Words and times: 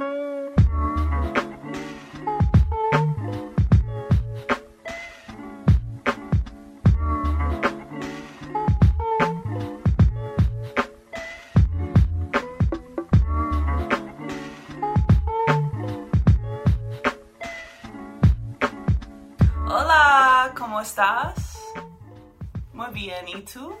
Hola, 0.00 0.14
¿cómo 20.56 20.80
estás? 20.80 21.58
Muy 22.72 22.86
bien, 22.94 23.28
¿y 23.28 23.42
tú? 23.42 23.76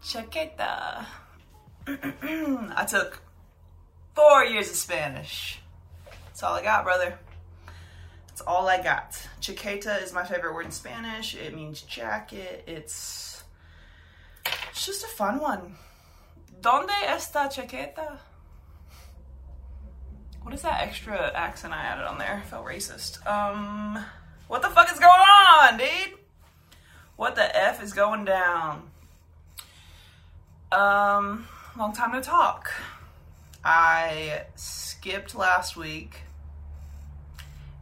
Chaqueta. 0.00 1.06
I 1.86 2.86
took 2.86 3.25
years 4.56 4.70
of 4.70 4.76
Spanish. 4.76 5.60
That's 6.24 6.42
all 6.42 6.54
I 6.54 6.62
got, 6.62 6.84
brother. 6.84 7.18
That's 8.28 8.40
all 8.40 8.66
I 8.68 8.82
got. 8.82 9.12
Chaqueta 9.42 10.02
is 10.02 10.14
my 10.14 10.24
favorite 10.24 10.54
word 10.54 10.64
in 10.64 10.70
Spanish. 10.70 11.34
It 11.34 11.54
means 11.54 11.82
jacket. 11.82 12.64
It's 12.66 13.44
it's 14.70 14.86
just 14.86 15.04
a 15.04 15.08
fun 15.08 15.40
one. 15.40 15.76
¿Dónde 16.62 16.88
está 17.06 17.52
chaqueta? 17.52 18.16
What 20.40 20.54
is 20.54 20.62
that 20.62 20.80
extra 20.80 21.32
accent 21.34 21.74
I 21.74 21.82
added 21.82 22.06
on 22.06 22.16
there? 22.16 22.42
I 22.42 22.48
felt 22.48 22.64
racist. 22.64 23.26
Um, 23.26 24.02
what 24.48 24.62
the 24.62 24.68
fuck 24.68 24.90
is 24.90 24.98
going 24.98 25.10
on, 25.10 25.76
dude? 25.76 26.18
What 27.16 27.34
the 27.34 27.54
f 27.54 27.82
is 27.82 27.92
going 27.92 28.24
down? 28.24 28.90
Um, 30.72 31.46
long 31.76 31.92
time 31.92 32.12
to 32.12 32.22
talk. 32.22 32.70
I 33.68 34.44
skipped 34.54 35.34
last 35.34 35.76
week, 35.76 36.20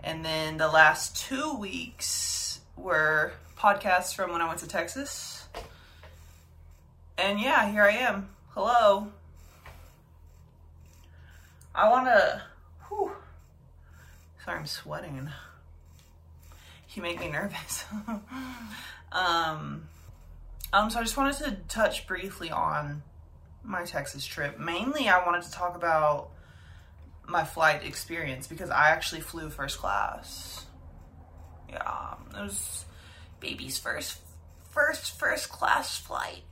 and 0.03 0.25
then 0.25 0.57
the 0.57 0.69
last 0.69 1.15
two 1.15 1.59
weeks 1.59 2.61
were 2.75 3.35
podcasts 3.59 4.15
from 4.15 4.33
when 4.33 4.41
I 4.41 4.49
went 4.49 4.61
to 4.61 4.67
Texas. 4.67 5.47
And 7.19 7.39
yeah, 7.39 7.71
here 7.71 7.83
I 7.83 7.91
am. 7.99 8.31
Hello. 8.55 9.09
I 11.75 11.91
want 11.91 12.07
to. 12.07 12.43
Sorry, 14.43 14.59
I'm 14.59 14.67
sweating. 14.67 15.29
You 16.95 17.03
make 17.03 17.21
me 17.21 17.29
nervous. 17.29 17.85
um, 19.13 19.87
um, 20.73 20.91
so 20.91 20.99
I 20.99 21.03
just 21.03 21.19
wanted 21.19 21.37
to 21.45 21.59
touch 21.69 22.07
briefly 22.07 22.51
on 22.51 23.03
my 23.65 23.85
Texas 23.85 24.25
trip. 24.25 24.59
Mainly, 24.59 25.09
I 25.09 25.25
wanted 25.25 25.43
to 25.43 25.51
talk 25.51 25.77
about 25.77 26.31
my 27.27 27.45
flight 27.45 27.85
experience 27.85 28.47
because 28.47 28.71
I 28.71 28.91
actually 28.91 29.23
flew 29.23 29.49
first 29.51 29.79
class. 29.79 30.67
Yeah, 31.69 32.15
it 32.37 32.43
was 32.43 32.85
baby's 33.41 33.79
first, 33.79 34.19
first, 34.71 35.19
first 35.19 35.49
class 35.49 35.99
flight. 35.99 36.43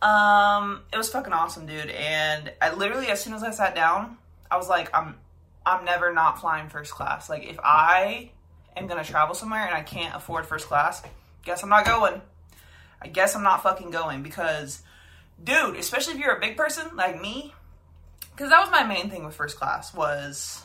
Um, 0.00 0.82
it 0.92 0.96
was 0.96 1.10
fucking 1.10 1.32
awesome, 1.32 1.66
dude. 1.66 1.90
And 1.90 2.52
I 2.60 2.72
literally, 2.74 3.08
as 3.08 3.22
soon 3.22 3.34
as 3.34 3.42
I 3.42 3.50
sat 3.50 3.74
down, 3.74 4.16
I 4.50 4.56
was 4.56 4.68
like, 4.68 4.94
I'm, 4.96 5.16
I'm 5.66 5.84
never 5.84 6.12
not 6.12 6.40
flying 6.40 6.68
first 6.68 6.92
class. 6.92 7.28
Like, 7.28 7.44
if 7.44 7.58
I 7.62 8.30
am 8.76 8.86
gonna 8.86 9.04
travel 9.04 9.34
somewhere 9.34 9.66
and 9.66 9.74
I 9.74 9.82
can't 9.82 10.14
afford 10.14 10.46
first 10.46 10.66
class, 10.66 11.02
guess 11.44 11.62
I'm 11.62 11.68
not 11.68 11.84
going. 11.84 12.20
I 13.00 13.08
guess 13.08 13.34
I'm 13.34 13.42
not 13.42 13.62
fucking 13.62 13.90
going 13.90 14.22
because, 14.22 14.82
dude, 15.42 15.76
especially 15.76 16.14
if 16.14 16.20
you're 16.20 16.36
a 16.36 16.40
big 16.40 16.56
person 16.56 16.96
like 16.96 17.20
me, 17.20 17.54
because 18.32 18.50
that 18.50 18.60
was 18.60 18.70
my 18.70 18.84
main 18.84 19.10
thing 19.10 19.24
with 19.24 19.34
first 19.34 19.56
class 19.56 19.94
was. 19.94 20.64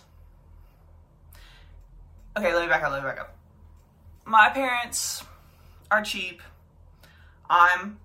Okay, 2.35 2.53
let 2.53 2.63
me 2.63 2.69
back 2.69 2.83
up. 2.83 2.91
Let 2.91 3.03
me 3.03 3.09
back 3.09 3.19
up. 3.19 3.37
My 4.25 4.49
parents 4.49 5.23
are 5.91 6.01
cheap. 6.01 6.41
I'm 7.49 7.99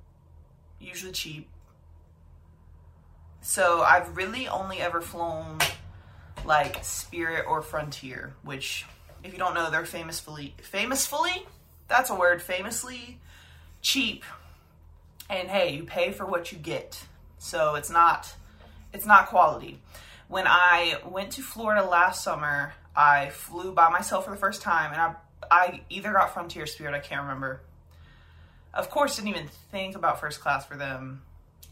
usually 0.80 1.12
cheap. 1.12 1.48
So 3.40 3.80
I've 3.80 4.16
really 4.16 4.46
only 4.48 4.80
ever 4.80 5.00
flown 5.00 5.58
like 6.44 6.84
Spirit 6.84 7.46
or 7.48 7.62
Frontier, 7.62 8.34
which 8.42 8.84
if 9.24 9.32
you 9.32 9.38
don't 9.38 9.54
know, 9.54 9.70
they're 9.70 9.86
famously 9.86 10.54
famously 10.60 11.46
that's 11.88 12.10
a 12.10 12.14
word, 12.14 12.40
famously 12.42 13.18
cheap. 13.80 14.24
And 15.30 15.48
hey, 15.48 15.74
you 15.74 15.84
pay 15.84 16.12
for 16.12 16.24
what 16.24 16.52
you 16.52 16.58
get. 16.58 17.04
So 17.38 17.74
it's 17.74 17.90
not 17.90 18.34
it's 18.92 19.06
not 19.06 19.28
quality. 19.28 19.80
When 20.28 20.46
I 20.46 20.98
went 21.06 21.32
to 21.32 21.42
Florida 21.42 21.84
last 21.84 22.22
summer, 22.22 22.74
I 22.96 23.28
flew 23.30 23.72
by 23.72 23.88
myself 23.90 24.24
for 24.24 24.30
the 24.30 24.36
first 24.36 24.62
time 24.62 24.92
and 24.92 25.00
I 25.00 25.14
I 25.50 25.80
either 25.88 26.12
got 26.12 26.34
Frontier 26.34 26.66
Spirit, 26.66 26.94
I 26.94 26.98
can't 26.98 27.22
remember 27.22 27.62
of 28.74 28.90
course 28.90 29.16
didn't 29.16 29.28
even 29.28 29.48
think 29.70 29.96
about 29.96 30.20
first 30.20 30.40
class 30.40 30.64
for 30.64 30.76
them 30.76 31.22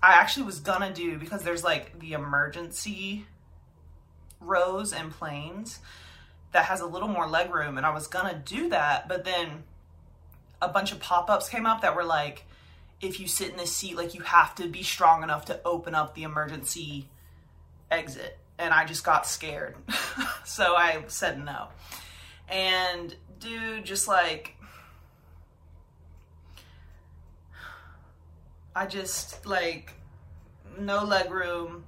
i 0.02 0.12
actually 0.14 0.44
was 0.44 0.60
gonna 0.60 0.92
do 0.92 1.18
because 1.18 1.42
there's 1.42 1.64
like 1.64 1.98
the 2.00 2.12
emergency 2.12 3.26
rows 4.40 4.92
and 4.92 5.10
planes 5.12 5.78
that 6.52 6.64
has 6.64 6.80
a 6.80 6.86
little 6.86 7.08
more 7.08 7.26
leg 7.26 7.52
room 7.52 7.76
and 7.76 7.86
i 7.86 7.92
was 7.92 8.06
gonna 8.06 8.40
do 8.44 8.68
that 8.68 9.08
but 9.08 9.24
then 9.24 9.64
a 10.62 10.68
bunch 10.68 10.90
of 10.92 10.98
pop-ups 11.00 11.48
came 11.48 11.66
up 11.66 11.82
that 11.82 11.94
were 11.94 12.04
like 12.04 12.44
if 13.00 13.20
you 13.20 13.28
sit 13.28 13.50
in 13.50 13.56
this 13.56 13.74
seat 13.74 13.96
like 13.96 14.14
you 14.14 14.22
have 14.22 14.54
to 14.54 14.68
be 14.68 14.82
strong 14.82 15.22
enough 15.22 15.44
to 15.44 15.60
open 15.64 15.94
up 15.94 16.14
the 16.14 16.22
emergency 16.22 17.08
exit 17.90 18.38
and 18.58 18.72
i 18.72 18.84
just 18.84 19.04
got 19.04 19.26
scared 19.26 19.76
so 20.44 20.74
i 20.74 21.02
said 21.08 21.42
no 21.44 21.68
and 22.48 23.14
dude 23.38 23.84
just 23.84 24.08
like 24.08 24.56
I 28.76 28.84
just 28.84 29.46
like 29.46 29.94
no 30.78 31.02
leg 31.02 31.30
room. 31.30 31.84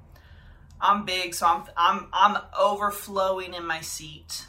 I'm 0.80 1.04
big, 1.04 1.34
so 1.34 1.46
I'm 1.46 1.64
I'm 1.76 2.06
I'm 2.14 2.42
overflowing 2.58 3.52
in 3.52 3.66
my 3.66 3.82
seat. 3.82 4.46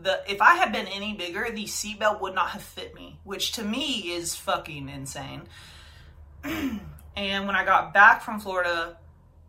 The 0.00 0.22
if 0.28 0.40
I 0.40 0.54
had 0.54 0.72
been 0.72 0.86
any 0.86 1.14
bigger, 1.14 1.48
the 1.50 1.64
seatbelt 1.64 2.20
would 2.20 2.34
not 2.34 2.50
have 2.50 2.62
fit 2.62 2.94
me, 2.94 3.18
which 3.24 3.52
to 3.52 3.64
me 3.64 4.12
is 4.12 4.36
fucking 4.36 4.88
insane. 4.88 5.42
and 6.44 7.46
when 7.46 7.56
I 7.56 7.64
got 7.64 7.92
back 7.92 8.22
from 8.22 8.38
Florida, 8.38 8.96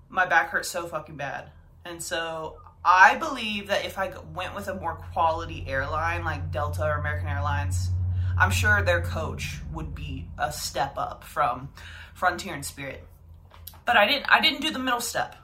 my 0.10 0.26
back 0.26 0.50
hurt 0.50 0.66
so 0.66 0.88
fucking 0.88 1.18
bad. 1.18 1.52
And 1.86 2.02
so 2.02 2.58
I 2.84 3.16
believe 3.18 3.68
that 3.68 3.86
if 3.86 3.98
I 3.98 4.12
went 4.34 4.56
with 4.56 4.68
a 4.68 4.76
more 4.76 4.96
quality 4.96 5.66
airline 5.68 6.24
like 6.24 6.52
Delta 6.52 6.84
or 6.84 6.96
American 6.96 7.28
Airlines, 7.28 7.90
I'm 8.38 8.52
sure 8.52 8.81
their 8.81 9.02
coach 9.02 9.60
would 9.74 9.94
be 9.94 10.28
a 10.38 10.52
step 10.52 10.98
up 10.98 11.24
from 11.24 11.70
Frontier 12.14 12.54
and 12.54 12.66
Spirit. 12.66 13.06
But 13.86 13.98
I 13.98 14.08
didn't 14.08 14.26
I 14.30 14.40
didn't 14.40 14.62
do 14.62 14.72
the 14.72 14.80
middle 14.80 15.02
step. 15.02 15.36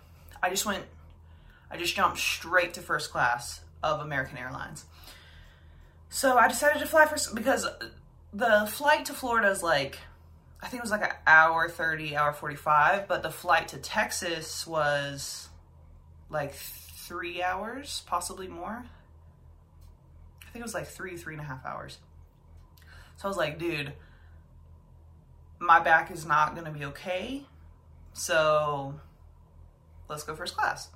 I 0.41 0.49
just 0.49 0.65
went 0.65 0.85
I 1.69 1.77
just 1.77 1.95
jumped 1.95 2.19
straight 2.19 2.73
to 2.75 2.81
first 2.81 3.11
class 3.11 3.61
of 3.83 3.99
American 3.99 4.37
Airlines. 4.37 4.85
So 6.15 6.37
I 6.37 6.47
decided 6.47 6.79
to 6.79 6.85
fly 6.85 7.05
first 7.07 7.35
because 7.35 7.67
the 8.31 8.65
flight 8.71 9.03
to 9.07 9.13
Florida 9.13 9.49
is 9.49 9.61
like 9.61 9.99
I 10.63 10.67
think 10.69 10.79
it 10.79 10.83
was 10.83 10.89
like 10.89 11.03
an 11.03 11.11
hour 11.27 11.67
30, 11.67 12.15
hour 12.15 12.31
45, 12.31 13.09
but 13.09 13.21
the 13.21 13.29
flight 13.29 13.67
to 13.67 13.77
Texas 13.79 14.65
was 14.65 15.49
like 16.29 16.53
three 16.53 17.43
hours, 17.43 18.03
possibly 18.07 18.47
more. 18.47 18.85
I 20.41 20.51
think 20.53 20.61
it 20.61 20.63
was 20.63 20.73
like 20.73 20.87
three, 20.87 21.17
three 21.17 21.33
and 21.33 21.41
a 21.41 21.45
half 21.45 21.65
hours. 21.65 21.97
So 23.17 23.25
I 23.25 23.27
was 23.27 23.35
like, 23.35 23.59
dude, 23.59 23.91
my 25.59 25.81
back 25.81 26.11
is 26.11 26.25
not 26.25 26.55
going 26.55 26.65
to 26.65 26.71
be 26.71 26.85
okay. 26.85 27.43
So 28.13 29.01
let's 30.07 30.23
go 30.23 30.33
first 30.33 30.55
class. 30.55 30.87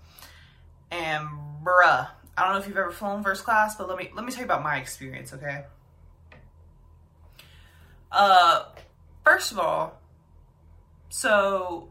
And 0.89 1.27
bruh, 1.61 2.07
I 2.39 2.43
don't 2.43 2.53
know 2.53 2.59
if 2.59 2.67
you've 2.67 2.77
ever 2.77 2.91
flown 2.91 3.21
first 3.21 3.43
class, 3.43 3.75
but 3.75 3.89
let 3.89 3.97
me 3.97 4.09
let 4.15 4.23
me 4.23 4.31
tell 4.31 4.39
you 4.39 4.45
about 4.45 4.63
my 4.63 4.77
experience, 4.77 5.33
okay? 5.33 5.65
Uh 8.11 8.63
first 9.25 9.51
of 9.51 9.59
all, 9.59 9.99
so 11.09 11.89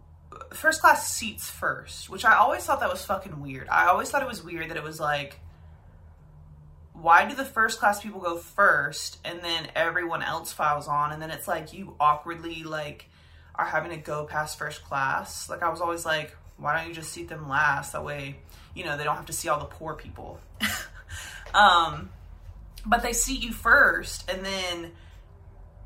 first 0.51 0.81
class 0.81 1.13
seats 1.13 1.51
first, 1.51 2.09
which 2.09 2.25
I 2.25 2.37
always 2.37 2.65
thought 2.65 2.81
that 2.81 2.91
was 2.91 3.05
fucking 3.05 3.41
weird. 3.43 3.69
I 3.69 3.87
always 3.87 4.11
thought 4.11 4.23
it 4.23 4.29
was 4.29 4.43
weird 4.43 4.71
that 4.71 4.77
it 4.79 4.83
was 4.83 4.99
like 4.99 5.39
why 7.01 7.29
do 7.29 7.35
the 7.35 7.45
first 7.45 7.79
class 7.79 8.03
people 8.03 8.21
go 8.21 8.37
first 8.37 9.19
and 9.25 9.41
then 9.41 9.69
everyone 9.77 10.23
else 10.23 10.53
files 10.53 10.89
on 10.89 11.13
and 11.13 11.23
then 11.23 11.31
it's 11.31 11.47
like 11.47 11.73
you 11.73 11.95
awkwardly 12.01 12.65
like 12.65 13.09
are 13.55 13.67
having 13.67 13.91
to 13.91 13.97
go 13.97 14.25
past 14.25 14.59
first 14.59 14.83
class 14.85 15.49
like 15.49 15.63
i 15.63 15.69
was 15.69 15.81
always 15.81 16.05
like 16.05 16.37
why 16.59 16.77
don't 16.77 16.89
you 16.89 16.95
just 16.95 17.13
seat 17.13 17.29
them 17.29 17.49
last 17.49 17.93
that 17.93 18.05
way 18.05 18.37
you 18.75 18.85
know 18.85 18.97
they 18.97 19.05
don't 19.05 19.17
have 19.17 19.27
to 19.27 19.33
see 19.33 19.49
all 19.49 19.59
the 19.59 19.65
poor 19.65 19.95
people 19.95 20.41
um 21.55 22.11
but 22.87 23.03
they 23.03 23.13
seat 23.13 23.43
you 23.43 23.53
first 23.53 24.31
and 24.31 24.45
then 24.45 24.93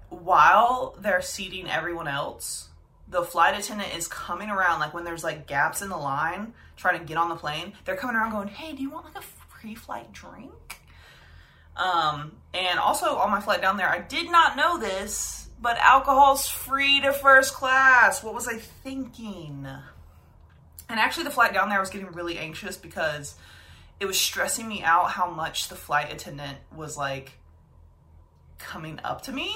while 0.09 0.97
they're 1.01 1.23
seating 1.23 1.69
everyone 1.69 2.09
else 2.09 2.69
the 3.13 3.23
flight 3.23 3.59
attendant 3.59 3.95
is 3.95 4.09
coming 4.09 4.51
around, 4.51 4.81
like 4.81 4.93
when 4.93 5.05
there's 5.05 5.23
like 5.23 5.47
gaps 5.47 5.83
in 5.83 5.91
the 5.91 5.97
line 5.97 6.55
trying 6.77 6.99
to 6.99 7.05
get 7.05 7.19
on 7.19 7.29
the 7.29 7.37
plane, 7.37 7.75
they're 7.85 7.97
coming 7.97 8.17
around 8.17 8.33
going, 8.33 8.49
Hey, 8.49 8.75
do 8.75 8.83
you 8.83 8.91
want 8.91 9.05
like 9.05 9.23
a 9.23 9.27
pre 9.51 9.75
flight 9.75 10.13
drink? 10.13 10.81
Um, 11.77 12.33
and 12.53 12.79
also 12.79 13.17
on 13.17 13.31
my 13.31 13.41
flight 13.41 13.63
down 13.63 13.77
there, 13.77 13.89
I 13.89 14.01
did 14.01 14.31
not 14.31 14.57
know 14.57 14.79
this, 14.79 15.49
but 15.61 15.79
alcohol's 15.79 16.49
free 16.49 17.01
to 17.01 17.13
first 17.13 17.55
class. 17.55 18.23
What 18.23 18.35
was 18.35 18.49
I 18.49 18.57
thinking? 18.57 19.67
And 20.93 21.01
actually, 21.01 21.25
the 21.25 21.31
flight 21.31 21.55
down 21.55 21.71
there, 21.71 21.79
I 21.79 21.81
was 21.81 21.89
getting 21.89 22.13
really 22.13 22.37
anxious 22.37 22.77
because 22.77 23.35
it 23.99 24.05
was 24.05 24.21
stressing 24.21 24.69
me 24.69 24.83
out 24.83 25.11
how 25.11 25.31
much 25.31 25.71
the 25.71 25.75
flight 25.75 26.13
attendant 26.13 26.59
was 26.77 26.99
like 26.99 27.33
coming 28.59 29.01
up 29.03 29.23
to 29.23 29.33
me. 29.33 29.55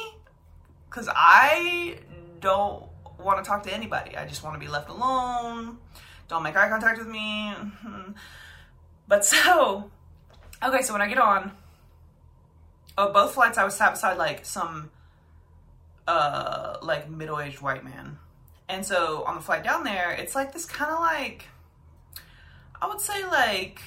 Because 0.88 1.10
I 1.14 1.98
don't 2.40 2.84
want 3.22 3.44
to 3.44 3.46
talk 3.46 3.64
to 3.64 3.74
anybody. 3.74 4.16
I 4.16 4.26
just 4.26 4.42
want 4.42 4.54
to 4.54 4.58
be 4.58 4.66
left 4.66 4.88
alone. 4.88 5.76
Don't 6.26 6.42
make 6.42 6.56
eye 6.56 6.70
contact 6.70 6.98
with 6.98 7.08
me. 7.08 7.54
But 9.08 9.24
so, 9.24 9.88
okay, 10.64 10.82
so 10.82 10.92
when 10.92 11.00
I 11.00 11.06
get 11.06 11.18
on, 11.18 11.52
oh, 12.98 13.12
both 13.12 13.34
flights 13.34 13.56
I 13.56 13.62
was 13.62 13.76
sat 13.76 13.92
beside 13.92 14.18
like 14.18 14.44
some, 14.44 14.90
uh, 16.08 16.78
like 16.82 17.08
middle 17.08 17.38
aged 17.38 17.60
white 17.60 17.84
man. 17.84 18.18
And 18.68 18.84
so 18.84 19.22
on 19.24 19.36
the 19.36 19.40
flight 19.40 19.62
down 19.62 19.84
there, 19.84 20.12
it's 20.12 20.34
like 20.34 20.52
this 20.52 20.64
kind 20.64 20.90
of 20.90 20.98
like, 20.98 21.44
I 22.80 22.88
would 22.88 23.00
say 23.00 23.24
like 23.26 23.80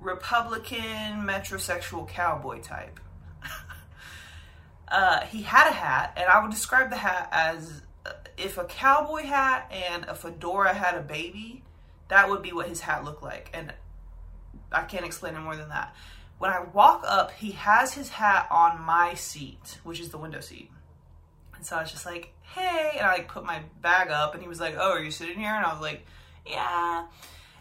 Republican 0.00 1.24
metrosexual 1.24 2.08
cowboy 2.08 2.60
type. 2.60 2.98
uh, 4.88 5.20
he 5.26 5.42
had 5.42 5.68
a 5.68 5.72
hat, 5.72 6.14
and 6.16 6.26
I 6.28 6.42
would 6.42 6.50
describe 6.50 6.90
the 6.90 6.96
hat 6.96 7.28
as 7.30 7.82
if 8.36 8.58
a 8.58 8.64
cowboy 8.64 9.22
hat 9.22 9.70
and 9.70 10.04
a 10.04 10.14
fedora 10.14 10.74
had 10.74 10.96
a 10.96 11.02
baby, 11.02 11.62
that 12.08 12.28
would 12.28 12.42
be 12.42 12.52
what 12.52 12.68
his 12.68 12.80
hat 12.80 13.04
looked 13.04 13.22
like. 13.22 13.50
And 13.54 13.72
I 14.72 14.82
can't 14.82 15.04
explain 15.04 15.34
it 15.34 15.40
more 15.40 15.56
than 15.56 15.68
that. 15.68 15.94
When 16.38 16.50
I 16.50 16.64
walk 16.72 17.04
up, 17.06 17.30
he 17.30 17.52
has 17.52 17.94
his 17.94 18.08
hat 18.08 18.48
on 18.50 18.82
my 18.82 19.14
seat, 19.14 19.78
which 19.84 20.00
is 20.00 20.08
the 20.08 20.18
window 20.18 20.40
seat. 20.40 20.71
And 21.62 21.66
so 21.68 21.76
I 21.76 21.82
was 21.82 21.92
just 21.92 22.04
like, 22.04 22.34
hey, 22.40 22.96
and 22.98 23.06
I 23.06 23.12
like 23.12 23.28
put 23.28 23.44
my 23.44 23.60
bag 23.80 24.10
up 24.10 24.34
and 24.34 24.42
he 24.42 24.48
was 24.48 24.58
like, 24.58 24.74
oh, 24.76 24.90
are 24.94 25.00
you 25.00 25.12
sitting 25.12 25.38
here? 25.38 25.54
And 25.54 25.64
I 25.64 25.72
was 25.72 25.80
like, 25.80 26.04
yeah. 26.44 27.06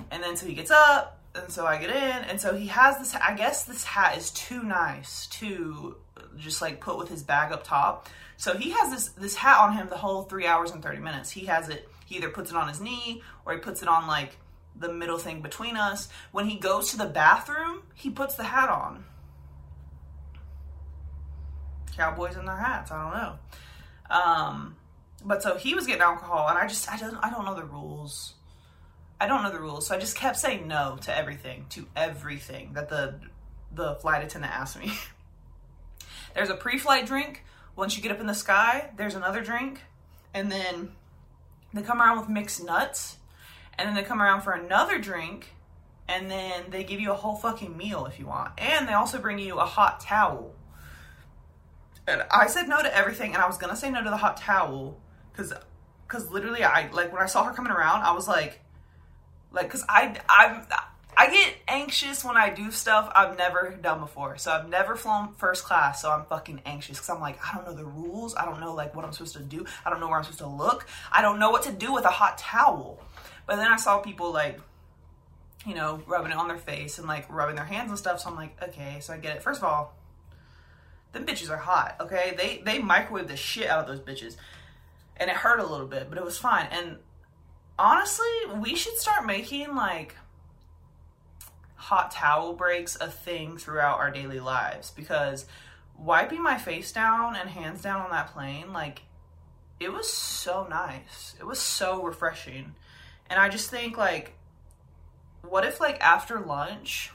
And 0.09 0.23
then 0.23 0.35
so 0.35 0.47
he 0.47 0.55
gets 0.55 0.71
up 0.71 1.19
and 1.35 1.51
so 1.51 1.67
I 1.67 1.77
get 1.77 1.91
in 1.91 2.27
and 2.27 2.41
so 2.41 2.55
he 2.55 2.65
has 2.65 2.97
this, 2.97 3.13
I 3.13 3.35
guess 3.35 3.65
this 3.65 3.83
hat 3.83 4.17
is 4.17 4.31
too 4.31 4.63
nice 4.63 5.27
to 5.27 5.97
just 6.35 6.63
like 6.63 6.81
put 6.81 6.97
with 6.97 7.09
his 7.09 7.21
bag 7.21 7.51
up 7.51 7.63
top. 7.63 8.09
So 8.37 8.57
he 8.57 8.71
has 8.71 8.89
this 8.89 9.09
this 9.09 9.35
hat 9.35 9.59
on 9.59 9.73
him 9.73 9.87
the 9.87 9.97
whole 9.97 10.23
three 10.23 10.47
hours 10.47 10.71
and 10.71 10.81
30 10.81 10.97
minutes. 10.97 11.29
He 11.29 11.45
has 11.45 11.69
it, 11.69 11.87
he 12.07 12.15
either 12.15 12.29
puts 12.29 12.49
it 12.49 12.57
on 12.57 12.69
his 12.69 12.81
knee 12.81 13.21
or 13.45 13.53
he 13.53 13.59
puts 13.59 13.83
it 13.83 13.87
on 13.87 14.07
like 14.07 14.35
the 14.75 14.91
middle 14.91 15.19
thing 15.19 15.43
between 15.43 15.77
us. 15.77 16.09
When 16.31 16.47
he 16.47 16.57
goes 16.57 16.89
to 16.89 16.97
the 16.97 17.05
bathroom, 17.05 17.83
he 17.93 18.09
puts 18.09 18.33
the 18.33 18.45
hat 18.45 18.69
on. 18.69 19.05
Cowboys 21.95 22.35
in 22.35 22.45
their 22.45 22.57
hats, 22.57 22.89
I 22.89 23.03
don't 23.03 23.13
know. 23.13 23.35
Um, 24.11 24.75
but 25.23 25.41
so 25.41 25.55
he 25.55 25.73
was 25.73 25.87
getting 25.87 26.01
alcohol 26.01 26.47
and 26.49 26.57
I 26.57 26.67
just 26.67 26.91
I 26.91 26.97
don't 26.97 27.15
I 27.15 27.29
don't 27.29 27.45
know 27.45 27.55
the 27.55 27.63
rules. 27.63 28.33
I 29.19 29.27
don't 29.27 29.43
know 29.43 29.51
the 29.51 29.59
rules. 29.59 29.87
So 29.87 29.95
I 29.95 29.99
just 29.99 30.15
kept 30.15 30.37
saying 30.37 30.67
no 30.67 30.97
to 31.01 31.15
everything, 31.15 31.65
to 31.69 31.87
everything 31.95 32.73
that 32.73 32.89
the 32.89 33.19
the 33.73 33.95
flight 33.95 34.23
attendant 34.23 34.53
asked 34.53 34.79
me. 34.79 34.91
There's 36.35 36.49
a 36.49 36.55
pre-flight 36.55 37.05
drink 37.05 37.43
once 37.75 37.95
you 37.95 38.03
get 38.03 38.11
up 38.11 38.19
in 38.19 38.27
the 38.27 38.33
sky, 38.33 38.91
there's 38.97 39.15
another 39.15 39.41
drink, 39.41 39.81
and 40.33 40.51
then 40.51 40.91
they 41.73 41.81
come 41.81 42.01
around 42.01 42.19
with 42.19 42.29
mixed 42.29 42.63
nuts, 42.63 43.17
and 43.77 43.87
then 43.87 43.95
they 43.95 44.03
come 44.03 44.21
around 44.21 44.41
for 44.41 44.51
another 44.51 44.99
drink, 44.99 45.53
and 46.07 46.29
then 46.29 46.65
they 46.69 46.83
give 46.83 46.99
you 46.99 47.11
a 47.11 47.15
whole 47.15 47.35
fucking 47.35 47.75
meal 47.75 48.05
if 48.05 48.19
you 48.19 48.27
want. 48.27 48.51
And 48.57 48.87
they 48.87 48.93
also 48.93 49.19
bring 49.19 49.39
you 49.39 49.59
a 49.59 49.65
hot 49.65 50.01
towel. 50.01 50.53
And 52.07 52.23
I 52.31 52.47
said 52.47 52.67
no 52.67 52.81
to 52.81 52.95
everything, 52.95 53.33
and 53.33 53.43
I 53.43 53.47
was 53.47 53.57
gonna 53.57 53.75
say 53.75 53.89
no 53.91 54.03
to 54.03 54.09
the 54.09 54.17
hot 54.17 54.37
towel, 54.37 54.99
because 55.31 55.53
because 56.07 56.29
literally 56.29 56.63
I 56.63 56.89
like 56.91 57.13
when 57.13 57.21
I 57.21 57.27
saw 57.27 57.43
her 57.43 57.53
coming 57.53 57.71
around, 57.71 58.03
I 58.03 58.13
was 58.13 58.27
like, 58.27 58.59
like, 59.51 59.67
because 59.67 59.85
I 59.87 60.19
I'm 60.27 60.65
I 61.15 61.29
get 61.29 61.55
anxious 61.67 62.23
when 62.23 62.37
I 62.37 62.49
do 62.49 62.71
stuff 62.71 63.11
I've 63.13 63.37
never 63.37 63.77
done 63.81 63.99
before. 63.99 64.37
So 64.37 64.51
I've 64.51 64.69
never 64.69 64.95
flown 64.95 65.33
first 65.35 65.65
class, 65.65 66.01
so 66.01 66.09
I'm 66.09 66.25
fucking 66.25 66.61
anxious 66.65 66.97
because 66.97 67.09
I'm 67.09 67.19
like, 67.19 67.37
I 67.45 67.55
don't 67.55 67.67
know 67.67 67.75
the 67.75 67.85
rules. 67.85 68.35
I 68.35 68.45
don't 68.45 68.59
know 68.59 68.73
like 68.73 68.95
what 68.95 69.05
I'm 69.05 69.11
supposed 69.11 69.35
to 69.35 69.43
do. 69.43 69.65
I 69.85 69.89
don't 69.89 69.99
know 69.99 70.07
where 70.07 70.17
I'm 70.17 70.23
supposed 70.23 70.39
to 70.39 70.47
look. 70.47 70.87
I 71.11 71.21
don't 71.21 71.37
know 71.37 71.51
what 71.51 71.63
to 71.63 71.71
do 71.71 71.93
with 71.93 72.05
a 72.05 72.09
hot 72.09 72.37
towel. 72.37 72.99
But 73.45 73.57
then 73.57 73.71
I 73.71 73.75
saw 73.75 73.99
people 73.99 74.31
like, 74.31 74.59
you 75.65 75.75
know, 75.75 76.01
rubbing 76.07 76.31
it 76.31 76.37
on 76.37 76.47
their 76.47 76.57
face 76.57 76.97
and 76.97 77.07
like 77.07 77.31
rubbing 77.31 77.55
their 77.55 77.65
hands 77.65 77.89
and 77.89 77.99
stuff. 77.99 78.21
So 78.21 78.29
I'm 78.29 78.35
like, 78.35 78.61
okay, 78.63 78.99
so 79.01 79.13
I 79.13 79.17
get 79.17 79.35
it. 79.35 79.43
First 79.43 79.61
of 79.61 79.65
all, 79.65 79.93
them 81.13 81.25
bitches 81.25 81.49
are 81.49 81.57
hot. 81.57 81.95
Okay, 81.99 82.33
they 82.37 82.61
they 82.63 82.79
microwave 82.79 83.27
the 83.27 83.35
shit 83.35 83.69
out 83.69 83.87
of 83.87 83.87
those 83.87 83.99
bitches, 83.99 84.37
and 85.17 85.29
it 85.29 85.35
hurt 85.35 85.59
a 85.59 85.65
little 85.65 85.87
bit, 85.87 86.07
but 86.09 86.17
it 86.17 86.23
was 86.23 86.37
fine. 86.37 86.67
And 86.71 86.97
honestly, 87.77 88.27
we 88.57 88.75
should 88.75 88.97
start 88.97 89.25
making 89.25 89.75
like 89.75 90.15
hot 91.75 92.11
towel 92.11 92.53
breaks 92.53 92.95
a 92.95 93.07
thing 93.07 93.57
throughout 93.57 93.97
our 93.97 94.11
daily 94.11 94.39
lives 94.39 94.91
because 94.91 95.45
wiping 95.97 96.41
my 96.41 96.57
face 96.57 96.91
down 96.91 97.35
and 97.35 97.49
hands 97.49 97.81
down 97.81 98.01
on 98.01 98.11
that 98.11 98.27
plane, 98.27 98.71
like, 98.73 99.03
it 99.79 99.91
was 99.91 100.11
so 100.11 100.67
nice. 100.69 101.35
It 101.39 101.45
was 101.45 101.59
so 101.59 102.03
refreshing. 102.03 102.75
And 103.29 103.39
I 103.39 103.49
just 103.49 103.69
think, 103.69 103.97
like, 103.97 104.33
what 105.41 105.65
if, 105.65 105.79
like, 105.79 105.99
after 106.01 106.39
lunch, 106.39 107.11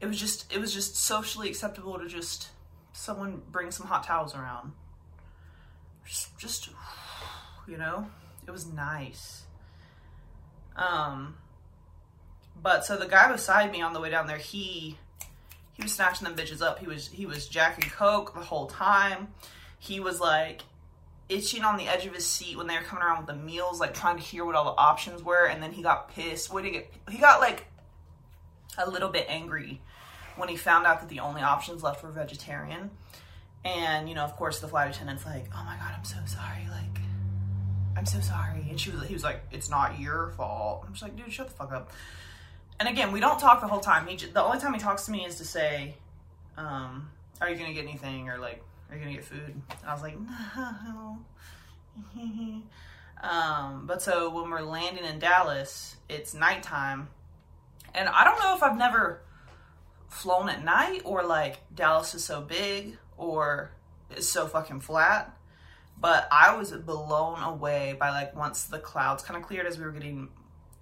it 0.00 0.06
was 0.06 0.18
just, 0.18 0.52
it 0.52 0.60
was 0.60 0.72
just 0.72 0.96
socially 0.96 1.48
acceptable 1.48 1.98
to 1.98 2.06
just 2.06 2.48
someone 2.92 3.42
bring 3.50 3.70
some 3.70 3.86
hot 3.86 4.04
towels 4.04 4.34
around? 4.34 4.72
Just, 6.06 6.38
just 6.38 6.70
you 7.66 7.76
know, 7.76 8.06
it 8.46 8.50
was 8.50 8.66
nice. 8.66 9.42
Um, 10.76 11.36
but 12.60 12.84
so 12.84 12.96
the 12.96 13.06
guy 13.06 13.30
beside 13.30 13.70
me 13.72 13.82
on 13.82 13.92
the 13.92 14.00
way 14.00 14.10
down 14.10 14.26
there, 14.26 14.38
he 14.38 14.96
he 15.78 15.82
was 15.82 15.92
snatching 15.92 16.24
them 16.24 16.36
bitches 16.36 16.60
up. 16.60 16.80
He 16.80 16.86
was 16.86 17.08
he 17.08 17.26
was 17.26 17.46
jacking 17.46 17.88
coke 17.90 18.34
the 18.34 18.40
whole 18.40 18.66
time. 18.66 19.28
He 19.78 20.00
was 20.00 20.20
like 20.20 20.62
itching 21.28 21.62
on 21.62 21.76
the 21.76 21.86
edge 21.86 22.04
of 22.06 22.14
his 22.14 22.26
seat 22.26 22.56
when 22.56 22.66
they 22.66 22.74
were 22.74 22.82
coming 22.82 23.04
around 23.04 23.18
with 23.18 23.26
the 23.26 23.42
meals, 23.42 23.78
like 23.78 23.94
trying 23.94 24.16
to 24.16 24.22
hear 24.22 24.44
what 24.44 24.56
all 24.56 24.64
the 24.64 24.80
options 24.80 25.22
were. 25.22 25.46
And 25.46 25.62
then 25.62 25.72
he 25.72 25.82
got 25.82 26.12
pissed. 26.12 26.52
What 26.52 26.64
did 26.64 26.72
he 26.72 26.78
get? 26.78 26.92
He 27.10 27.18
got 27.18 27.40
like 27.40 27.66
a 28.78 28.88
little 28.88 29.08
bit 29.10 29.26
angry 29.28 29.80
when 30.36 30.48
he 30.48 30.56
found 30.56 30.86
out 30.86 31.00
that 31.00 31.08
the 31.08 31.20
only 31.20 31.42
options 31.42 31.82
left 31.82 32.02
were 32.02 32.10
vegetarian. 32.10 32.90
And 33.64 34.08
you 34.08 34.14
know, 34.14 34.24
of 34.24 34.36
course, 34.36 34.60
the 34.60 34.68
flight 34.68 34.94
attendant's 34.94 35.26
like, 35.26 35.46
"Oh 35.54 35.64
my 35.64 35.76
god, 35.76 35.94
I'm 35.96 36.04
so 36.04 36.16
sorry. 36.26 36.66
Like, 36.70 37.02
I'm 37.96 38.06
so 38.06 38.20
sorry." 38.20 38.66
And 38.70 38.80
she 38.80 38.90
was, 38.90 39.06
he 39.08 39.14
was 39.14 39.24
like, 39.24 39.42
"It's 39.50 39.68
not 39.68 39.98
your 39.98 40.30
fault." 40.36 40.84
I'm 40.86 40.92
just 40.92 41.02
like, 41.02 41.16
"Dude, 41.16 41.32
shut 41.32 41.48
the 41.48 41.54
fuck 41.54 41.72
up." 41.72 41.90
and 42.80 42.88
again, 42.88 43.12
we 43.12 43.20
don't 43.20 43.38
talk 43.38 43.60
the 43.60 43.66
whole 43.66 43.80
time. 43.80 44.06
He 44.06 44.16
the 44.16 44.42
only 44.42 44.58
time 44.58 44.72
he 44.72 44.80
talks 44.80 45.04
to 45.06 45.10
me 45.10 45.24
is 45.24 45.36
to 45.36 45.44
say, 45.44 45.94
um, 46.56 47.10
"Are 47.40 47.50
you 47.50 47.56
gonna 47.56 47.72
get 47.72 47.84
anything?" 47.84 48.28
or 48.28 48.38
like, 48.38 48.62
"Are 48.90 48.96
you 48.96 49.02
gonna 49.02 49.14
get 49.14 49.24
food?" 49.24 49.60
And 49.70 49.86
I 49.86 49.92
was 49.92 50.02
like, 50.02 50.16
"No." 50.56 51.18
um, 53.22 53.86
but 53.86 54.00
so 54.00 54.30
when 54.30 54.50
we're 54.50 54.60
landing 54.60 55.04
in 55.04 55.18
Dallas, 55.18 55.96
it's 56.08 56.34
nighttime, 56.34 57.08
and 57.94 58.08
I 58.08 58.24
don't 58.24 58.38
know 58.40 58.54
if 58.56 58.62
I've 58.62 58.76
never 58.76 59.22
flown 60.08 60.48
at 60.48 60.64
night 60.64 61.02
or 61.04 61.24
like 61.24 61.58
Dallas 61.74 62.14
is 62.14 62.24
so 62.24 62.40
big 62.40 62.96
or 63.16 63.70
it's 64.10 64.28
so 64.28 64.46
fucking 64.46 64.80
flat. 64.80 65.34
But 66.00 66.28
I 66.30 66.56
was 66.56 66.70
blown 66.70 67.42
away 67.42 67.96
by 67.98 68.10
like 68.10 68.34
once 68.36 68.64
the 68.64 68.78
clouds 68.78 69.22
kind 69.22 69.36
of 69.36 69.46
cleared 69.46 69.66
as 69.66 69.78
we 69.78 69.84
were 69.84 69.90
getting 69.90 70.28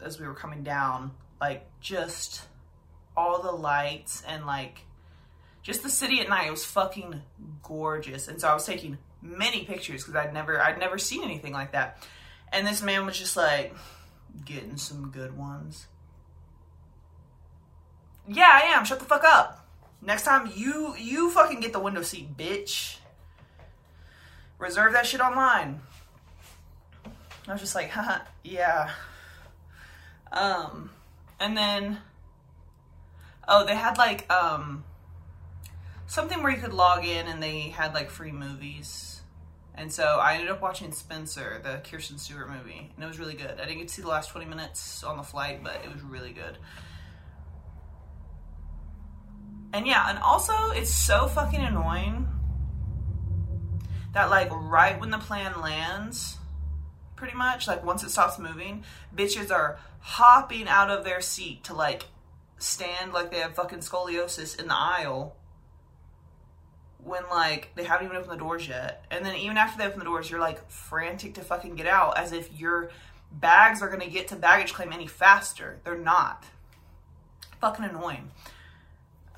as 0.05 0.21
we 0.21 0.27
were 0.27 0.35
coming 0.35 0.63
down 0.63 1.13
like 1.41 1.67
just 1.81 2.43
all 3.17 3.41
the 3.41 3.53
lights 3.53 4.23
and 4.27 4.47
like 4.47 4.81
just 5.63 5.83
the 5.83 5.91
city 5.91 6.21
at 6.21 6.29
night. 6.29 6.47
It 6.47 6.51
was 6.51 6.65
fucking 6.65 7.23
gorgeous. 7.63 8.29
And 8.29 8.41
so 8.41 8.49
I 8.49 8.55
was 8.55 8.67
taking 8.67 8.99
many 9.23 9.65
pictures 9.65 10.05
because 10.05 10.17
I'd 10.17 10.35
never 10.35 10.61
I'd 10.61 10.79
never 10.79 10.99
seen 10.99 11.25
anything 11.25 11.53
like 11.53 11.73
that. 11.73 12.07
And 12.53 12.67
this 12.67 12.83
man 12.83 13.07
was 13.07 13.19
just 13.19 13.37
like 13.37 13.75
getting 14.45 14.77
some 14.77 15.11
good 15.11 15.37
ones. 15.37 15.87
Yeah, 18.29 18.49
I 18.51 18.67
am. 18.77 18.85
Shut 18.85 18.99
the 18.99 19.05
fuck 19.05 19.25
up. 19.25 19.67
Next 20.03 20.25
time 20.25 20.51
you 20.55 20.95
you 20.97 21.31
fucking 21.31 21.61
get 21.61 21.73
the 21.73 21.81
window 21.81 22.03
seat, 22.03 22.37
bitch. 22.37 22.99
Reserve 24.59 24.93
that 24.93 25.07
shit 25.07 25.21
online. 25.21 25.81
I 27.49 27.53
was 27.53 27.61
just 27.61 27.75
like, 27.75 27.91
haha, 27.91 28.21
yeah. 28.45 28.91
Um 30.33 30.91
and 31.39 31.57
then 31.57 31.99
oh, 33.49 33.65
they 33.65 33.75
had 33.75 33.99
like 33.99 34.31
um 34.33 34.85
something 36.07 36.43
where 36.43 36.53
you 36.53 36.61
could 36.61 36.75
log 36.75 37.05
in 37.05 37.27
and 37.27 37.43
they 37.43 37.61
had 37.61 37.95
like 37.95 38.11
free 38.11 38.33
movies. 38.33 39.21
And 39.79 39.93
so 39.93 40.19
I 40.19 40.35
ended 40.35 40.51
up 40.51 40.63
watching 40.63 40.91
Spencer, 40.93 41.61
the 41.63 41.83
Kirsten 41.89 42.17
Stewart 42.17 42.49
movie, 42.49 42.91
and 42.95 43.05
it 43.05 43.07
was 43.07 43.19
really 43.19 43.35
good. 43.35 43.61
I 43.61 43.67
didn't 43.67 43.79
get 43.79 43.89
to 43.89 43.95
see 43.95 44.03
the 44.03 44.09
last 44.09 44.31
20 44.31 44.47
minutes 44.47 45.05
on 45.05 45.19
the 45.19 45.23
flight, 45.23 45.63
but 45.63 45.83
it 45.85 45.93
was 45.93 46.03
really 46.03 46.33
good. 46.33 46.57
And 49.73 49.87
yeah, 49.87 50.09
and 50.09 50.19
also 50.19 50.71
it's 50.71 50.95
so 50.95 51.27
fucking 51.27 51.61
annoying 51.61 52.29
that 54.15 54.31
like 54.31 54.49
right 54.51 54.99
when 54.99 55.11
the 55.11 55.19
plane 55.19 55.61
lands, 55.61 56.37
pretty 57.17 57.37
much, 57.37 57.69
like 57.69 57.85
once 57.85 58.03
it 58.03 58.11
stops 58.11 58.39
moving, 58.39 58.85
bitches 59.15 59.51
are 59.51 59.79
hopping 60.01 60.69
out 60.69 60.91
of 60.91 61.05
their 61.05 61.21
seat 61.21 61.65
to 61.65 61.75
like 61.75 62.07
stand 62.59 63.13
like 63.13 63.31
they 63.31 63.39
have 63.39 63.55
fucking 63.55 63.81
scoliosis 63.81 64.59
in 64.59 64.69
the 64.69 64.75
aisle 64.75 65.37
when 67.05 67.23
like 67.31 67.71
they 67.75 67.85
haven't 67.85 68.07
even 68.07 68.17
opened 68.17 68.33
the 68.33 68.37
doors 68.37 68.67
yet. 68.67 69.05
And 69.11 69.25
then 69.25 69.37
even 69.37 69.57
after 69.57 69.79
they 69.79 69.87
open 69.87 69.99
the 69.99 70.05
doors, 70.05 70.31
you're 70.31 70.41
like 70.41 70.69
frantic 70.71 71.35
to 71.35 71.43
fucking 71.43 71.77
get 71.77 71.87
out 71.87 72.19
as 72.19 72.33
if 72.33 72.53
your 72.59 72.91
bags 73.31 73.83
are 73.83 73.89
gonna 73.89 74.09
get 74.09 74.29
to 74.29 74.37
baggage 74.37 74.73
claim 74.73 74.93
any 74.93 75.07
faster. 75.07 75.79
They're 75.85 75.99
not. 75.99 76.45
Fucking 77.61 77.85
annoying. 77.85 78.31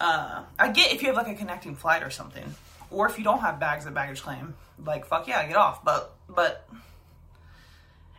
Uh, 0.01 0.45
I 0.59 0.71
get 0.71 0.93
if 0.93 1.03
you 1.03 1.09
have 1.09 1.17
like 1.17 1.29
a 1.29 1.35
connecting 1.35 1.75
flight 1.75 2.03
or 2.03 2.11
something, 2.11 2.55
or 2.91 3.09
if 3.09 3.19
you 3.19 3.25
don't 3.25 3.41
have 3.41 3.59
bags 3.59 3.87
at 3.87 3.95
baggage 3.95 4.23
claim, 4.23 4.55
like 4.85 5.07
fuck 5.07 5.27
yeah, 5.27 5.47
get 5.47 5.57
off. 5.57 5.85
But 5.85 6.15
but 6.29 6.69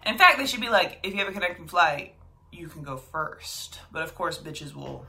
in 0.05 0.17
fact, 0.17 0.37
they 0.37 0.45
should 0.45 0.61
be 0.61 0.69
like 0.69 0.99
if 1.03 1.13
you 1.13 1.19
have 1.19 1.29
a 1.29 1.31
connecting 1.31 1.67
flight, 1.67 2.15
you 2.51 2.67
can 2.67 2.83
go 2.83 2.97
first. 2.97 3.79
But 3.91 4.03
of 4.03 4.15
course, 4.15 4.37
bitches 4.37 4.73
will. 4.73 5.05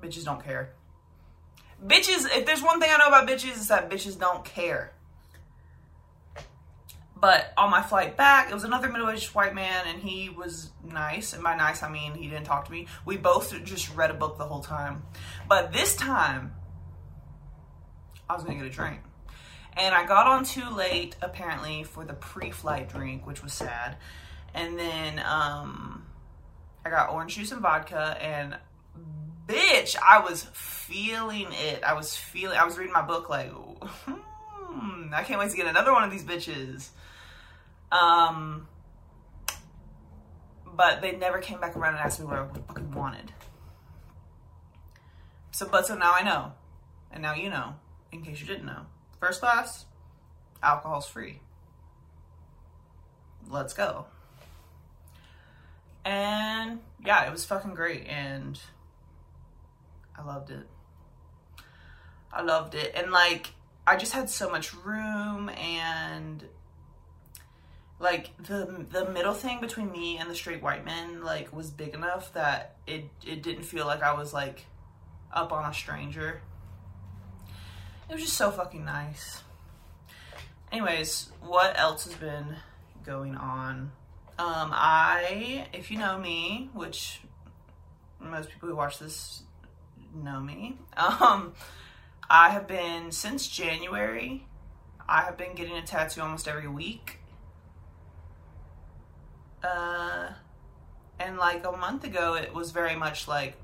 Bitches 0.00 0.24
don't 0.24 0.42
care 0.42 0.70
bitches, 1.84 2.26
if 2.36 2.46
there's 2.46 2.62
one 2.62 2.80
thing 2.80 2.90
I 2.92 2.98
know 2.98 3.08
about 3.08 3.28
bitches, 3.28 3.56
is 3.56 3.68
that 3.68 3.90
bitches 3.90 4.18
don't 4.18 4.44
care. 4.44 4.92
But 7.20 7.52
on 7.58 7.70
my 7.70 7.82
flight 7.82 8.16
back, 8.16 8.50
it 8.50 8.54
was 8.54 8.64
another 8.64 8.88
middle-aged 8.88 9.34
white 9.34 9.54
man, 9.54 9.84
and 9.86 10.00
he 10.00 10.30
was 10.30 10.70
nice. 10.82 11.34
And 11.34 11.42
by 11.42 11.54
nice, 11.54 11.82
I 11.82 11.90
mean 11.90 12.14
he 12.14 12.28
didn't 12.28 12.44
talk 12.44 12.64
to 12.64 12.72
me. 12.72 12.86
We 13.04 13.18
both 13.18 13.62
just 13.64 13.94
read 13.94 14.10
a 14.10 14.14
book 14.14 14.38
the 14.38 14.46
whole 14.46 14.62
time. 14.62 15.02
But 15.46 15.72
this 15.72 15.94
time, 15.96 16.54
I 18.28 18.34
was 18.34 18.42
gonna 18.42 18.56
get 18.56 18.66
a 18.66 18.70
drink, 18.70 19.00
and 19.76 19.94
I 19.94 20.06
got 20.06 20.26
on 20.26 20.44
too 20.44 20.68
late 20.70 21.16
apparently 21.20 21.84
for 21.84 22.04
the 22.04 22.14
pre-flight 22.14 22.88
drink, 22.88 23.26
which 23.26 23.42
was 23.42 23.52
sad. 23.52 23.96
And 24.54 24.78
then 24.78 25.18
um, 25.20 26.06
I 26.84 26.90
got 26.90 27.10
orange 27.10 27.36
juice 27.36 27.52
and 27.52 27.60
vodka, 27.60 28.16
and 28.20 28.56
bitch, 29.46 29.94
I 29.96 30.20
was 30.20 30.44
feeling 30.54 31.48
it. 31.50 31.84
I 31.84 31.92
was 31.92 32.16
feeling, 32.16 32.56
I 32.56 32.64
was 32.64 32.78
reading 32.78 32.92
my 32.94 33.02
book 33.02 33.28
like, 33.28 33.50
hmm, 34.06 35.12
I 35.12 35.22
can't 35.22 35.38
wait 35.38 35.50
to 35.50 35.56
get 35.56 35.66
another 35.66 35.92
one 35.92 36.02
of 36.02 36.10
these 36.10 36.24
bitches. 36.24 36.88
Um, 37.92 38.68
but 40.76 41.02
they 41.02 41.12
never 41.12 41.38
came 41.38 41.60
back 41.60 41.76
around 41.76 41.94
and 41.94 42.04
asked 42.04 42.20
me 42.20 42.26
what 42.26 42.38
I 42.38 42.46
fucking 42.68 42.92
wanted. 42.92 43.32
So, 45.50 45.68
but 45.70 45.86
so 45.86 45.94
now 45.94 46.14
I 46.14 46.22
know. 46.22 46.52
And 47.10 47.22
now 47.22 47.34
you 47.34 47.50
know, 47.50 47.74
in 48.12 48.22
case 48.22 48.40
you 48.40 48.46
didn't 48.46 48.66
know. 48.66 48.86
First 49.18 49.40
class, 49.40 49.84
alcohol's 50.62 51.06
free. 51.06 51.40
Let's 53.48 53.74
go. 53.74 54.06
And 56.04 56.80
yeah, 57.04 57.26
it 57.26 57.32
was 57.32 57.44
fucking 57.44 57.74
great. 57.74 58.06
And 58.06 58.58
I 60.16 60.24
loved 60.24 60.50
it. 60.50 60.66
I 62.32 62.42
loved 62.42 62.74
it. 62.74 62.92
And 62.94 63.10
like 63.10 63.48
I 63.86 63.96
just 63.96 64.12
had 64.12 64.30
so 64.30 64.48
much 64.48 64.74
room 64.74 65.48
and 65.50 66.44
like 68.00 68.36
the 68.44 68.86
the 68.90 69.10
middle 69.10 69.34
thing 69.34 69.60
between 69.60 69.92
me 69.92 70.16
and 70.16 70.28
the 70.28 70.34
straight 70.34 70.62
white 70.62 70.84
men 70.84 71.22
like 71.22 71.54
was 71.54 71.70
big 71.70 71.94
enough 71.94 72.32
that 72.32 72.76
it 72.86 73.04
it 73.24 73.42
didn't 73.42 73.64
feel 73.64 73.86
like 73.86 74.02
I 74.02 74.14
was 74.14 74.32
like 74.32 74.64
up 75.32 75.52
on 75.52 75.70
a 75.70 75.74
stranger. 75.74 76.40
It 78.08 78.14
was 78.14 78.22
just 78.22 78.36
so 78.36 78.50
fucking 78.50 78.84
nice. 78.84 79.42
Anyways, 80.72 81.30
what 81.42 81.78
else 81.78 82.04
has 82.04 82.14
been 82.14 82.56
going 83.04 83.36
on? 83.36 83.92
Um, 84.38 84.70
I, 84.72 85.68
if 85.72 85.90
you 85.90 85.98
know 85.98 86.18
me, 86.18 86.70
which 86.72 87.20
most 88.18 88.48
people 88.48 88.68
who 88.68 88.74
watch 88.74 88.98
this 88.98 89.42
know 90.14 90.40
me. 90.40 90.76
Um, 90.96 91.54
I 92.28 92.50
have 92.50 92.68
been 92.68 93.10
since 93.10 93.48
January. 93.48 94.46
I 95.08 95.22
have 95.22 95.36
been 95.36 95.54
getting 95.54 95.76
a 95.76 95.82
tattoo 95.82 96.20
almost 96.20 96.46
every 96.46 96.68
week. 96.68 97.19
Uh, 99.62 100.30
and 101.18 101.36
like 101.36 101.64
a 101.64 101.72
month 101.72 102.04
ago, 102.04 102.34
it 102.34 102.54
was 102.54 102.70
very 102.70 102.96
much 102.96 103.28
like 103.28 103.56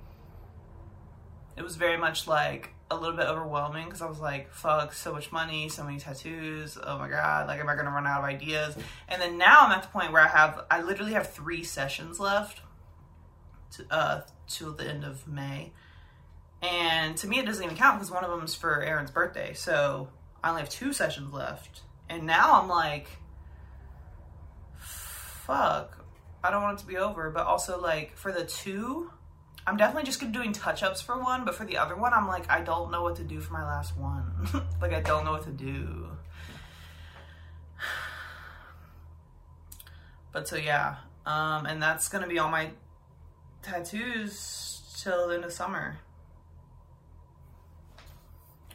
it 1.57 1.62
was 1.62 1.76
very 1.76 1.97
much 1.97 2.29
like 2.29 2.75
a 2.91 2.97
little 2.97 3.17
bit 3.17 3.26
overwhelming 3.26 3.87
because 3.87 4.03
I 4.03 4.07
was 4.07 4.21
like, 4.21 4.53
fuck, 4.53 4.93
so 4.93 5.12
much 5.12 5.33
money, 5.33 5.69
so 5.69 5.83
many 5.83 5.99
tattoos. 5.99 6.79
Oh 6.81 6.99
my 6.99 7.09
god, 7.09 7.49
like, 7.49 7.59
am 7.59 7.69
I 7.69 7.75
gonna 7.75 7.91
run 7.91 8.07
out 8.07 8.21
of 8.21 8.25
ideas? 8.25 8.76
And 9.09 9.21
then 9.21 9.38
now 9.38 9.62
I'm 9.62 9.73
at 9.73 9.83
the 9.83 9.88
point 9.88 10.12
where 10.12 10.23
I 10.23 10.29
have, 10.29 10.65
I 10.71 10.83
literally 10.83 11.12
have 11.12 11.33
three 11.33 11.65
sessions 11.65 12.21
left 12.21 12.61
to, 13.73 13.87
uh, 13.91 14.21
till 14.47 14.73
the 14.73 14.88
end 14.88 15.05
of 15.05 15.26
May. 15.26 15.73
And 16.62 17.17
to 17.19 17.26
me, 17.26 17.38
it 17.38 17.47
doesn't 17.47 17.62
even 17.62 17.76
count 17.76 17.99
because 17.99 18.11
one 18.11 18.25
of 18.25 18.31
them 18.31 18.45
is 18.45 18.55
for 18.55 18.83
Aaron's 18.83 19.11
birthday. 19.11 19.53
So 19.55 20.09
I 20.45 20.50
only 20.50 20.62
have 20.62 20.71
two 20.71 20.93
sessions 20.93 21.33
left. 21.33 21.83
And 22.09 22.25
now 22.25 22.61
I'm 22.61 22.69
like, 22.69 23.09
fuck, 25.47 26.05
I 26.43 26.50
don't 26.50 26.62
want 26.62 26.79
it 26.79 26.83
to 26.83 26.87
be 26.87 26.97
over. 26.97 27.31
But 27.31 27.47
also, 27.47 27.81
like, 27.81 28.17
for 28.17 28.33
the 28.33 28.45
two, 28.45 29.11
I'm 29.67 29.76
definitely 29.76 30.05
just 30.05 30.33
doing 30.33 30.53
touch 30.53 30.83
ups 30.83 31.00
for 31.00 31.21
one. 31.21 31.45
But 31.45 31.55
for 31.55 31.65
the 31.65 31.76
other 31.79 31.97
one, 31.97 32.12
I'm 32.12 32.26
like, 32.26 32.50
I 32.50 32.61
don't 32.61 32.91
know 32.91 33.03
what 33.03 33.17
to 33.17 33.25
do 33.25 33.41
for 33.41 33.53
my 33.53 33.65
last 33.65 33.97
one. 33.97 34.49
like, 34.81 34.93
I 34.93 35.00
don't 35.00 35.25
know 35.25 35.33
what 35.33 35.45
to 35.45 35.50
do. 35.50 36.09
But 40.33 40.47
so, 40.47 40.57
yeah. 40.57 40.97
Um, 41.25 41.65
and 41.65 41.83
that's 41.83 42.11
to 42.11 42.26
be 42.26 42.38
all 42.38 42.50
my 42.50 42.69
tattoos 43.62 44.83
till 45.03 45.29
the 45.29 45.35
end 45.35 45.47
of 45.47 45.53
summer 45.53 45.97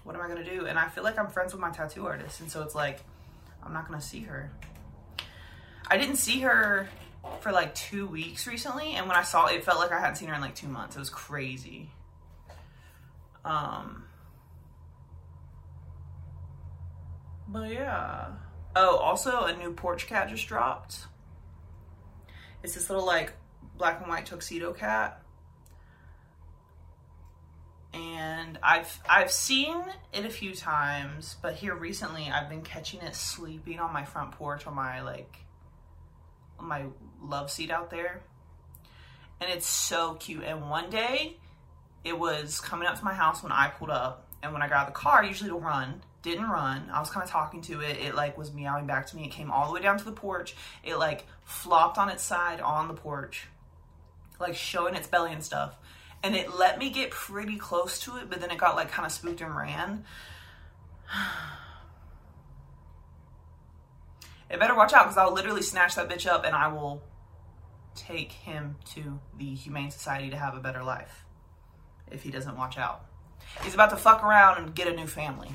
what 0.03 0.15
am 0.15 0.21
I 0.21 0.27
gonna 0.27 0.43
do? 0.43 0.65
And 0.65 0.79
I 0.79 0.87
feel 0.87 1.03
like 1.03 1.17
I'm 1.19 1.27
friends 1.27 1.53
with 1.53 1.61
my 1.61 1.69
tattoo 1.69 2.05
artist, 2.05 2.41
and 2.41 2.51
so 2.51 2.61
it's 2.63 2.75
like 2.75 2.99
I'm 3.63 3.73
not 3.73 3.87
gonna 3.87 4.01
see 4.01 4.21
her. 4.21 4.51
I 5.91 5.97
didn't 5.97 6.15
see 6.15 6.39
her 6.39 6.87
for 7.41 7.51
like 7.51 7.75
two 7.75 8.07
weeks 8.07 8.47
recently, 8.47 8.93
and 8.93 9.09
when 9.09 9.17
I 9.17 9.23
saw 9.23 9.47
it, 9.47 9.61
felt 9.65 9.77
like 9.77 9.91
I 9.91 9.99
hadn't 9.99 10.15
seen 10.15 10.29
her 10.29 10.35
in 10.35 10.39
like 10.39 10.55
two 10.55 10.69
months. 10.69 10.95
It 10.95 10.99
was 10.99 11.09
crazy. 11.09 11.89
Um, 13.43 14.05
but 17.45 17.73
yeah. 17.73 18.27
Oh, 18.73 18.95
also 18.95 19.43
a 19.43 19.57
new 19.57 19.73
porch 19.73 20.07
cat 20.07 20.29
just 20.29 20.47
dropped. 20.47 21.07
It's 22.63 22.75
this 22.75 22.89
little 22.89 23.05
like 23.05 23.33
black 23.77 23.99
and 23.99 24.07
white 24.09 24.25
tuxedo 24.25 24.71
cat 24.71 25.21
and 27.93 28.57
I've 28.63 28.97
I've 29.09 29.31
seen 29.31 29.75
it 30.13 30.23
a 30.23 30.29
few 30.29 30.55
times, 30.55 31.35
but 31.41 31.55
here 31.55 31.75
recently 31.75 32.29
I've 32.31 32.47
been 32.47 32.61
catching 32.61 33.01
it 33.01 33.13
sleeping 33.13 33.79
on 33.79 33.91
my 33.91 34.05
front 34.05 34.31
porch 34.31 34.65
on 34.65 34.75
my 34.75 35.01
like 35.01 35.35
my 36.63 36.85
love 37.21 37.51
seat 37.51 37.71
out 37.71 37.89
there. 37.89 38.21
And 39.39 39.49
it's 39.49 39.67
so 39.67 40.15
cute. 40.15 40.43
And 40.43 40.69
one 40.69 40.89
day 40.89 41.37
it 42.03 42.17
was 42.17 42.59
coming 42.59 42.87
up 42.87 42.97
to 42.99 43.03
my 43.03 43.13
house 43.13 43.41
when 43.43 43.51
I 43.51 43.67
pulled 43.69 43.89
up 43.89 44.27
and 44.43 44.53
when 44.53 44.61
I 44.61 44.67
got 44.67 44.77
out 44.77 44.87
of 44.87 44.93
the 44.93 44.99
car, 44.99 45.23
usually 45.23 45.49
it'll 45.49 45.59
run. 45.59 46.01
Didn't 46.21 46.49
run. 46.49 46.89
I 46.93 46.99
was 46.99 47.09
kind 47.09 47.23
of 47.23 47.29
talking 47.29 47.61
to 47.63 47.81
it. 47.81 47.97
It 47.97 48.13
like 48.13 48.37
was 48.37 48.53
meowing 48.53 48.85
back 48.85 49.07
to 49.07 49.15
me. 49.15 49.25
It 49.25 49.31
came 49.31 49.49
all 49.49 49.67
the 49.67 49.73
way 49.73 49.81
down 49.81 49.97
to 49.97 50.05
the 50.05 50.11
porch. 50.11 50.55
It 50.83 50.97
like 50.97 51.25
flopped 51.43 51.97
on 51.97 52.09
its 52.09 52.23
side 52.23 52.61
on 52.61 52.87
the 52.87 52.93
porch, 52.93 53.47
like 54.39 54.55
showing 54.55 54.93
its 54.93 55.07
belly 55.07 55.33
and 55.33 55.43
stuff 55.43 55.77
and 56.23 56.35
it 56.35 56.57
let 56.57 56.77
me 56.77 56.89
get 56.89 57.11
pretty 57.11 57.57
close 57.57 57.99
to 58.01 58.17
it, 58.17 58.29
but 58.29 58.41
then 58.41 58.51
it 58.51 58.57
got 58.57 58.75
like 58.75 58.91
kind 58.91 59.05
of 59.05 59.11
spooked 59.11 59.41
and 59.41 59.55
ran. 59.55 60.03
it 64.51 64.59
better 64.59 64.75
watch 64.75 64.93
out 64.93 65.05
because 65.05 65.17
I'll 65.17 65.33
literally 65.33 65.61
snatch 65.61 65.95
that 65.95 66.09
bitch 66.09 66.27
up 66.27 66.45
and 66.45 66.55
I 66.55 66.67
will 66.67 67.01
take 67.95 68.31
him 68.31 68.75
to 68.93 69.19
the 69.37 69.53
Humane 69.55 69.91
Society 69.91 70.29
to 70.29 70.37
have 70.37 70.55
a 70.55 70.59
better 70.59 70.83
life 70.83 71.25
if 72.11 72.23
he 72.23 72.31
doesn't 72.31 72.57
watch 72.57 72.77
out. 72.77 73.05
He's 73.63 73.73
about 73.73 73.89
to 73.89 73.97
fuck 73.97 74.23
around 74.23 74.63
and 74.63 74.75
get 74.75 74.87
a 74.87 74.95
new 74.95 75.07
family. 75.07 75.49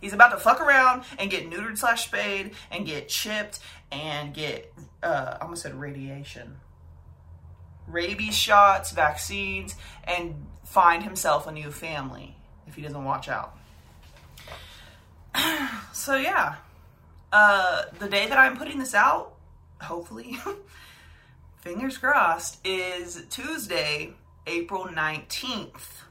He's 0.00 0.12
about 0.12 0.30
to 0.30 0.36
fuck 0.36 0.60
around 0.60 1.04
and 1.18 1.30
get 1.30 1.48
neutered 1.50 1.78
slash 1.78 2.04
spayed 2.04 2.52
and 2.70 2.86
get 2.86 3.08
chipped 3.08 3.58
and 3.90 4.34
get, 4.34 4.72
uh, 5.02 5.38
I 5.40 5.42
almost 5.42 5.62
said 5.62 5.74
radiation 5.74 6.56
rabies 7.86 8.36
shots, 8.36 8.92
vaccines, 8.92 9.76
and 10.04 10.46
find 10.64 11.02
himself 11.02 11.46
a 11.46 11.52
new 11.52 11.70
family 11.70 12.36
if 12.66 12.74
he 12.74 12.82
doesn't 12.82 13.04
watch 13.04 13.28
out. 13.28 13.56
so 15.92 16.16
yeah. 16.16 16.56
Uh, 17.34 17.86
the 17.98 18.08
day 18.08 18.28
that 18.28 18.38
I'm 18.38 18.56
putting 18.56 18.78
this 18.78 18.94
out, 18.94 19.34
hopefully, 19.80 20.38
fingers 21.56 21.98
crossed, 21.98 22.64
is 22.64 23.24
Tuesday, 23.28 24.12
April 24.46 24.84
19th. 24.84 26.04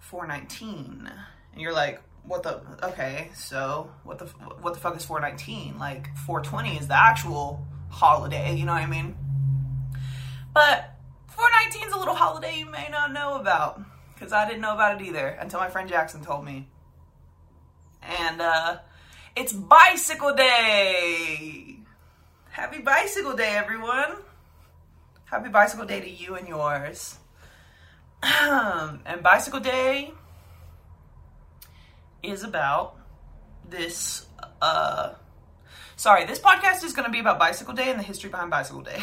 419. 0.00 1.12
And 1.52 1.60
you're 1.60 1.74
like, 1.74 2.00
what 2.24 2.42
the 2.42 2.62
okay, 2.82 3.30
so 3.34 3.90
what 4.02 4.18
the 4.18 4.24
what 4.26 4.72
the 4.72 4.80
fuck 4.80 4.96
is 4.96 5.04
419? 5.04 5.78
Like 5.78 6.16
420 6.18 6.78
is 6.78 6.88
the 6.88 6.98
actual 6.98 7.66
holiday, 7.90 8.54
you 8.54 8.64
know 8.64 8.72
what 8.72 8.82
I 8.82 8.86
mean? 8.86 9.14
But 10.54 10.96
419 11.28 11.88
is 11.88 11.94
a 11.94 11.98
little 11.98 12.14
holiday 12.14 12.58
you 12.58 12.66
may 12.66 12.88
not 12.90 13.12
know 13.12 13.38
about 13.38 13.82
cuz 14.16 14.32
I 14.32 14.46
didn't 14.46 14.62
know 14.62 14.72
about 14.72 15.00
it 15.00 15.04
either 15.04 15.28
until 15.28 15.60
my 15.60 15.68
friend 15.68 15.86
Jackson 15.86 16.24
told 16.24 16.46
me. 16.46 16.68
And 18.02 18.40
uh 18.40 18.78
it's 19.34 19.52
bicycle 19.52 20.34
day. 20.34 21.76
Happy 22.50 22.80
bicycle 22.80 23.34
day 23.34 23.54
everyone. 23.56 24.16
Happy 25.24 25.48
bicycle 25.48 25.86
day 25.86 26.00
to 26.00 26.10
you 26.10 26.34
and 26.34 26.46
yours. 26.46 27.18
and 28.22 29.22
bicycle 29.22 29.58
day 29.60 30.12
is 32.22 32.44
about 32.44 32.96
this 33.68 34.26
uh 34.60 35.14
sorry 35.96 36.24
this 36.24 36.38
podcast 36.38 36.84
is 36.84 36.92
going 36.92 37.04
to 37.04 37.10
be 37.10 37.18
about 37.18 37.38
bicycle 37.38 37.74
day 37.74 37.90
and 37.90 37.98
the 37.98 38.04
history 38.04 38.30
behind 38.30 38.48
bicycle 38.50 38.80
day 38.80 39.02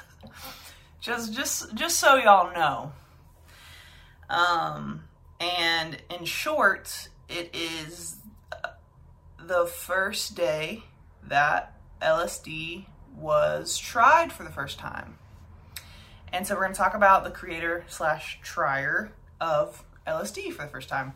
just 1.00 1.34
just 1.34 1.74
just 1.74 1.98
so 1.98 2.16
y'all 2.16 2.54
know 2.54 2.92
um 4.30 5.04
and 5.38 5.98
in 6.18 6.24
short 6.24 7.09
it 7.30 7.54
is 7.54 8.16
the 9.38 9.66
first 9.66 10.34
day 10.34 10.82
that 11.28 11.76
lsd 12.02 12.86
was 13.16 13.78
tried 13.78 14.32
for 14.32 14.44
the 14.44 14.50
first 14.50 14.78
time. 14.78 15.18
And 16.32 16.46
so 16.46 16.54
we're 16.54 16.62
going 16.62 16.72
to 16.72 16.78
talk 16.78 16.94
about 16.94 17.24
the 17.24 17.30
creator 17.30 17.84
slash 17.88 18.40
trier 18.42 19.12
of 19.40 19.84
lsd 20.06 20.52
for 20.52 20.62
the 20.62 20.68
first 20.68 20.88
time. 20.88 21.14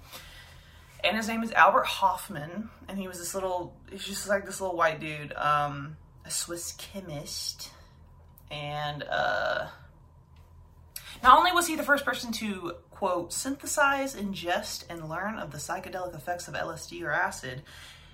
And 1.02 1.16
his 1.16 1.28
name 1.28 1.42
is 1.42 1.52
Albert 1.52 1.86
Hofmann, 1.86 2.70
and 2.88 2.98
he 2.98 3.08
was 3.08 3.18
this 3.18 3.34
little, 3.34 3.76
he's 3.90 4.04
just 4.04 4.28
like 4.28 4.46
this 4.46 4.60
little 4.60 4.76
white 4.76 5.00
dude, 5.00 5.34
um, 5.34 5.98
a 6.24 6.30
Swiss 6.30 6.72
chemist, 6.72 7.70
and 8.50 9.02
uh, 9.02 9.66
not 11.22 11.38
only 11.38 11.52
was 11.52 11.66
he 11.66 11.76
the 11.76 11.82
first 11.82 12.06
person 12.06 12.32
to 12.32 12.72
quote 12.94 13.32
synthesize, 13.32 14.14
ingest, 14.14 14.84
and 14.88 15.08
learn 15.08 15.38
of 15.38 15.50
the 15.50 15.58
psychedelic 15.58 16.14
effects 16.14 16.46
of 16.46 16.54
LSD 16.54 17.02
or 17.02 17.10
acid, 17.10 17.62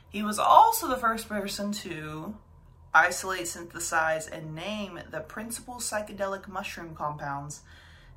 he 0.08 0.22
was 0.22 0.38
also 0.38 0.88
the 0.88 0.96
first 0.96 1.28
person 1.28 1.72
to 1.72 2.34
isolate, 2.94 3.46
synthesize, 3.46 4.26
and 4.26 4.54
name 4.54 5.00
the 5.10 5.20
principal 5.20 5.76
psychedelic 5.76 6.49
mushroom 6.49 6.94
compounds, 6.94 7.60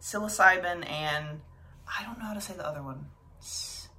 psilocybin, 0.01 0.89
and 0.89 1.41
I 1.88 2.03
don't 2.03 2.17
know 2.17 2.25
how 2.25 2.34
to 2.34 2.41
say 2.41 2.53
the 2.53 2.65
other 2.65 2.82
one. 2.82 3.08
Psilocin? 3.41 3.89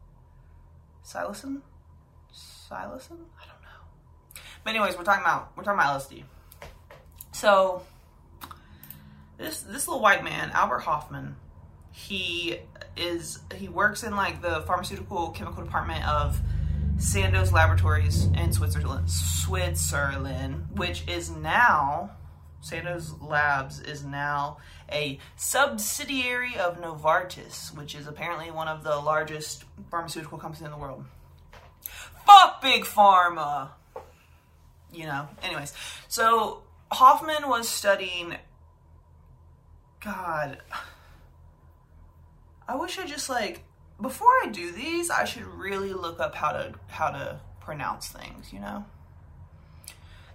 Psilocin? 2.32 3.20
I 3.38 3.46
don't 3.46 3.62
know. 3.62 4.40
But 4.64 4.70
anyways, 4.70 4.96
we're 4.96 5.04
talking 5.04 5.22
about 5.22 5.52
we're 5.54 5.64
talking 5.64 5.78
about 5.78 6.00
LSD. 6.00 6.24
So 7.32 7.82
this 9.36 9.60
this 9.60 9.86
little 9.86 10.02
white 10.02 10.24
man, 10.24 10.50
Albert 10.52 10.80
Hofmann, 10.80 11.36
he 11.96 12.58
is 12.96 13.38
he 13.54 13.68
works 13.68 14.02
in 14.02 14.16
like 14.16 14.42
the 14.42 14.62
pharmaceutical 14.62 15.30
chemical 15.30 15.62
department 15.62 16.04
of 16.06 16.40
Sandoz 16.98 17.52
Laboratories 17.52 18.24
in 18.36 18.52
Switzerland, 18.52 19.08
Switzerland, 19.08 20.66
which 20.74 21.06
is 21.06 21.30
now 21.30 22.10
Sandoz 22.60 23.14
Labs 23.20 23.80
is 23.80 24.04
now 24.04 24.56
a 24.90 25.20
subsidiary 25.36 26.56
of 26.56 26.80
Novartis, 26.80 27.72
which 27.76 27.94
is 27.94 28.08
apparently 28.08 28.50
one 28.50 28.66
of 28.66 28.82
the 28.82 28.96
largest 28.96 29.64
pharmaceutical 29.88 30.36
companies 30.36 30.64
in 30.64 30.72
the 30.72 30.76
world. 30.76 31.04
Fuck 32.26 32.60
Big 32.60 32.82
Pharma! 32.82 33.68
You 34.92 35.04
know, 35.04 35.28
anyways. 35.44 35.72
So 36.08 36.64
Hofmann 36.90 37.48
was 37.48 37.68
studying. 37.68 38.34
God. 40.00 40.58
I 42.68 42.76
wish 42.76 42.98
I 42.98 43.06
just 43.06 43.28
like 43.28 43.62
before 44.00 44.32
I 44.42 44.48
do 44.48 44.72
these, 44.72 45.10
I 45.10 45.24
should 45.24 45.46
really 45.46 45.92
look 45.92 46.20
up 46.20 46.34
how 46.34 46.52
to 46.52 46.74
how 46.88 47.10
to 47.10 47.40
pronounce 47.60 48.08
things, 48.08 48.52
you 48.52 48.60
know? 48.60 48.84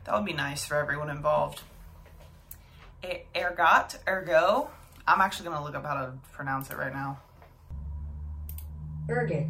That 0.06 0.16
would 0.16 0.26
be 0.26 0.34
nice 0.34 0.66
for 0.66 0.76
everyone 0.76 1.10
involved 1.10 1.62
ergot, 3.36 3.98
ergo. 4.08 4.70
I'm 5.08 5.22
actually 5.22 5.46
going 5.46 5.58
to 5.58 5.64
look 5.64 5.76
up 5.76 5.86
how 5.86 5.96
to 5.96 6.14
pronounce 6.34 6.70
it 6.70 6.78
right 6.78 6.94
now. 6.94 7.20
Ergot. 9.10 9.48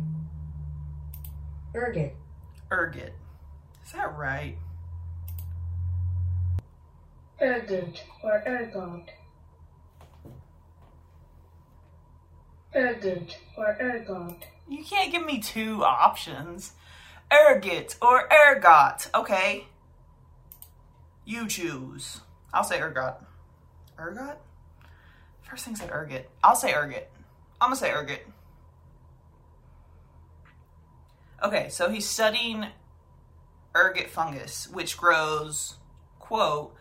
Ergot. 1.75 2.13
Ergot. 2.71 3.13
Is 3.85 3.91
that 3.91 4.15
right? 4.15 4.57
Ergot 7.41 8.03
or 8.23 8.43
ergot. 8.45 9.09
Ergot 12.75 13.37
or 13.57 13.77
ergot. 13.79 14.45
You 14.67 14.83
can't 14.83 15.11
give 15.11 15.25
me 15.25 15.39
two 15.39 15.83
options. 15.83 16.73
Ergot 17.31 17.95
or 18.01 18.27
ergot. 18.31 19.09
Okay. 19.13 19.65
You 21.25 21.47
choose. 21.47 22.21
I'll 22.53 22.63
say 22.63 22.79
ergot. 22.79 23.23
Ergot? 23.97 24.37
First 25.41 25.65
thing 25.65 25.75
said 25.75 25.89
ergot. 25.91 26.29
I'll 26.43 26.55
say 26.55 26.73
ergot. 26.73 27.09
I'm 27.59 27.69
gonna 27.69 27.75
say 27.75 27.91
ergot. 27.91 28.21
Okay, 31.41 31.69
so 31.69 31.89
he's 31.89 32.07
studying 32.07 32.67
ergot 33.75 34.09
fungus, 34.09 34.67
which 34.71 34.97
grows, 34.97 35.75
quote, 36.19 36.75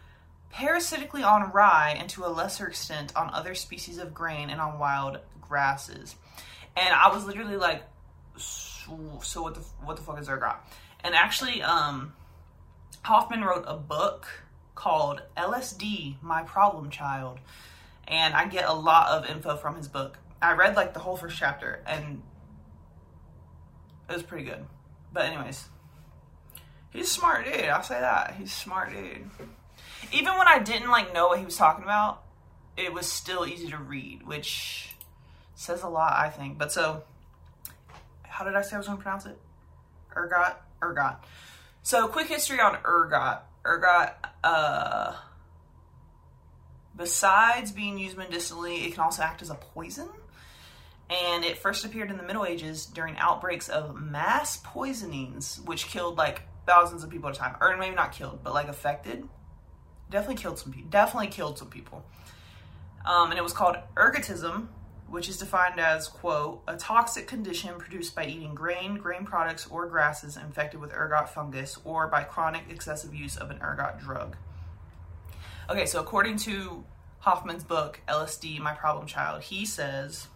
parasitically 0.50 1.22
on 1.22 1.52
rye 1.52 1.94
and 1.96 2.08
to 2.10 2.24
a 2.24 2.28
lesser 2.28 2.66
extent 2.66 3.14
on 3.14 3.32
other 3.32 3.54
species 3.54 3.98
of 3.98 4.14
grain 4.14 4.50
and 4.50 4.60
on 4.60 4.78
wild 4.78 5.18
grasses. 5.48 6.14
And 6.76 6.94
I 6.94 7.12
was 7.12 7.24
literally 7.24 7.56
like, 7.56 7.82
so, 8.36 9.42
what 9.42 9.54
the 9.54 9.60
what 9.84 9.96
the 9.96 10.02
fuck 10.02 10.20
is 10.20 10.28
ergot? 10.28 10.56
And 11.00 11.14
actually, 11.14 11.62
um, 11.62 12.14
Hofmann 13.02 13.42
wrote 13.42 13.64
a 13.66 13.76
book 13.76 14.26
called 14.74 15.22
LSD 15.36 16.22
My 16.22 16.42
Problem 16.42 16.90
Child. 16.90 17.40
And 18.06 18.34
I 18.34 18.46
get 18.46 18.68
a 18.68 18.72
lot 18.72 19.08
of 19.10 19.28
info 19.28 19.56
from 19.56 19.76
his 19.76 19.88
book. 19.88 20.18
I 20.40 20.52
read 20.52 20.76
like 20.76 20.94
the 20.94 21.00
whole 21.00 21.16
first 21.16 21.36
chapter 21.36 21.82
and 21.86 22.22
it 24.08 24.12
was 24.12 24.22
pretty 24.22 24.44
good. 24.44 24.64
But, 25.12 25.24
anyways, 25.26 25.68
he's 26.90 27.10
smart 27.10 27.44
dude. 27.44 27.64
I'll 27.64 27.82
say 27.82 27.98
that. 28.00 28.36
He's 28.38 28.52
smart 28.52 28.90
dude. 28.90 29.28
Even 30.12 30.38
when 30.38 30.48
I 30.48 30.58
didn't 30.58 30.90
like 30.90 31.12
know 31.12 31.28
what 31.28 31.38
he 31.38 31.44
was 31.44 31.56
talking 31.56 31.84
about, 31.84 32.22
it 32.76 32.92
was 32.92 33.10
still 33.10 33.44
easy 33.46 33.68
to 33.68 33.78
read, 33.78 34.26
which 34.26 34.94
says 35.58 35.82
a 35.82 35.88
lot, 35.88 36.14
I 36.14 36.30
think. 36.30 36.58
But 36.58 36.72
so, 36.72 37.02
how 38.22 38.44
did 38.44 38.54
I 38.54 38.62
say 38.62 38.76
I 38.76 38.78
was 38.78 38.86
going 38.86 38.98
to 38.98 39.02
pronounce 39.02 39.26
it? 39.26 39.38
Ergot? 40.16 40.56
Ergot. 40.82 41.16
So, 41.82 42.08
quick 42.08 42.28
history 42.28 42.60
on 42.60 42.76
ergot 42.84 43.42
ergot, 43.68 44.14
uh, 44.42 45.14
besides 46.96 47.70
being 47.70 47.98
used 47.98 48.16
medicinally, 48.16 48.86
it 48.86 48.92
can 48.92 49.00
also 49.00 49.22
act 49.22 49.42
as 49.42 49.50
a 49.50 49.54
poison. 49.54 50.08
And 51.10 51.44
it 51.44 51.56
first 51.56 51.84
appeared 51.84 52.10
in 52.10 52.18
the 52.18 52.22
Middle 52.22 52.44
Ages 52.44 52.84
during 52.84 53.16
outbreaks 53.16 53.68
of 53.68 53.98
mass 53.98 54.58
poisonings, 54.62 55.60
which 55.64 55.86
killed 55.86 56.18
like 56.18 56.42
thousands 56.66 57.02
of 57.02 57.08
people 57.08 57.30
at 57.30 57.36
a 57.36 57.38
time, 57.38 57.56
or 57.60 57.74
maybe 57.78 57.94
not 57.94 58.12
killed, 58.12 58.40
but 58.42 58.52
like 58.52 58.68
affected. 58.68 59.26
Definitely 60.10 60.36
killed 60.36 60.58
some 60.58 60.72
people. 60.72 60.90
Definitely 60.90 61.28
killed 61.28 61.58
some 61.58 61.68
people. 61.68 62.04
Um, 63.06 63.30
and 63.30 63.38
it 63.38 63.42
was 63.42 63.54
called 63.54 63.76
ergotism, 63.96 64.68
which 65.08 65.28
is 65.28 65.38
defined 65.38 65.80
as, 65.80 66.06
quote, 66.08 66.62
a 66.68 66.76
toxic 66.76 67.26
condition 67.26 67.78
produced 67.78 68.14
by 68.14 68.26
eating 68.26 68.54
grain, 68.54 68.96
grain 68.96 69.24
products, 69.24 69.66
or 69.68 69.86
grasses 69.86 70.36
infected 70.36 70.80
with 70.80 70.92
ergot 70.92 71.30
fungus 71.30 71.78
or 71.84 72.06
by 72.08 72.22
chronic 72.22 72.64
excessive 72.68 73.14
use 73.14 73.36
of 73.36 73.50
an 73.50 73.58
ergot 73.62 73.98
drug. 73.98 74.36
Okay, 75.70 75.86
so 75.86 76.00
according 76.00 76.36
to 76.38 76.84
Hofmann's 77.20 77.64
book, 77.64 78.00
LSD 78.08 78.58
My 78.60 78.72
Problem 78.72 79.06
Child, 79.06 79.42
he 79.42 79.64
says 79.64 80.28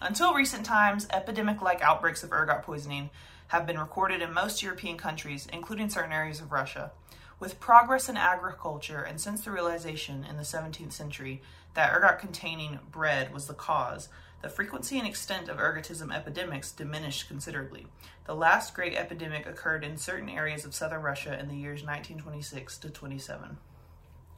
Until 0.00 0.34
recent 0.34 0.64
times, 0.64 1.06
epidemic 1.12 1.60
like 1.60 1.82
outbreaks 1.82 2.22
of 2.22 2.32
ergot 2.32 2.62
poisoning 2.62 3.10
have 3.48 3.66
been 3.66 3.78
recorded 3.78 4.22
in 4.22 4.32
most 4.32 4.62
European 4.62 4.96
countries, 4.96 5.48
including 5.52 5.90
certain 5.90 6.12
areas 6.12 6.40
of 6.40 6.52
Russia. 6.52 6.92
With 7.40 7.58
progress 7.58 8.10
in 8.10 8.18
agriculture 8.18 9.02
and 9.02 9.18
since 9.18 9.40
the 9.40 9.50
realization 9.50 10.26
in 10.28 10.36
the 10.36 10.42
17th 10.42 10.92
century 10.92 11.40
that 11.72 11.90
ergot 11.96 12.18
containing 12.18 12.78
bread 12.92 13.32
was 13.32 13.46
the 13.46 13.54
cause, 13.54 14.10
the 14.42 14.50
frequency 14.50 14.98
and 14.98 15.08
extent 15.08 15.48
of 15.48 15.56
ergotism 15.56 16.14
epidemics 16.14 16.70
diminished 16.70 17.28
considerably. 17.28 17.86
The 18.26 18.34
last 18.34 18.74
great 18.74 18.94
epidemic 18.94 19.46
occurred 19.46 19.84
in 19.84 19.96
certain 19.96 20.28
areas 20.28 20.66
of 20.66 20.74
southern 20.74 21.00
Russia 21.00 21.38
in 21.38 21.48
the 21.48 21.56
years 21.56 21.82
1926 21.82 22.78
to 22.78 22.90
27. 22.90 23.56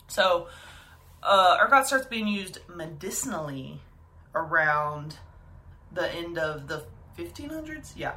So, 0.07 0.47
uh, 1.25 1.59
ergot 1.61 1.87
starts 1.87 2.07
being 2.07 2.29
used 2.29 2.61
medicinally 2.69 3.81
around 4.35 5.17
the 5.93 6.13
end 6.15 6.39
of 6.39 6.69
the 6.69 6.85
1500s. 7.19 7.93
Yeah, 7.97 8.15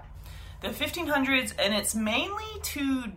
the 0.61 0.69
1500s, 0.69 1.53
and 1.59 1.73
it's 1.73 1.93
mainly 1.93 2.59
to 2.61 3.11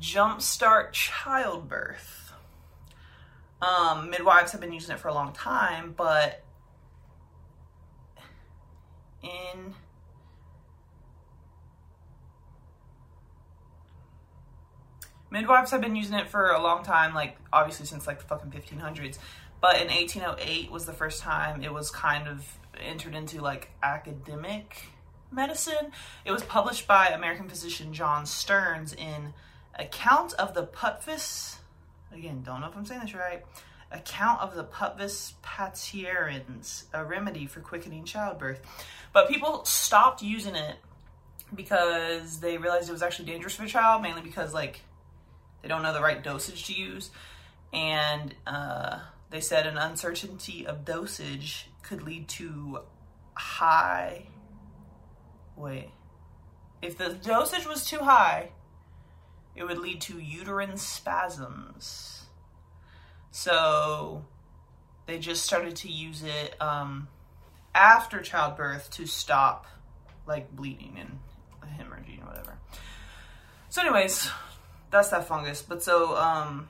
jumpstart 0.00 0.92
childbirth. 0.92 2.32
Um, 3.60 4.10
midwives 4.10 4.52
have 4.52 4.60
been 4.60 4.72
using 4.72 4.94
it 4.94 5.00
for 5.00 5.08
a 5.08 5.14
long 5.14 5.32
time, 5.32 5.94
but 5.96 6.44
in 9.22 9.74
midwives 15.30 15.70
have 15.70 15.80
been 15.80 15.96
using 15.96 16.16
it 16.16 16.28
for 16.28 16.50
a 16.50 16.62
long 16.62 16.84
time, 16.84 17.14
like 17.14 17.36
obviously 17.52 17.86
since 17.86 18.06
like 18.06 18.18
the 18.18 18.26
fucking 18.26 18.50
1500s. 18.50 19.18
But 19.60 19.80
in 19.80 19.88
1808 19.88 20.70
was 20.70 20.86
the 20.86 20.92
first 20.92 21.22
time 21.22 21.62
it 21.62 21.72
was 21.72 21.90
kind 21.90 22.28
of 22.28 22.58
entered 22.78 23.14
into 23.14 23.40
like 23.40 23.70
academic 23.82 24.88
medicine. 25.30 25.92
It 26.24 26.32
was 26.32 26.42
published 26.42 26.86
by 26.86 27.08
American 27.08 27.48
physician 27.48 27.92
John 27.92 28.26
Stearns 28.26 28.92
in 28.92 29.32
Account 29.78 30.32
of 30.34 30.54
the 30.54 30.66
Putvis. 30.66 31.56
Again, 32.12 32.42
don't 32.42 32.60
know 32.60 32.68
if 32.68 32.76
I'm 32.76 32.86
saying 32.86 33.02
this 33.02 33.14
right. 33.14 33.44
Account 33.92 34.40
of 34.40 34.54
the 34.54 34.64
Pulvis 34.64 35.34
parturiens, 35.44 36.84
a 36.92 37.04
remedy 37.04 37.46
for 37.46 37.60
quickening 37.60 38.04
childbirth. 38.04 38.60
But 39.12 39.28
people 39.28 39.64
stopped 39.64 40.22
using 40.22 40.56
it 40.56 40.76
because 41.54 42.40
they 42.40 42.58
realized 42.58 42.88
it 42.88 42.92
was 42.92 43.02
actually 43.02 43.26
dangerous 43.26 43.54
for 43.54 43.62
the 43.62 43.68
child, 43.68 44.02
mainly 44.02 44.22
because 44.22 44.52
like 44.52 44.80
they 45.62 45.68
don't 45.68 45.82
know 45.82 45.92
the 45.92 46.00
right 46.00 46.22
dosage 46.22 46.66
to 46.66 46.74
use, 46.74 47.10
and 47.72 48.34
uh, 48.46 48.98
they 49.30 49.40
said 49.40 49.66
an 49.66 49.78
uncertainty 49.78 50.66
of 50.66 50.84
dosage 50.84 51.68
could 51.82 52.02
lead 52.02 52.28
to 52.28 52.80
high. 53.34 54.26
Wait, 55.56 55.90
if 56.82 56.98
the 56.98 57.10
dosage 57.10 57.66
was 57.66 57.84
too 57.84 58.00
high, 58.00 58.50
it 59.56 59.64
would 59.64 59.78
lead 59.78 60.00
to 60.02 60.18
uterine 60.18 60.76
spasms. 60.76 62.26
So 63.30 64.24
they 65.06 65.18
just 65.18 65.44
started 65.44 65.76
to 65.76 65.88
use 65.88 66.22
it 66.22 66.60
um, 66.60 67.08
after 67.74 68.20
childbirth 68.20 68.90
to 68.92 69.06
stop 69.06 69.66
like 70.26 70.54
bleeding 70.54 70.96
and 70.98 71.18
hemorrhaging 71.78 72.22
or 72.22 72.26
whatever. 72.26 72.58
So, 73.68 73.82
anyways, 73.82 74.30
that's 74.90 75.10
that 75.10 75.26
fungus. 75.26 75.62
But 75.62 75.82
so 75.82 76.16
um, 76.16 76.68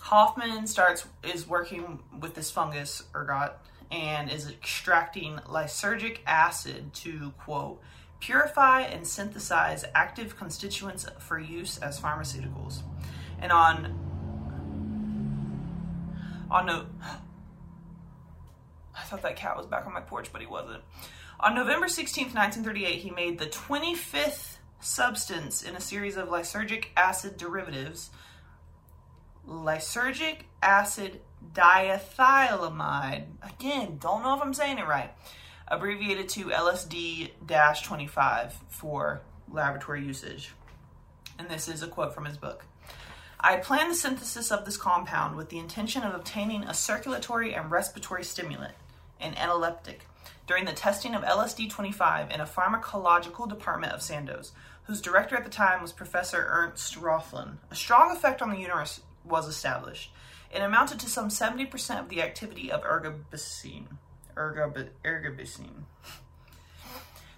Hofmann 0.00 0.66
starts 0.66 1.06
is 1.22 1.48
working 1.48 2.00
with 2.18 2.34
this 2.34 2.50
fungus 2.50 3.02
ergot 3.14 3.56
and 3.90 4.30
is 4.30 4.48
extracting 4.48 5.36
lysergic 5.48 6.18
acid 6.26 6.92
to 6.94 7.32
quote 7.38 7.80
purify 8.22 8.82
and 8.82 9.06
synthesize 9.06 9.84
active 9.94 10.36
constituents 10.36 11.04
for 11.18 11.38
use 11.38 11.76
as 11.78 12.00
pharmaceuticals. 12.00 12.82
And 13.40 13.50
on 13.50 13.98
on 16.50 16.66
no 16.66 16.86
I 18.94 19.02
thought 19.04 19.22
that 19.22 19.36
cat 19.36 19.56
was 19.56 19.66
back 19.66 19.86
on 19.86 19.92
my 19.92 20.00
porch, 20.00 20.32
but 20.32 20.40
he 20.40 20.46
wasn't. 20.46 20.82
On 21.40 21.54
November 21.54 21.86
16th, 21.86 22.34
1938, 22.34 23.00
he 23.00 23.10
made 23.10 23.38
the 23.38 23.46
25th 23.46 24.58
substance 24.80 25.62
in 25.62 25.74
a 25.74 25.80
series 25.80 26.16
of 26.16 26.28
lysergic 26.28 26.86
acid 26.96 27.36
derivatives, 27.36 28.10
lysergic 29.48 30.42
acid 30.62 31.20
diethylamide. 31.52 33.24
Again, 33.42 33.98
don't 33.98 34.22
know 34.22 34.36
if 34.36 34.42
I'm 34.42 34.54
saying 34.54 34.78
it 34.78 34.86
right. 34.86 35.10
Abbreviated 35.68 36.28
to 36.30 36.46
LSD 36.46 37.30
25 37.82 38.54
for 38.68 39.22
laboratory 39.50 40.04
usage. 40.04 40.52
And 41.38 41.48
this 41.48 41.68
is 41.68 41.82
a 41.82 41.88
quote 41.88 42.14
from 42.14 42.24
his 42.24 42.36
book. 42.36 42.64
I 43.40 43.56
planned 43.56 43.90
the 43.90 43.96
synthesis 43.96 44.52
of 44.52 44.64
this 44.64 44.76
compound 44.76 45.36
with 45.36 45.48
the 45.48 45.58
intention 45.58 46.02
of 46.02 46.14
obtaining 46.14 46.62
a 46.62 46.74
circulatory 46.74 47.54
and 47.54 47.70
respiratory 47.70 48.22
stimulant, 48.22 48.74
an 49.20 49.34
analeptic, 49.34 50.02
during 50.46 50.64
the 50.64 50.72
testing 50.72 51.14
of 51.14 51.22
LSD 51.22 51.68
25 51.70 52.30
in 52.30 52.40
a 52.40 52.46
pharmacological 52.46 53.48
department 53.48 53.92
of 53.92 54.02
Sandoz, 54.02 54.52
whose 54.84 55.00
director 55.00 55.36
at 55.36 55.44
the 55.44 55.50
time 55.50 55.82
was 55.82 55.92
Professor 55.92 56.46
Ernst 56.48 57.00
Röthlin. 57.00 57.56
A 57.70 57.74
strong 57.74 58.12
effect 58.12 58.42
on 58.42 58.50
the 58.50 58.58
uterus 58.58 59.00
was 59.24 59.48
established. 59.48 60.12
It 60.54 60.60
amounted 60.60 61.00
to 61.00 61.08
some 61.08 61.28
70% 61.28 61.98
of 61.98 62.08
the 62.08 62.22
activity 62.22 62.70
of 62.70 62.82
ergobasine. 62.82 63.86
Ergob- 64.36 64.90
ergobasine. 65.04 65.84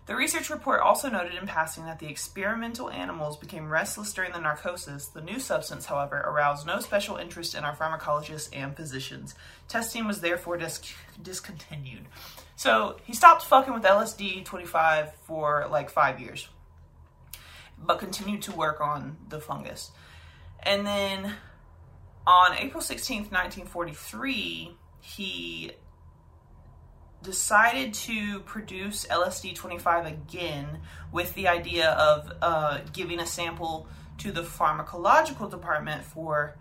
The 0.06 0.14
research 0.14 0.50
report 0.50 0.80
also 0.80 1.08
noted 1.08 1.34
in 1.34 1.46
passing 1.46 1.86
that 1.86 1.98
the 1.98 2.08
experimental 2.08 2.90
animals 2.90 3.38
became 3.38 3.70
restless 3.70 4.12
during 4.12 4.32
the 4.32 4.40
narcosis. 4.40 5.06
The 5.06 5.22
new 5.22 5.40
substance, 5.40 5.86
however, 5.86 6.18
aroused 6.18 6.66
no 6.66 6.80
special 6.80 7.16
interest 7.16 7.54
in 7.54 7.64
our 7.64 7.74
pharmacologists 7.74 8.50
and 8.52 8.76
physicians. 8.76 9.34
Testing 9.66 10.06
was 10.06 10.20
therefore 10.20 10.58
dis- 10.58 10.92
discontinued. 11.22 12.04
So 12.54 12.96
he 13.04 13.14
stopped 13.14 13.44
fucking 13.44 13.72
with 13.72 13.82
LSD 13.82 14.44
25 14.44 15.14
for 15.26 15.66
like 15.70 15.88
five 15.88 16.20
years, 16.20 16.48
but 17.78 17.98
continued 17.98 18.42
to 18.42 18.52
work 18.52 18.82
on 18.82 19.16
the 19.30 19.40
fungus. 19.40 19.90
And 20.62 20.86
then 20.86 21.32
on 22.26 22.58
April 22.58 22.82
16th, 22.82 23.32
1943, 23.32 24.76
he 25.00 25.72
decided 27.24 27.94
to 27.94 28.40
produce 28.40 29.06
LSD 29.06 29.56
25 29.56 30.06
again 30.06 30.80
with 31.10 31.34
the 31.34 31.48
idea 31.48 31.90
of 31.90 32.32
uh, 32.40 32.80
giving 32.92 33.18
a 33.18 33.26
sample 33.26 33.88
to 34.18 34.30
the 34.30 34.42
pharmacological 34.42 35.50
department 35.50 36.04
for 36.04 36.56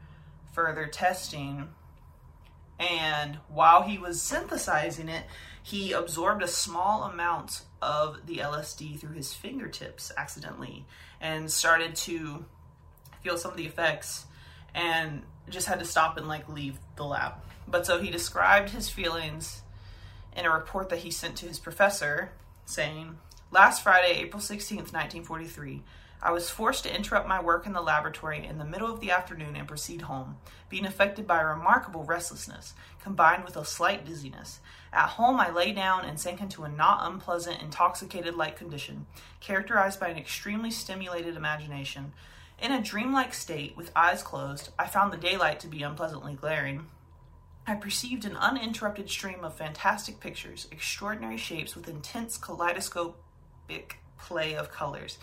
further 0.54 0.88
testing. 0.88 1.70
And 2.80 3.38
while 3.50 3.84
he 3.84 3.98
was 3.98 4.22
synthesizing 4.22 5.10
it, 5.10 5.26
he 5.62 5.92
absorbed 5.92 6.42
a 6.42 6.48
small 6.48 7.04
amount 7.04 7.64
of 7.82 8.26
the 8.26 8.38
LSD 8.38 9.00
through 9.00 9.14
his 9.14 9.34
fingertips 9.34 10.12
accidentally 10.18 10.86
and 11.22 11.52
started 11.52 11.96
to 11.96 12.46
feel 13.22 13.38
some 13.38 13.52
of 13.52 13.58
the 13.58 13.66
effects 13.66 14.26
and 14.74 15.24
just 15.50 15.68
had 15.68 15.80
to 15.80 15.86
stop 15.86 16.18
and 16.18 16.28
like 16.28 16.48
leave 16.50 16.80
the 16.96 17.04
lab. 17.04 17.34
But 17.68 17.86
so 17.86 18.00
he 18.00 18.10
described 18.10 18.70
his 18.70 18.90
feelings 18.90 19.63
in 20.36 20.46
a 20.46 20.54
report 20.54 20.90
that 20.90 21.00
he 21.00 21.12
sent 21.12 21.36
to 21.38 21.48
his 21.48 21.60
professor 21.60 22.32
saying, 22.66 23.18
Last 23.52 23.84
Friday, 23.84 24.20
April 24.20 24.42
16th, 24.42 24.92
1943, 24.94 25.84
I 26.26 26.32
was 26.32 26.50
forced 26.50 26.84
to 26.84 26.96
interrupt 26.96 27.28
my 27.28 27.42
work 27.42 27.66
in 27.66 27.74
the 27.74 27.82
laboratory 27.82 28.46
in 28.46 28.58
the 28.58 28.64
middle 28.64 28.92
of 28.92 29.02
the 29.02 29.12
afternoon 29.12 29.58
and 29.58 29.68
proceed 29.68 30.04
home, 30.04 30.38
being 30.70 30.86
affected 30.86 31.28
by 31.28 31.42
a 31.42 31.46
remarkable 31.46 32.06
restlessness, 32.06 32.74
combined 33.02 33.44
with 33.44 33.58
a 33.58 33.66
slight 33.66 34.06
dizziness. 34.06 34.62
At 34.94 35.10
home, 35.10 35.40
I 35.42 35.52
lay 35.52 35.74
down 35.74 36.06
and 36.06 36.18
sank 36.18 36.40
into 36.40 36.64
a 36.64 36.70
not 36.70 37.12
unpleasant, 37.12 37.62
intoxicated 37.62 38.36
like 38.36 38.56
condition, 38.56 39.06
characterized 39.42 40.00
by 40.00 40.08
an 40.08 40.18
extremely 40.18 40.72
stimulated 40.72 41.36
imagination. 41.36 42.14
In 42.62 42.72
a 42.72 42.82
dreamlike 42.82 43.34
state, 43.34 43.76
with 43.76 43.92
eyes 43.94 44.24
closed, 44.24 44.70
I 44.80 44.88
found 44.88 45.12
the 45.12 45.18
daylight 45.18 45.60
to 45.60 45.68
be 45.68 45.84
unpleasantly 45.84 46.36
glaring. 46.36 46.88
I 47.66 47.76
perceived 47.76 48.26
an 48.26 48.36
uninterrupted 48.36 49.10
stream 49.10 49.44
of 49.44 49.56
fantastic 49.56 50.20
pictures, 50.20 50.68
extraordinary 50.72 51.38
shapes 51.38 51.76
with 51.76 51.88
intense 51.88 52.38
kaleidoscopic 52.38 54.00
play 54.18 54.56
of 54.56 54.70
colors. 54.70 55.18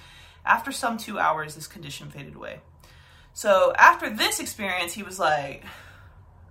After 0.45 0.73
some 0.73 0.97
two 0.97 1.19
hours, 1.19 1.55
this 1.55 1.67
condition 1.67 2.11
faded 2.11 2.35
away. 2.35 2.61
So 3.35 3.75
after 3.77 4.09
this 4.09 4.41
experience, 4.41 4.95
he 4.95 5.03
was 5.03 5.19
like, 5.19 5.65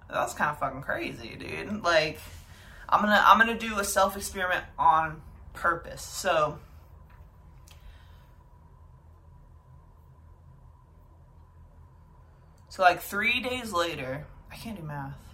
"That's 0.10 0.34
kind 0.34 0.52
of 0.52 0.60
fucking 0.60 0.84
crazy, 0.84 1.36
dude. 1.36 1.84
Like, 1.84 2.19
I'm 2.88 3.02
gonna 3.02 3.23
I'm 3.25 3.39
gonna 3.39 3.58
do 3.58 3.80
a 3.80 3.84
self 3.84 4.15
experiment 4.15 4.65
on 4.78 5.21
purpose." 5.54 6.04
So. 6.04 6.60
So 12.69 12.84
like 12.84 13.02
three 13.02 13.41
days 13.41 13.73
later, 13.73 14.28
I 14.52 14.56
can't 14.56 14.78
do 14.78 14.84
math. 14.84 15.28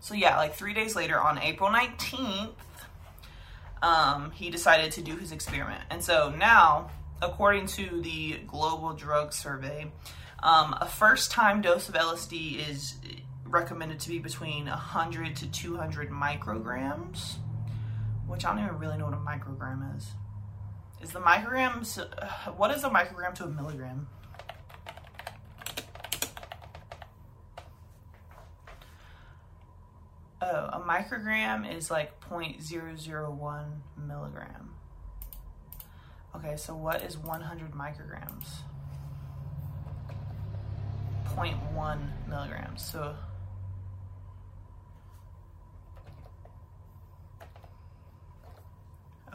So 0.00 0.14
yeah, 0.14 0.36
like 0.36 0.54
three 0.54 0.74
days 0.74 0.96
later, 0.96 1.20
on 1.20 1.38
April 1.38 1.70
19th, 1.70 2.52
um, 3.82 4.30
he 4.32 4.50
decided 4.50 4.92
to 4.92 5.02
do 5.02 5.16
his 5.16 5.30
experiment. 5.32 5.82
And 5.90 6.02
so 6.02 6.30
now, 6.36 6.90
according 7.22 7.66
to 7.68 8.00
the 8.00 8.38
Global 8.46 8.94
Drug 8.94 9.32
Survey, 9.32 9.90
Um, 10.42 10.74
a 10.80 10.86
first 10.86 11.30
time 11.30 11.60
dose 11.60 11.90
of 11.90 11.94
LSD 11.94 12.66
is 12.66 12.94
recommended 13.44 14.00
to 14.00 14.08
be 14.08 14.18
between 14.18 14.66
100 14.68 15.36
to 15.36 15.46
200 15.50 16.08
micrograms, 16.10 17.36
which 18.26 18.46
I 18.46 18.54
don't 18.54 18.64
even 18.64 18.78
really 18.78 18.96
know 18.96 19.04
what 19.04 19.12
a 19.12 19.18
microgram 19.18 19.94
is. 19.98 20.12
Is 21.02 21.10
the 21.10 21.20
micrograms, 21.20 21.98
uh, 21.98 22.52
what 22.52 22.70
is 22.70 22.84
a 22.84 22.88
microgram 22.88 23.34
to 23.34 23.44
a 23.44 23.48
milligram? 23.48 24.08
Oh, 30.42 30.46
a 30.72 30.80
microgram 30.80 31.70
is 31.70 31.90
like 31.90 32.18
0.001 32.20 33.64
milligram. 34.06 34.70
Okay, 36.34 36.56
so 36.56 36.74
what 36.74 37.02
is 37.02 37.18
100 37.18 37.72
micrograms? 37.72 38.46
0.1 41.36 41.98
milligrams. 42.28 42.82
So 42.82 43.14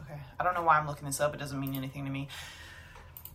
Okay, 0.00 0.20
I 0.38 0.44
don't 0.44 0.54
know 0.54 0.62
why 0.62 0.78
I'm 0.78 0.86
looking 0.86 1.06
this 1.06 1.20
up. 1.20 1.34
It 1.34 1.38
doesn't 1.38 1.58
mean 1.58 1.74
anything 1.74 2.04
to 2.04 2.10
me. 2.10 2.28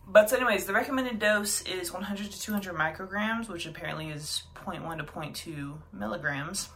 But 0.07 0.29
so 0.29 0.35
anyways, 0.35 0.65
the 0.65 0.73
recommended 0.73 1.19
dose 1.19 1.61
is 1.61 1.93
100 1.93 2.31
to 2.31 2.41
200 2.41 2.75
micrograms, 2.75 3.47
which 3.47 3.65
apparently 3.65 4.09
is 4.09 4.43
0.1 4.55 4.97
to 4.97 5.03
0.2 5.03 5.77
milligrams. 5.93 6.69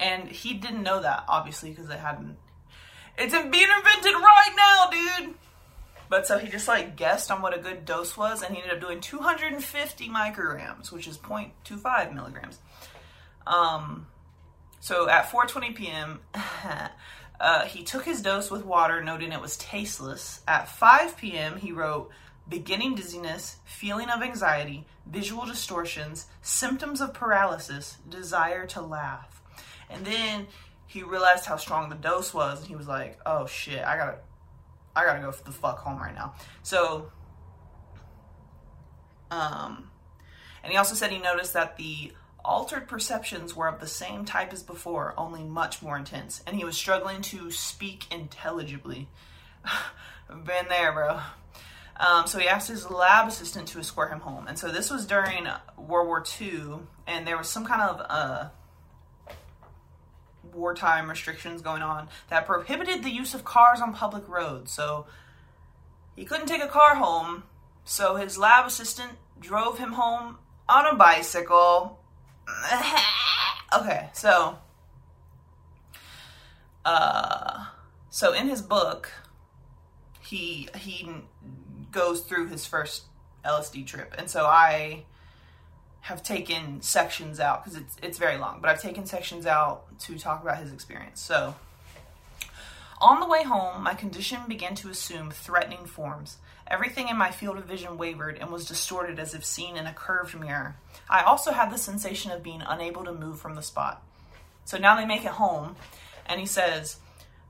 And 0.00 0.28
he 0.28 0.54
didn't 0.54 0.82
know 0.82 1.02
that, 1.02 1.24
obviously, 1.28 1.70
because 1.70 1.90
it 1.90 1.98
hadn't. 1.98 2.36
It's 3.18 3.32
being 3.32 3.44
invented 3.44 4.14
right 4.14 4.52
now, 4.56 4.90
dude. 4.90 5.34
But 6.08 6.26
so 6.26 6.38
he 6.38 6.48
just 6.50 6.68
like 6.68 6.96
guessed 6.96 7.30
on 7.30 7.40
what 7.40 7.56
a 7.56 7.60
good 7.60 7.84
dose 7.84 8.16
was, 8.16 8.42
and 8.42 8.54
he 8.54 8.62
ended 8.62 8.76
up 8.76 8.82
doing 8.82 9.00
250 9.00 10.08
micrograms, 10.10 10.92
which 10.92 11.08
is 11.08 11.16
0.25 11.16 12.14
milligrams. 12.14 12.58
Um, 13.46 14.06
so 14.80 15.08
at 15.08 15.30
4:20 15.30 15.74
p.m., 15.74 16.20
uh, 17.40 17.64
he 17.64 17.82
took 17.82 18.04
his 18.04 18.20
dose 18.20 18.50
with 18.50 18.64
water, 18.64 19.02
noting 19.02 19.32
it 19.32 19.40
was 19.40 19.56
tasteless. 19.56 20.40
At 20.46 20.68
5 20.68 21.16
p.m., 21.16 21.56
he 21.56 21.72
wrote 21.72 22.10
beginning 22.48 22.94
dizziness, 22.94 23.56
feeling 23.64 24.10
of 24.10 24.22
anxiety, 24.22 24.86
visual 25.06 25.46
distortions, 25.46 26.26
symptoms 26.42 27.00
of 27.00 27.14
paralysis, 27.14 27.98
desire 28.08 28.66
to 28.66 28.80
laugh. 28.80 29.41
And 29.92 30.04
then 30.04 30.46
he 30.86 31.02
realized 31.02 31.46
how 31.46 31.56
strong 31.56 31.88
the 31.88 31.96
dose 31.96 32.34
was, 32.34 32.60
and 32.60 32.68
he 32.68 32.76
was 32.76 32.86
like, 32.86 33.18
"Oh 33.24 33.46
shit, 33.46 33.84
I 33.84 33.96
gotta, 33.96 34.18
I 34.94 35.04
gotta 35.04 35.20
go 35.20 35.30
the 35.30 35.52
fuck 35.52 35.78
home 35.78 35.98
right 35.98 36.14
now." 36.14 36.34
So, 36.62 37.10
um, 39.30 39.90
and 40.62 40.70
he 40.70 40.76
also 40.76 40.94
said 40.94 41.10
he 41.10 41.18
noticed 41.18 41.54
that 41.54 41.76
the 41.76 42.12
altered 42.44 42.88
perceptions 42.88 43.56
were 43.56 43.68
of 43.68 43.80
the 43.80 43.86
same 43.86 44.24
type 44.24 44.52
as 44.52 44.62
before, 44.62 45.14
only 45.16 45.44
much 45.44 45.80
more 45.80 45.96
intense, 45.96 46.42
and 46.46 46.56
he 46.56 46.64
was 46.64 46.76
struggling 46.76 47.22
to 47.22 47.50
speak 47.50 48.04
intelligibly. 48.12 49.08
Been 50.28 50.68
there, 50.68 50.92
bro. 50.92 51.20
Um, 51.98 52.26
so 52.26 52.38
he 52.38 52.48
asked 52.48 52.68
his 52.68 52.90
lab 52.90 53.28
assistant 53.28 53.68
to 53.68 53.78
escort 53.78 54.10
him 54.10 54.20
home, 54.20 54.46
and 54.46 54.58
so 54.58 54.68
this 54.70 54.90
was 54.90 55.06
during 55.06 55.46
World 55.78 56.06
War 56.06 56.24
II, 56.40 56.80
and 57.06 57.26
there 57.26 57.38
was 57.38 57.48
some 57.48 57.64
kind 57.64 57.80
of 57.80 58.04
uh 58.08 58.48
wartime 60.54 61.08
restrictions 61.08 61.62
going 61.62 61.82
on 61.82 62.08
that 62.28 62.46
prohibited 62.46 63.02
the 63.02 63.10
use 63.10 63.34
of 63.34 63.44
cars 63.44 63.80
on 63.80 63.92
public 63.92 64.28
roads. 64.28 64.72
So 64.72 65.06
he 66.14 66.24
couldn't 66.24 66.46
take 66.46 66.62
a 66.62 66.68
car 66.68 66.96
home. 66.96 67.44
So 67.84 68.16
his 68.16 68.38
lab 68.38 68.66
assistant 68.66 69.12
drove 69.40 69.78
him 69.78 69.92
home 69.92 70.38
on 70.68 70.86
a 70.86 70.94
bicycle. 70.94 72.00
okay, 73.76 74.10
so 74.12 74.58
uh 76.84 77.66
so 78.10 78.32
in 78.32 78.48
his 78.48 78.60
book 78.60 79.12
he 80.20 80.68
he 80.76 81.08
goes 81.92 82.22
through 82.22 82.48
his 82.48 82.66
first 82.66 83.04
LSD 83.44 83.86
trip. 83.86 84.14
And 84.16 84.28
so 84.28 84.46
I 84.46 85.04
have 86.02 86.22
taken 86.22 86.82
sections 86.82 87.38
out 87.38 87.64
because 87.64 87.78
it's 87.78 87.96
it's 88.02 88.18
very 88.18 88.36
long, 88.36 88.58
but 88.60 88.70
I've 88.70 88.82
taken 88.82 89.06
sections 89.06 89.46
out 89.46 89.98
to 90.00 90.18
talk 90.18 90.42
about 90.42 90.58
his 90.58 90.72
experience. 90.72 91.20
So, 91.20 91.54
on 93.00 93.20
the 93.20 93.28
way 93.28 93.44
home, 93.44 93.82
my 93.84 93.94
condition 93.94 94.40
began 94.48 94.74
to 94.76 94.90
assume 94.90 95.30
threatening 95.30 95.86
forms. 95.86 96.38
Everything 96.66 97.08
in 97.08 97.16
my 97.16 97.30
field 97.30 97.56
of 97.56 97.64
vision 97.64 97.98
wavered 97.98 98.36
and 98.38 98.50
was 98.50 98.66
distorted 98.66 99.18
as 99.20 99.34
if 99.34 99.44
seen 99.44 99.76
in 99.76 99.86
a 99.86 99.92
curved 99.92 100.38
mirror. 100.38 100.76
I 101.08 101.22
also 101.22 101.52
had 101.52 101.70
the 101.70 101.78
sensation 101.78 102.32
of 102.32 102.42
being 102.42 102.62
unable 102.66 103.04
to 103.04 103.12
move 103.12 103.40
from 103.40 103.54
the 103.54 103.62
spot. 103.62 104.02
So 104.64 104.78
now 104.78 104.96
they 104.96 105.04
make 105.04 105.24
it 105.24 105.32
home, 105.32 105.76
and 106.26 106.40
he 106.40 106.46
says, 106.46 106.96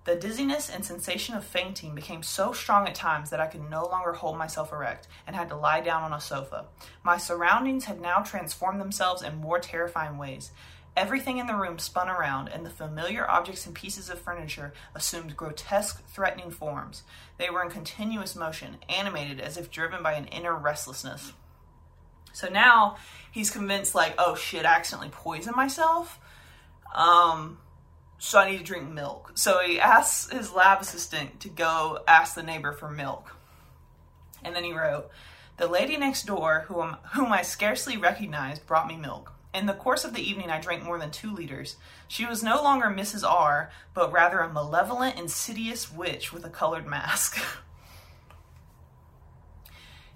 the 0.05 0.17
dizziness 0.17 0.69
and 0.69 0.85
sensation 0.85 1.37
of 1.37 1.45
fainting 1.45 1.95
became 1.95 2.23
so 2.23 2.53
strong 2.53 2.89
at 2.89 2.95
times 2.95 3.31
that 3.31 3.41
I 3.41 3.47
could 3.47 3.71
no 3.71 3.87
longer 3.87 4.13
hold 4.13 4.37
myself 4.37 4.73
erect 4.73 5.07
and 5.27 5.37
had 5.37 5.49
to 5.51 5.57
lie 5.57 5.81
down 5.81 6.03
on 6.03 6.13
a 6.13 6.21
sofa. 6.21 6.67
My 7.05 7.19
surroundings 7.19 7.85
had 7.85 8.01
now 8.01 8.21
transformed 8.21 8.81
themselves 8.81 9.23
in 9.23 9.37
more 9.37 9.61
terrifying 9.61 10.19
ways. 10.19 10.51
Everything 10.95 11.39
in 11.39 11.47
the 11.47 11.55
room 11.55 11.79
spun 11.79 12.11
around, 12.11 12.49
and 12.49 12.67
the 12.67 12.71
familiar 12.71 13.31
objects 13.31 13.65
and 13.65 13.75
pieces 13.75 14.11
of 14.11 14.19
furniture 14.19 14.75
assumed 14.95 15.37
grotesque, 15.37 16.05
threatening 16.09 16.51
forms. 16.51 17.03
They 17.39 17.49
were 17.49 17.63
in 17.63 17.71
continuous 17.71 18.37
motion, 18.37 18.77
animated 18.91 19.41
as 19.41 19.57
if 19.57 19.71
driven 19.71 20.03
by 20.03 20.13
an 20.13 20.27
inner 20.27 20.55
restlessness. 20.55 21.33
So 22.35 22.51
now 22.51 22.97
he's 23.31 23.51
convinced, 23.51 23.95
like, 23.95 24.15
oh 24.19 24.35
shit, 24.35 24.67
I 24.67 24.75
accidentally 24.75 25.11
poisoned 25.11 25.57
myself. 25.57 26.19
Um, 26.95 27.59
so 28.25 28.39
I 28.39 28.49
need 28.49 28.59
to 28.59 28.65
drink 28.65 28.89
milk. 28.89 29.33
So 29.35 29.59
he 29.59 29.81
asks 29.81 30.33
his 30.33 30.53
lab 30.53 30.81
assistant 30.81 31.41
to 31.41 31.49
go 31.49 32.05
ask 32.07 32.37
the 32.37 32.45
neighbor 32.45 32.73
for 32.73 32.89
milk. 32.89 33.35
And 34.45 34.55
then 34.55 34.63
he 34.63 34.73
wrote, 34.73 35.11
The 35.57 35.67
lady 35.67 35.97
next 35.97 36.25
door, 36.25 36.67
whom, 36.69 36.99
whom 37.15 37.33
I 37.33 37.43
scarcely 37.43 37.97
recognized, 37.97 38.65
brought 38.65 38.87
me 38.87 38.97
milk. 38.97 39.33
In 39.53 39.67
the 39.67 39.73
course 39.73 40.05
of 40.05 40.15
the 40.15 40.23
evening, 40.23 40.51
I 40.51 40.61
drank 40.61 40.85
more 40.85 41.01
than 41.01 41.11
two 41.11 41.35
liters. 41.35 41.75
She 42.07 42.25
was 42.25 42.45
no 42.45 42.63
longer 42.63 42.87
Mrs. 42.87 43.29
R, 43.29 43.73
but 43.93 44.13
rather 44.13 44.39
a 44.39 44.53
malevolent, 44.53 45.19
insidious 45.19 45.93
witch 45.93 46.33
with 46.33 46.45
a 46.45 46.49
colored 46.49 46.87
mask. 46.87 47.45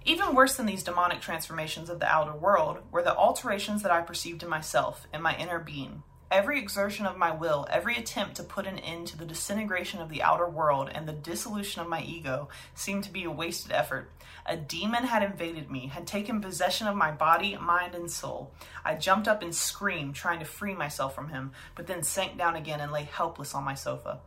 Even 0.04 0.36
worse 0.36 0.54
than 0.54 0.66
these 0.66 0.84
demonic 0.84 1.20
transformations 1.20 1.90
of 1.90 1.98
the 1.98 2.06
outer 2.06 2.38
world 2.38 2.78
were 2.92 3.02
the 3.02 3.16
alterations 3.16 3.82
that 3.82 3.90
I 3.90 4.02
perceived 4.02 4.44
in 4.44 4.48
myself, 4.48 5.08
in 5.12 5.20
my 5.20 5.36
inner 5.36 5.58
being. 5.58 6.04
Every 6.28 6.58
exertion 6.58 7.06
of 7.06 7.16
my 7.16 7.30
will, 7.30 7.68
every 7.70 7.96
attempt 7.96 8.34
to 8.36 8.42
put 8.42 8.66
an 8.66 8.80
end 8.80 9.06
to 9.08 9.16
the 9.16 9.24
disintegration 9.24 10.00
of 10.00 10.08
the 10.08 10.22
outer 10.22 10.48
world 10.48 10.90
and 10.92 11.06
the 11.06 11.12
dissolution 11.12 11.80
of 11.80 11.88
my 11.88 12.02
ego 12.02 12.48
seemed 12.74 13.04
to 13.04 13.12
be 13.12 13.22
a 13.22 13.30
wasted 13.30 13.70
effort. 13.70 14.10
A 14.44 14.56
demon 14.56 15.04
had 15.04 15.22
invaded 15.22 15.70
me, 15.70 15.86
had 15.86 16.04
taken 16.04 16.40
possession 16.40 16.88
of 16.88 16.96
my 16.96 17.12
body, 17.12 17.56
mind, 17.56 17.94
and 17.94 18.10
soul. 18.10 18.50
I 18.84 18.96
jumped 18.96 19.28
up 19.28 19.40
and 19.40 19.54
screamed, 19.54 20.16
trying 20.16 20.40
to 20.40 20.44
free 20.44 20.74
myself 20.74 21.14
from 21.14 21.28
him, 21.28 21.52
but 21.76 21.86
then 21.86 22.02
sank 22.02 22.36
down 22.36 22.56
again 22.56 22.80
and 22.80 22.90
lay 22.90 23.04
helpless 23.04 23.54
on 23.54 23.62
my 23.62 23.74
sofa. 23.74 24.18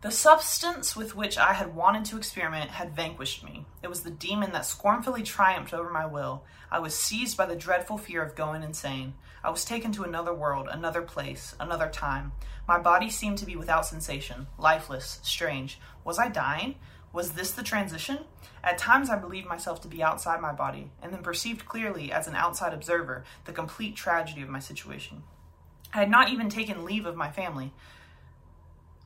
The 0.00 0.10
substance 0.12 0.94
with 0.94 1.16
which 1.16 1.38
I 1.38 1.54
had 1.54 1.74
wanted 1.74 2.04
to 2.06 2.16
experiment 2.16 2.70
had 2.70 2.94
vanquished 2.94 3.44
me. 3.44 3.66
It 3.82 3.88
was 3.88 4.02
the 4.02 4.10
demon 4.10 4.52
that 4.52 4.64
scornfully 4.64 5.24
triumphed 5.24 5.74
over 5.74 5.90
my 5.90 6.06
will. 6.06 6.44
I 6.70 6.78
was 6.78 6.94
seized 6.94 7.36
by 7.36 7.46
the 7.46 7.56
dreadful 7.56 7.98
fear 7.98 8.22
of 8.22 8.36
going 8.36 8.62
insane. 8.62 9.14
I 9.42 9.50
was 9.50 9.64
taken 9.64 9.92
to 9.92 10.02
another 10.02 10.34
world, 10.34 10.68
another 10.70 11.02
place, 11.02 11.54
another 11.60 11.88
time. 11.88 12.32
My 12.66 12.78
body 12.78 13.08
seemed 13.08 13.38
to 13.38 13.46
be 13.46 13.56
without 13.56 13.86
sensation, 13.86 14.48
lifeless, 14.58 15.20
strange. 15.22 15.78
Was 16.04 16.18
I 16.18 16.28
dying? 16.28 16.74
Was 17.12 17.32
this 17.32 17.52
the 17.52 17.62
transition? 17.62 18.18
At 18.62 18.78
times 18.78 19.08
I 19.08 19.16
believed 19.16 19.48
myself 19.48 19.80
to 19.82 19.88
be 19.88 20.02
outside 20.02 20.40
my 20.40 20.52
body, 20.52 20.90
and 21.02 21.12
then 21.12 21.22
perceived 21.22 21.66
clearly, 21.66 22.12
as 22.12 22.26
an 22.26 22.34
outside 22.34 22.74
observer, 22.74 23.24
the 23.44 23.52
complete 23.52 23.96
tragedy 23.96 24.42
of 24.42 24.48
my 24.48 24.58
situation. 24.58 25.22
I 25.94 25.98
had 25.98 26.10
not 26.10 26.28
even 26.30 26.50
taken 26.50 26.84
leave 26.84 27.06
of 27.06 27.16
my 27.16 27.30
family. 27.30 27.72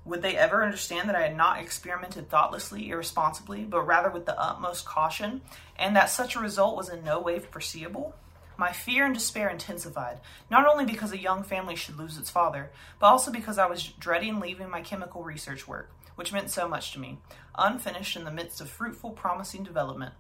Would 0.04 0.22
they 0.22 0.36
ever 0.36 0.64
understand 0.64 1.08
that 1.08 1.14
I 1.14 1.22
had 1.22 1.36
not 1.36 1.60
experimented 1.60 2.28
thoughtlessly, 2.28 2.88
irresponsibly, 2.88 3.62
but 3.62 3.86
rather 3.86 4.10
with 4.10 4.26
the 4.26 4.38
utmost 4.38 4.84
caution, 4.84 5.42
and 5.76 5.94
that 5.94 6.10
such 6.10 6.34
a 6.34 6.40
result 6.40 6.76
was 6.76 6.88
in 6.88 7.04
no 7.04 7.20
way 7.20 7.38
foreseeable? 7.38 8.16
My 8.56 8.72
fear 8.72 9.06
and 9.06 9.14
despair 9.14 9.48
intensified, 9.48 10.20
not 10.50 10.66
only 10.66 10.84
because 10.84 11.12
a 11.12 11.18
young 11.18 11.42
family 11.42 11.76
should 11.76 11.98
lose 11.98 12.18
its 12.18 12.30
father, 12.30 12.70
but 12.98 13.06
also 13.06 13.30
because 13.30 13.58
I 13.58 13.66
was 13.66 13.82
dreading 13.82 14.40
leaving 14.40 14.70
my 14.70 14.82
chemical 14.82 15.24
research 15.24 15.66
work, 15.66 15.90
which 16.14 16.32
meant 16.32 16.50
so 16.50 16.68
much 16.68 16.92
to 16.92 16.98
me, 16.98 17.18
unfinished 17.56 18.16
in 18.16 18.24
the 18.24 18.30
midst 18.30 18.60
of 18.60 18.68
fruitful, 18.68 19.10
promising 19.10 19.62
development. 19.62 20.14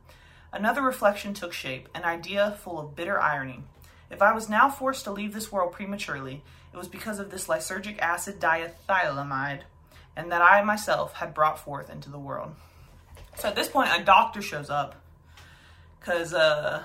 Another 0.52 0.82
reflection 0.82 1.34
took 1.34 1.52
shape, 1.52 1.88
an 1.94 2.04
idea 2.04 2.58
full 2.62 2.78
of 2.78 2.96
bitter 2.96 3.20
irony. 3.20 3.64
If 4.10 4.20
I 4.20 4.32
was 4.32 4.48
now 4.48 4.68
forced 4.68 5.04
to 5.04 5.12
leave 5.12 5.32
this 5.32 5.50
world 5.50 5.72
prematurely, 5.72 6.42
it 6.72 6.76
was 6.76 6.88
because 6.88 7.18
of 7.18 7.30
this 7.30 7.46
lysergic 7.46 7.98
acid 7.98 8.40
diethylamide, 8.40 9.62
and 10.16 10.30
that 10.30 10.42
I 10.42 10.62
myself 10.62 11.14
had 11.14 11.32
brought 11.32 11.58
forth 11.58 11.88
into 11.88 12.10
the 12.10 12.18
world. 12.18 12.54
So 13.38 13.48
at 13.48 13.56
this 13.56 13.68
point, 13.68 13.90
a 13.92 14.04
doctor 14.04 14.42
shows 14.42 14.68
up 14.68 14.96
because 15.98 16.34
uh, 16.34 16.82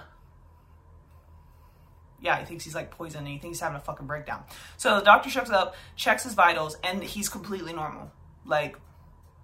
yeah, 2.22 2.40
he 2.40 2.46
thinks 2.46 2.64
he's 2.64 2.76
like 2.76 2.92
poisoned 2.92 3.26
and 3.26 3.34
he 3.34 3.40
thinks 3.40 3.58
he's 3.58 3.62
having 3.62 3.78
a 3.78 3.82
fucking 3.82 4.08
breakdown. 4.08 4.44
So 4.78 4.96
the 5.00 5.06
doctor 5.06 5.30
shows 5.30 5.50
up, 5.50 5.76
checks 5.96 6.24
his 6.24 6.34
vitals, 6.34 6.78
and 6.84 7.04
he's 7.04 7.30
completely 7.30 7.74
normal. 7.74 8.12
Like, 8.46 8.78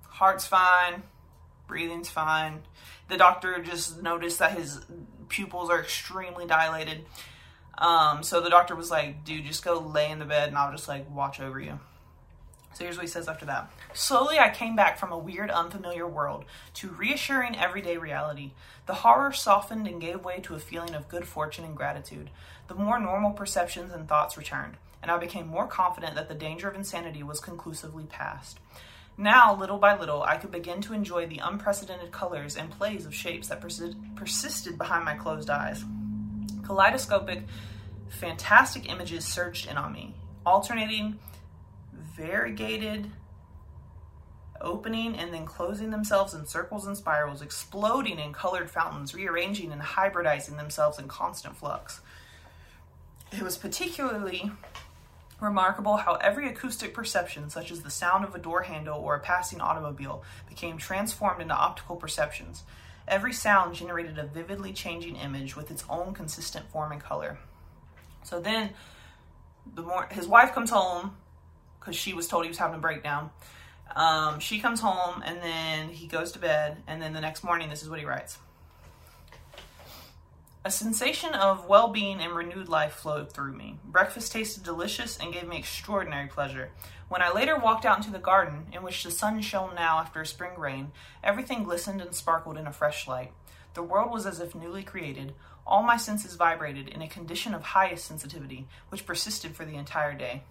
heart's 0.08 0.46
fine, 0.46 1.04
breathing's 1.68 2.10
fine. 2.10 2.62
The 3.10 3.18
doctor 3.18 3.62
just 3.62 4.02
noticed 4.02 4.40
that 4.40 4.58
his 4.58 4.80
pupils 5.30 5.70
are 5.70 5.80
extremely 5.80 6.46
dilated. 6.46 7.06
Um, 7.78 8.24
so 8.24 8.42
the 8.42 8.50
doctor 8.50 8.76
was 8.76 8.92
like, 8.92 9.26
dude, 9.26 9.46
just 9.46 9.64
go 9.64 9.80
lay 9.80 10.10
in 10.10 10.20
the 10.20 10.26
bed 10.26 10.50
and 10.50 10.58
I'll 10.58 10.72
just 10.72 10.88
like 10.88 11.10
watch 11.10 11.40
over 11.40 11.60
you. 11.60 11.80
So 12.74 12.84
here's 12.84 12.98
what 12.98 13.04
he 13.04 13.12
says 13.12 13.28
after 13.28 13.46
that. 13.46 13.72
Slowly, 13.94 14.40
I 14.40 14.50
came 14.50 14.76
back 14.76 14.98
from 14.98 15.12
a 15.12 15.18
weird, 15.18 15.52
unfamiliar 15.52 16.08
world 16.08 16.46
to 16.76 16.90
reassuring 16.90 17.56
everyday 17.56 17.98
reality. 17.98 18.54
The 18.88 18.96
horror 18.96 19.32
softened 19.32 19.88
and 19.88 20.02
gave 20.02 20.26
way 20.26 20.40
to 20.42 20.56
a 20.56 20.60
feeling 20.60 20.96
of 20.96 21.08
good 21.08 21.28
fortune 21.28 21.66
and 21.66 21.76
gratitude. 21.76 22.32
The 22.68 22.76
more 22.76 23.00
normal 23.00 23.32
perceptions 23.32 23.92
and 23.92 24.08
thoughts 24.08 24.38
returned, 24.38 24.78
and 25.02 25.12
I 25.12 25.18
became 25.18 25.48
more 25.48 25.68
confident 25.68 26.16
that 26.16 26.30
the 26.30 26.36
danger 26.36 26.70
of 26.70 26.76
insanity 26.76 27.24
was 27.24 27.40
conclusively 27.40 28.06
past. 28.06 28.60
Now, 29.18 29.56
little 29.56 29.78
by 29.78 29.98
little, 29.98 30.24
I 30.24 30.38
could 30.38 30.52
begin 30.52 30.82
to 30.82 30.94
enjoy 30.94 31.28
the 31.28 31.40
unprecedented 31.44 32.12
colors 32.12 32.56
and 32.56 32.72
plays 32.72 33.06
of 33.06 33.14
shapes 33.14 33.50
that 33.50 33.62
persi- 33.62 33.96
persisted 34.16 34.78
behind 34.78 35.06
my 35.06 35.16
closed 35.16 35.50
eyes. 35.50 35.84
Kaleidoscopic, 36.64 37.44
fantastic 38.10 38.90
images 38.90 39.26
surged 39.26 39.70
in 39.70 39.78
on 39.78 39.92
me, 39.92 40.16
alternating 40.46 41.20
variegated 42.16 43.12
opening 44.62 45.16
and 45.16 45.34
then 45.34 45.46
closing 45.46 45.92
themselves 45.92 46.34
in 46.34 46.46
circles 46.46 46.88
and 46.88 46.98
spirals, 46.98 47.42
exploding 47.42 48.18
in 48.18 48.34
colored 48.34 48.72
fountains, 48.72 49.14
rearranging 49.14 49.72
and 49.72 49.82
hybridizing 49.82 50.58
themselves 50.58 50.98
in 50.98 51.08
constant 51.08 51.56
flux. 51.56 52.02
It 53.36 53.42
was 53.42 53.58
particularly 53.58 54.52
remarkable 55.42 55.98
how 55.98 56.16
every 56.16 56.48
acoustic 56.48 56.94
perception, 56.94 57.50
such 57.50 57.72
as 57.72 57.82
the 57.82 57.90
sound 57.90 58.24
of 58.24 58.36
a 58.36 58.40
door 58.40 58.62
handle 58.62 59.00
or 59.00 59.16
a 59.16 59.20
passing 59.20 59.60
automobile, 59.60 60.24
became 60.48 60.78
transformed 60.78 61.42
into 61.42 61.56
optical 61.56 61.96
perceptions. 61.96 62.64
Every 63.08 63.34
sound 63.34 63.74
generated 63.74 64.20
a 64.20 64.24
vividly 64.24 64.72
changing 64.72 65.16
image 65.16 65.56
with 65.56 65.72
its 65.72 65.84
own 65.90 66.14
consistent 66.14 66.70
form 66.70 66.92
and 66.92 67.02
color. 67.02 67.40
So 68.24 68.40
then, 68.40 68.70
the 69.74 69.82
more 69.82 70.08
his 70.12 70.28
wife 70.28 70.54
comes 70.54 70.70
home 70.70 71.18
because 71.80 71.96
she 71.96 72.14
was 72.14 72.28
told 72.28 72.44
he 72.46 72.50
was 72.50 72.60
having 72.60 72.78
a 72.78 72.82
breakdown. 72.82 73.32
Um, 73.96 74.40
she 74.40 74.60
comes 74.60 74.80
home 74.80 75.24
and 75.26 75.42
then 75.42 75.90
he 75.90 76.08
goes 76.08 76.32
to 76.34 76.40
bed, 76.40 76.84
and 76.88 77.02
then 77.02 77.14
the 77.14 77.22
next 77.22 77.44
morning, 77.44 77.70
this 77.70 77.82
is 77.82 77.90
what 77.90 78.00
he 78.00 78.06
writes. 78.06 78.38
A 80.66 80.72
sensation 80.72 81.34
of 81.34 81.68
well 81.68 81.90
being 81.90 82.22
and 82.22 82.34
renewed 82.34 82.70
life 82.70 82.94
flowed 82.94 83.34
through 83.34 83.52
me. 83.52 83.80
Breakfast 83.84 84.32
tasted 84.32 84.64
delicious 84.64 85.18
and 85.18 85.34
gave 85.34 85.46
me 85.46 85.58
extraordinary 85.58 86.28
pleasure. 86.28 86.72
When 87.10 87.22
I 87.22 87.34
later 87.34 87.58
walked 87.58 87.84
out 87.84 87.98
into 87.98 88.12
the 88.12 88.18
garden, 88.18 88.68
in 88.72 88.82
which 88.82 89.04
the 89.04 89.12
sun 89.12 89.42
shone 89.42 89.76
now 89.76 89.98
after 90.00 90.22
a 90.22 90.26
spring 90.26 90.58
rain, 90.58 90.94
everything 91.22 91.66
glistened 91.66 92.00
and 92.00 92.16
sparkled 92.16 92.58
in 92.58 92.66
a 92.66 92.72
fresh 92.72 93.10
light. 93.10 93.34
The 93.74 93.84
world 93.84 94.10
was 94.10 94.26
as 94.26 94.40
if 94.40 94.56
newly 94.56 94.84
created. 94.84 95.34
All 95.68 95.84
my 95.84 95.98
senses 95.98 96.36
vibrated 96.36 96.88
in 96.88 97.02
a 97.02 97.10
condition 97.10 97.54
of 97.54 97.62
highest 97.64 98.06
sensitivity, 98.06 98.66
which 98.88 99.06
persisted 99.06 99.58
for 99.58 99.66
the 99.66 99.76
entire 99.76 100.14
day. 100.14 100.44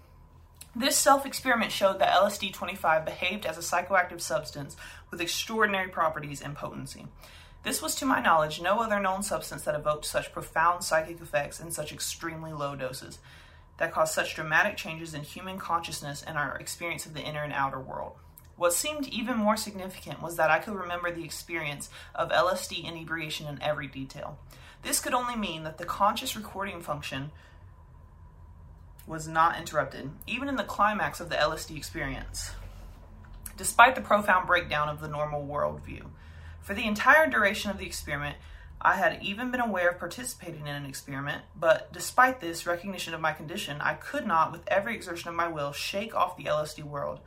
This 0.76 0.96
self 0.96 1.24
experiment 1.24 1.72
showed 1.72 1.98
that 2.00 2.14
LSD 2.14 2.52
25 2.52 3.06
behaved 3.06 3.46
as 3.46 3.56
a 3.56 3.60
psychoactive 3.60 4.20
substance 4.20 4.76
with 5.10 5.22
extraordinary 5.22 5.88
properties 5.88 6.42
and 6.42 6.54
potency. 6.54 7.06
This 7.62 7.80
was, 7.80 7.94
to 7.96 8.06
my 8.06 8.20
knowledge, 8.20 8.60
no 8.60 8.80
other 8.80 8.98
known 8.98 9.22
substance 9.22 9.62
that 9.62 9.76
evoked 9.76 10.04
such 10.04 10.32
profound 10.32 10.82
psychic 10.82 11.20
effects 11.20 11.60
in 11.60 11.70
such 11.70 11.92
extremely 11.92 12.52
low 12.52 12.74
doses, 12.74 13.18
that 13.78 13.92
caused 13.92 14.14
such 14.14 14.34
dramatic 14.34 14.76
changes 14.76 15.14
in 15.14 15.22
human 15.22 15.58
consciousness 15.58 16.22
and 16.22 16.36
our 16.36 16.56
experience 16.58 17.06
of 17.06 17.14
the 17.14 17.22
inner 17.22 17.42
and 17.42 17.52
outer 17.52 17.80
world. 17.80 18.16
What 18.56 18.72
seemed 18.72 19.08
even 19.08 19.36
more 19.36 19.56
significant 19.56 20.20
was 20.22 20.36
that 20.36 20.50
I 20.50 20.58
could 20.58 20.74
remember 20.74 21.10
the 21.10 21.24
experience 21.24 21.88
of 22.14 22.30
LSD 22.30 22.84
inebriation 22.84 23.46
in 23.46 23.62
every 23.62 23.86
detail. 23.86 24.38
This 24.82 25.00
could 25.00 25.14
only 25.14 25.36
mean 25.36 25.62
that 25.62 25.78
the 25.78 25.84
conscious 25.84 26.36
recording 26.36 26.80
function 26.80 27.30
was 29.06 29.26
not 29.26 29.58
interrupted, 29.58 30.10
even 30.26 30.48
in 30.48 30.56
the 30.56 30.64
climax 30.64 31.20
of 31.20 31.28
the 31.28 31.36
LSD 31.36 31.76
experience, 31.76 32.52
despite 33.56 33.94
the 33.94 34.00
profound 34.00 34.46
breakdown 34.46 34.88
of 34.88 35.00
the 35.00 35.08
normal 35.08 35.46
worldview. 35.46 36.06
For 36.62 36.74
the 36.74 36.86
entire 36.86 37.28
duration 37.28 37.72
of 37.72 37.78
the 37.78 37.86
experiment, 37.86 38.36
I 38.80 38.94
had 38.94 39.22
even 39.22 39.50
been 39.50 39.60
aware 39.60 39.90
of 39.90 39.98
participating 39.98 40.68
in 40.68 40.74
an 40.74 40.86
experiment, 40.86 41.42
but 41.56 41.92
despite 41.92 42.40
this 42.40 42.66
recognition 42.66 43.14
of 43.14 43.20
my 43.20 43.32
condition, 43.32 43.80
I 43.80 43.94
could 43.94 44.26
not, 44.26 44.52
with 44.52 44.62
every 44.68 44.94
exertion 44.94 45.28
of 45.28 45.34
my 45.34 45.48
will, 45.48 45.72
shake 45.72 46.14
off 46.14 46.36
the 46.36 46.44
LSD 46.44 46.84
world. 46.84 47.20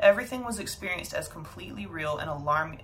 Everything 0.00 0.44
was 0.44 0.58
experienced 0.58 1.14
as 1.14 1.28
completely 1.28 1.86
real 1.86 2.18
and 2.18 2.28
alarming. 2.28 2.82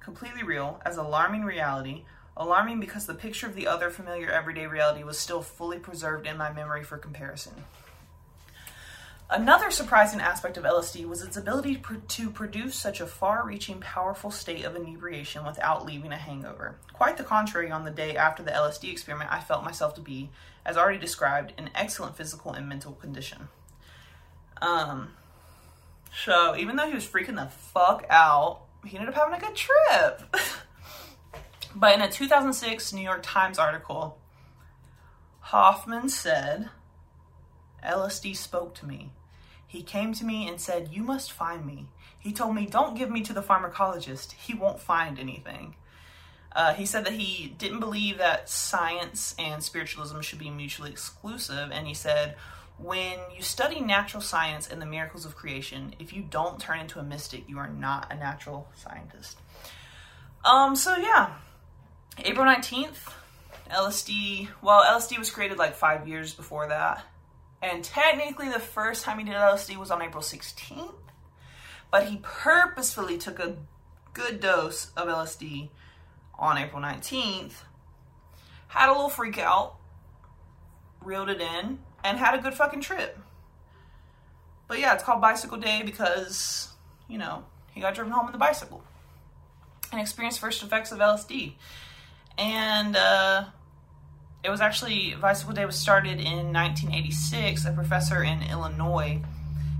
Completely 0.00 0.42
real, 0.42 0.80
as 0.86 0.96
alarming 0.96 1.44
reality, 1.44 2.04
alarming 2.38 2.80
because 2.80 3.04
the 3.04 3.14
picture 3.14 3.46
of 3.46 3.54
the 3.54 3.66
other 3.66 3.90
familiar 3.90 4.30
everyday 4.30 4.66
reality 4.66 5.04
was 5.04 5.18
still 5.18 5.42
fully 5.42 5.78
preserved 5.78 6.26
in 6.26 6.38
my 6.38 6.50
memory 6.52 6.84
for 6.84 6.96
comparison. 6.96 7.64
Another 9.30 9.70
surprising 9.70 10.20
aspect 10.20 10.58
of 10.58 10.64
LSD 10.64 11.06
was 11.06 11.22
its 11.22 11.36
ability 11.36 11.82
to 12.08 12.30
produce 12.30 12.76
such 12.76 13.00
a 13.00 13.06
far 13.06 13.44
reaching, 13.46 13.80
powerful 13.80 14.30
state 14.30 14.64
of 14.64 14.76
inebriation 14.76 15.46
without 15.46 15.86
leaving 15.86 16.12
a 16.12 16.16
hangover. 16.16 16.76
Quite 16.92 17.16
the 17.16 17.24
contrary, 17.24 17.70
on 17.70 17.84
the 17.84 17.90
day 17.90 18.16
after 18.16 18.42
the 18.42 18.50
LSD 18.50 18.92
experiment, 18.92 19.32
I 19.32 19.40
felt 19.40 19.64
myself 19.64 19.94
to 19.94 20.02
be, 20.02 20.30
as 20.66 20.76
already 20.76 20.98
described, 20.98 21.54
in 21.56 21.70
excellent 21.74 22.16
physical 22.16 22.52
and 22.52 22.68
mental 22.68 22.92
condition. 22.92 23.48
Um, 24.60 25.12
so, 26.24 26.54
even 26.56 26.76
though 26.76 26.86
he 26.86 26.94
was 26.94 27.06
freaking 27.06 27.36
the 27.36 27.46
fuck 27.46 28.04
out, 28.10 28.60
he 28.84 28.96
ended 28.96 29.08
up 29.08 29.14
having 29.14 29.34
a 29.34 29.40
good 29.40 29.56
trip. 29.56 30.36
but 31.74 31.94
in 31.94 32.02
a 32.02 32.10
2006 32.10 32.92
New 32.92 33.02
York 33.02 33.20
Times 33.22 33.58
article, 33.58 34.18
Hofmann 35.40 36.10
said, 36.10 36.68
LSD 37.84 38.36
spoke 38.36 38.74
to 38.76 38.86
me. 38.86 39.10
He 39.66 39.82
came 39.82 40.12
to 40.14 40.24
me 40.24 40.48
and 40.48 40.60
said, 40.60 40.90
You 40.92 41.02
must 41.02 41.32
find 41.32 41.66
me. 41.66 41.86
He 42.18 42.32
told 42.32 42.54
me, 42.54 42.66
Don't 42.66 42.96
give 42.96 43.10
me 43.10 43.22
to 43.22 43.32
the 43.32 43.42
pharmacologist. 43.42 44.32
He 44.32 44.54
won't 44.54 44.80
find 44.80 45.18
anything. 45.18 45.74
Uh, 46.54 46.72
he 46.74 46.86
said 46.86 47.04
that 47.04 47.14
he 47.14 47.54
didn't 47.58 47.80
believe 47.80 48.18
that 48.18 48.48
science 48.48 49.34
and 49.38 49.62
spiritualism 49.62 50.20
should 50.20 50.38
be 50.38 50.50
mutually 50.50 50.90
exclusive. 50.90 51.70
And 51.72 51.86
he 51.88 51.94
said, 51.94 52.36
When 52.78 53.18
you 53.34 53.42
study 53.42 53.80
natural 53.80 54.20
science 54.20 54.68
and 54.68 54.80
the 54.80 54.86
miracles 54.86 55.24
of 55.26 55.34
creation, 55.34 55.94
if 55.98 56.12
you 56.12 56.22
don't 56.22 56.60
turn 56.60 56.78
into 56.78 57.00
a 57.00 57.02
mystic, 57.02 57.48
you 57.48 57.58
are 57.58 57.68
not 57.68 58.12
a 58.12 58.16
natural 58.16 58.68
scientist. 58.76 59.38
Um, 60.44 60.76
so 60.76 60.96
yeah, 60.96 61.32
April 62.18 62.46
19th, 62.46 63.12
LSD, 63.70 64.48
well, 64.62 64.84
LSD 64.84 65.18
was 65.18 65.30
created 65.30 65.58
like 65.58 65.74
five 65.74 66.06
years 66.06 66.32
before 66.32 66.68
that. 66.68 67.04
And 67.64 67.82
technically, 67.82 68.50
the 68.50 68.60
first 68.60 69.04
time 69.04 69.18
he 69.18 69.24
did 69.24 69.32
LSD 69.32 69.78
was 69.78 69.90
on 69.90 70.02
April 70.02 70.22
16th, 70.22 70.92
but 71.90 72.06
he 72.08 72.18
purposefully 72.22 73.16
took 73.16 73.38
a 73.38 73.56
good 74.12 74.38
dose 74.38 74.90
of 74.98 75.08
LSD 75.08 75.70
on 76.38 76.58
April 76.58 76.82
19th, 76.82 77.54
had 78.68 78.90
a 78.90 78.92
little 78.92 79.08
freak 79.08 79.38
out, 79.38 79.76
reeled 81.00 81.30
it 81.30 81.40
in, 81.40 81.78
and 82.04 82.18
had 82.18 82.34
a 82.34 82.42
good 82.42 82.52
fucking 82.52 82.82
trip. 82.82 83.18
But 84.68 84.78
yeah, 84.78 84.92
it's 84.92 85.02
called 85.02 85.22
Bicycle 85.22 85.56
Day 85.56 85.82
because, 85.86 86.68
you 87.08 87.16
know, 87.16 87.44
he 87.72 87.80
got 87.80 87.94
driven 87.94 88.12
home 88.12 88.26
in 88.26 88.32
the 88.32 88.38
bicycle 88.38 88.84
and 89.90 90.02
experienced 90.02 90.38
first 90.38 90.62
effects 90.62 90.92
of 90.92 90.98
LSD. 90.98 91.54
And, 92.36 92.94
uh, 92.94 93.44
it 94.44 94.50
was 94.50 94.60
actually 94.60 95.14
Bicycle 95.18 95.54
Day 95.54 95.64
was 95.64 95.76
started 95.76 96.20
in 96.20 96.52
1986. 96.52 97.64
A 97.64 97.72
professor 97.72 98.22
in 98.22 98.42
Illinois, 98.42 99.22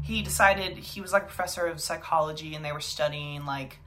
he 0.03 0.23
decided 0.23 0.79
he 0.79 1.03
was 1.03 1.12
like 1.12 1.25
a 1.25 1.27
professor 1.27 1.67
of 1.67 1.81
psychology, 1.81 2.55
and 2.55 2.65
they 2.65 2.73
were 2.73 2.81
studying 2.81 3.45
like 3.45 3.79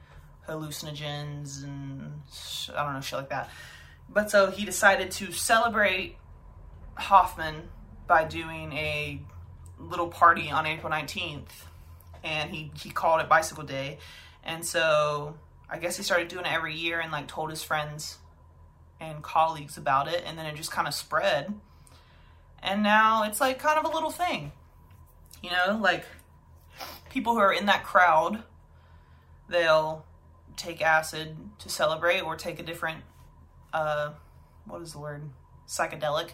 hallucinogens 0.48 1.62
and 1.62 2.22
I 2.74 2.84
don't 2.84 2.94
know 2.94 3.00
shit 3.00 3.18
like 3.18 3.28
that. 3.30 3.50
But 4.08 4.30
so 4.30 4.50
he 4.50 4.64
decided 4.64 5.10
to 5.12 5.32
celebrate 5.32 6.16
Hofmann 6.94 7.68
by 8.06 8.24
doing 8.24 8.72
a 8.72 9.20
little 9.78 10.08
party 10.08 10.48
on 10.48 10.64
April 10.64 10.90
19th, 10.92 11.50
and 12.22 12.50
he 12.50 12.70
he 12.74 12.90
called 12.90 13.20
it 13.20 13.28
Bicycle 13.28 13.64
Day, 13.64 13.98
and 14.44 14.64
so 14.64 15.36
I 15.68 15.78
guess 15.78 15.96
he 15.96 16.04
started 16.04 16.28
doing 16.28 16.46
it 16.46 16.52
every 16.52 16.74
year 16.74 17.00
and 17.00 17.10
like 17.10 17.26
told 17.26 17.50
his 17.50 17.64
friends 17.64 18.18
and 19.00 19.22
colleagues 19.22 19.76
about 19.76 20.08
it, 20.08 20.22
and 20.26 20.38
then 20.38 20.46
it 20.46 20.56
just 20.56 20.70
kind 20.70 20.88
of 20.88 20.94
spread. 20.94 21.54
And 22.62 22.82
now 22.82 23.22
it's 23.24 23.40
like 23.40 23.58
kind 23.58 23.78
of 23.78 23.84
a 23.84 23.94
little 23.94 24.10
thing. 24.10 24.52
You 25.42 25.50
know, 25.50 25.78
like 25.80 26.04
people 27.08 27.34
who 27.34 27.40
are 27.40 27.52
in 27.52 27.66
that 27.66 27.84
crowd, 27.84 28.42
they'll 29.48 30.04
take 30.56 30.82
acid 30.82 31.36
to 31.60 31.68
celebrate 31.68 32.20
or 32.20 32.34
take 32.34 32.58
a 32.58 32.62
different, 32.64 33.02
uh, 33.72 34.10
what 34.66 34.82
is 34.82 34.92
the 34.92 34.98
word? 34.98 35.30
psychedelic. 35.68 36.30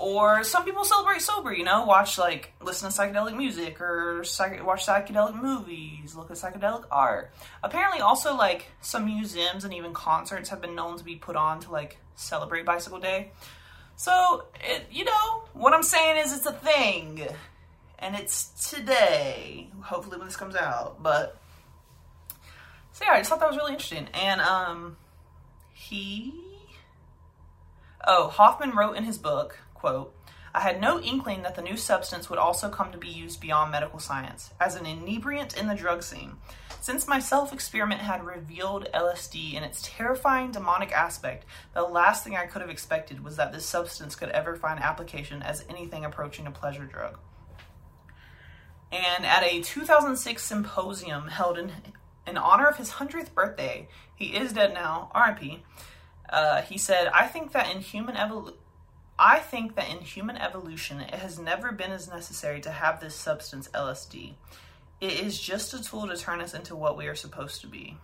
Or 0.00 0.44
some 0.44 0.64
people 0.64 0.84
celebrate 0.84 1.20
sober, 1.20 1.52
you 1.52 1.64
know, 1.64 1.84
watch 1.84 2.18
like 2.18 2.52
listen 2.62 2.88
to 2.88 2.96
psychedelic 2.96 3.36
music 3.36 3.80
or 3.80 4.22
psych- 4.22 4.64
watch 4.64 4.86
psychedelic 4.86 5.34
movies, 5.42 6.14
look 6.14 6.30
at 6.30 6.36
psychedelic 6.36 6.84
art. 6.88 7.32
Apparently, 7.64 8.00
also 8.00 8.36
like 8.36 8.70
some 8.80 9.06
museums 9.06 9.64
and 9.64 9.74
even 9.74 9.92
concerts 9.92 10.50
have 10.50 10.60
been 10.60 10.76
known 10.76 10.98
to 10.98 11.04
be 11.04 11.16
put 11.16 11.34
on 11.34 11.58
to 11.60 11.72
like 11.72 11.98
celebrate 12.14 12.64
Bicycle 12.64 13.00
Day. 13.00 13.32
So, 13.96 14.44
it, 14.60 14.86
you 14.92 15.04
know, 15.04 15.42
what 15.52 15.74
I'm 15.74 15.82
saying 15.82 16.24
is 16.24 16.32
it's 16.32 16.46
a 16.46 16.52
thing. 16.52 17.26
And 17.98 18.14
it's 18.14 18.70
today, 18.70 19.68
hopefully 19.80 20.18
when 20.18 20.28
this 20.28 20.36
comes 20.36 20.54
out. 20.54 21.02
But, 21.02 21.36
so 22.92 23.04
yeah, 23.04 23.14
I 23.14 23.18
just 23.18 23.30
thought 23.30 23.40
that 23.40 23.48
was 23.48 23.56
really 23.56 23.72
interesting. 23.72 24.06
And, 24.14 24.40
um, 24.40 24.96
he, 25.72 26.32
oh, 28.06 28.28
Hofmann 28.28 28.76
wrote 28.76 28.96
in 28.96 29.02
his 29.02 29.18
book, 29.18 29.58
quote, 29.78 30.14
I 30.54 30.60
had 30.60 30.80
no 30.80 31.00
inkling 31.00 31.42
that 31.42 31.54
the 31.54 31.62
new 31.62 31.76
substance 31.76 32.28
would 32.28 32.38
also 32.38 32.68
come 32.68 32.90
to 32.90 32.98
be 32.98 33.08
used 33.08 33.40
beyond 33.40 33.70
medical 33.70 33.98
science, 33.98 34.50
as 34.60 34.74
an 34.74 34.86
inebriant 34.86 35.56
in 35.56 35.68
the 35.68 35.74
drug 35.74 36.02
scene. 36.02 36.36
Since 36.80 37.06
my 37.06 37.18
self 37.18 37.52
experiment 37.52 38.00
had 38.00 38.24
revealed 38.24 38.88
LSD 38.94 39.54
in 39.54 39.62
its 39.62 39.82
terrifying 39.82 40.50
demonic 40.50 40.90
aspect, 40.92 41.44
the 41.74 41.82
last 41.82 42.24
thing 42.24 42.36
I 42.36 42.46
could 42.46 42.62
have 42.62 42.70
expected 42.70 43.22
was 43.22 43.36
that 43.36 43.52
this 43.52 43.66
substance 43.66 44.14
could 44.14 44.30
ever 44.30 44.56
find 44.56 44.80
application 44.80 45.42
as 45.42 45.64
anything 45.68 46.04
approaching 46.04 46.46
a 46.46 46.50
pleasure 46.50 46.86
drug. 46.86 47.18
And 48.90 49.26
at 49.26 49.44
a 49.44 49.60
2006 49.60 50.42
symposium 50.42 51.28
held 51.28 51.58
in, 51.58 51.72
in 52.26 52.38
honor 52.38 52.66
of 52.66 52.78
his 52.78 52.92
100th 52.92 53.34
birthday, 53.34 53.88
he 54.14 54.36
is 54.36 54.54
dead 54.54 54.72
now, 54.72 55.10
RIP, 55.14 55.60
uh, 56.30 56.62
he 56.62 56.78
said, 56.78 57.08
I 57.08 57.26
think 57.26 57.52
that 57.52 57.74
in 57.74 57.80
human 57.80 58.16
evolution, 58.16 58.58
I 59.18 59.40
think 59.40 59.74
that 59.74 59.90
in 59.90 59.98
human 59.98 60.36
evolution, 60.36 61.00
it 61.00 61.14
has 61.14 61.38
never 61.38 61.72
been 61.72 61.90
as 61.90 62.08
necessary 62.08 62.60
to 62.60 62.70
have 62.70 63.00
this 63.00 63.16
substance, 63.16 63.68
LSD. 63.74 64.34
It 65.00 65.12
is 65.12 65.40
just 65.40 65.74
a 65.74 65.82
tool 65.82 66.06
to 66.06 66.16
turn 66.16 66.40
us 66.40 66.54
into 66.54 66.76
what 66.76 66.96
we 66.96 67.06
are 67.06 67.16
supposed 67.16 67.60
to 67.62 67.66
be. 67.66 67.96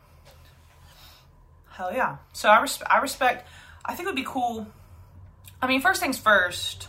Hell 1.70 1.92
yeah. 1.92 2.16
So 2.32 2.48
I, 2.48 2.60
res- 2.60 2.82
I 2.88 2.98
respect, 2.98 3.48
I 3.84 3.94
think 3.94 4.06
it 4.06 4.10
would 4.10 4.16
be 4.16 4.24
cool. 4.26 4.66
I 5.62 5.66
mean, 5.68 5.80
first 5.80 6.00
things 6.00 6.18
first, 6.18 6.88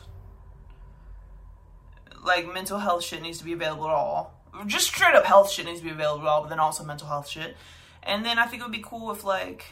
like 2.23 2.51
mental 2.51 2.79
health 2.79 3.03
shit 3.03 3.21
needs 3.21 3.37
to 3.39 3.45
be 3.45 3.53
available 3.53 3.85
at 3.85 3.93
all. 3.93 4.33
Just 4.65 4.87
straight 4.87 5.15
up 5.15 5.25
health 5.25 5.51
shit 5.51 5.65
needs 5.65 5.79
to 5.79 5.85
be 5.85 5.91
available 5.91 6.27
at 6.27 6.29
all, 6.29 6.41
but 6.41 6.49
then 6.49 6.59
also 6.59 6.83
mental 6.83 7.07
health 7.07 7.27
shit. 7.27 7.55
And 8.03 8.25
then 8.25 8.39
I 8.39 8.45
think 8.45 8.61
it 8.61 8.65
would 8.65 8.71
be 8.71 8.83
cool 8.83 9.11
if, 9.11 9.23
like, 9.23 9.65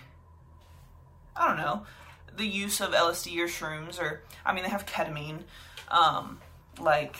I 1.35 1.47
don't 1.47 1.57
know, 1.57 1.85
the 2.35 2.45
use 2.45 2.81
of 2.81 2.91
LSD 2.91 3.37
or 3.39 3.47
shrooms, 3.47 4.01
or 4.01 4.23
I 4.45 4.53
mean, 4.53 4.63
they 4.63 4.69
have 4.69 4.85
ketamine, 4.85 5.43
um, 5.89 6.39
like 6.79 7.17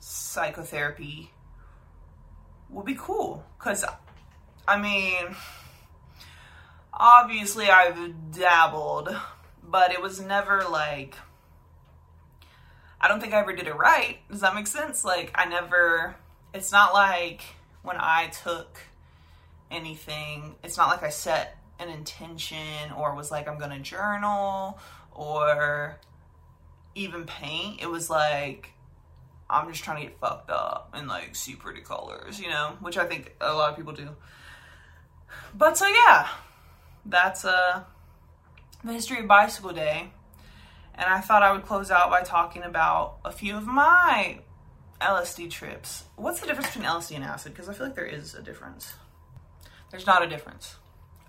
psychotherapy 0.00 1.30
would 2.70 2.86
be 2.86 2.96
cool. 2.98 3.44
Cause 3.58 3.84
I 4.66 4.78
mean, 4.78 5.34
obviously 6.92 7.68
I've 7.70 8.32
dabbled, 8.32 9.14
but 9.62 9.92
it 9.92 10.00
was 10.00 10.20
never 10.20 10.62
like. 10.70 11.14
I 13.00 13.06
don't 13.06 13.20
think 13.20 13.32
I 13.32 13.38
ever 13.38 13.54
did 13.54 13.68
it 13.68 13.76
right. 13.76 14.18
Does 14.28 14.40
that 14.40 14.56
make 14.56 14.66
sense? 14.66 15.04
Like, 15.04 15.30
I 15.34 15.44
never. 15.44 16.16
It's 16.52 16.72
not 16.72 16.92
like 16.92 17.42
when 17.82 17.96
I 17.96 18.28
took 18.42 18.80
anything, 19.70 20.56
it's 20.64 20.76
not 20.76 20.88
like 20.88 21.02
I 21.02 21.10
set 21.10 21.57
an 21.78 21.88
intention 21.88 22.92
or 22.96 23.14
was 23.14 23.30
like, 23.30 23.48
I'm 23.48 23.58
gonna 23.58 23.80
journal 23.80 24.78
or 25.12 25.98
even 26.94 27.24
paint. 27.24 27.80
It 27.80 27.90
was 27.90 28.10
like, 28.10 28.70
I'm 29.50 29.70
just 29.70 29.82
trying 29.82 30.02
to 30.02 30.08
get 30.08 30.20
fucked 30.20 30.50
up 30.50 30.90
and 30.94 31.08
like 31.08 31.34
see 31.34 31.54
pretty 31.54 31.80
colors, 31.80 32.40
you 32.40 32.48
know, 32.48 32.76
which 32.80 32.98
I 32.98 33.06
think 33.06 33.34
a 33.40 33.54
lot 33.54 33.70
of 33.70 33.76
people 33.76 33.92
do. 33.92 34.10
But 35.54 35.78
so 35.78 35.86
yeah, 35.86 36.28
that's 37.06 37.44
uh 37.44 37.84
the 38.84 38.92
history 38.92 39.20
of 39.20 39.26
bicycle 39.26 39.72
day. 39.72 40.12
And 40.94 41.08
I 41.08 41.20
thought 41.20 41.42
I 41.42 41.52
would 41.52 41.64
close 41.64 41.90
out 41.90 42.10
by 42.10 42.22
talking 42.22 42.64
about 42.64 43.18
a 43.24 43.30
few 43.30 43.56
of 43.56 43.66
my 43.66 44.40
LSD 45.00 45.48
trips. 45.48 46.04
What's 46.16 46.40
the 46.40 46.46
difference 46.46 46.68
between 46.68 46.86
LSD 46.86 47.16
and 47.16 47.24
acid? 47.24 47.52
Because 47.52 47.68
I 47.68 47.72
feel 47.72 47.86
like 47.86 47.94
there 47.94 48.04
is 48.04 48.34
a 48.34 48.42
difference. 48.42 48.94
There's 49.90 50.06
not 50.06 50.24
a 50.24 50.26
difference. 50.26 50.76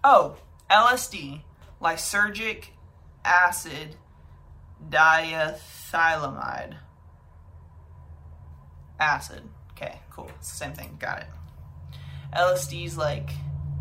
Oh, 0.04 0.38
LSD, 0.70 1.42
lysergic 1.82 2.66
acid 3.26 3.96
diethylamide. 4.90 6.76
Acid. 9.00 9.44
Okay, 9.72 10.00
cool. 10.10 10.30
It's 10.40 10.52
the 10.52 10.58
same 10.58 10.74
thing. 10.74 10.98
Got 11.00 11.22
it. 11.22 11.28
LSD's 12.36 12.98
like 12.98 13.32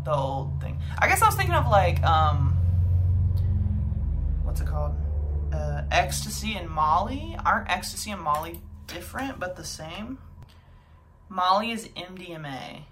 the 0.05 0.13
old 0.13 0.61
thing. 0.61 0.79
I 0.97 1.07
guess 1.07 1.21
I 1.21 1.25
was 1.25 1.35
thinking 1.35 1.55
of 1.55 1.67
like 1.67 2.01
um 2.03 2.57
what's 4.43 4.61
it 4.61 4.67
called? 4.67 4.95
Uh, 5.53 5.83
ecstasy 5.91 6.55
and 6.55 6.69
Molly. 6.69 7.35
Aren't 7.45 7.69
ecstasy 7.69 8.11
and 8.11 8.21
Molly 8.21 8.61
different 8.87 9.39
but 9.39 9.55
the 9.55 9.63
same? 9.63 10.19
Molly 11.27 11.71
is 11.71 11.87
MDMA. 11.89 12.83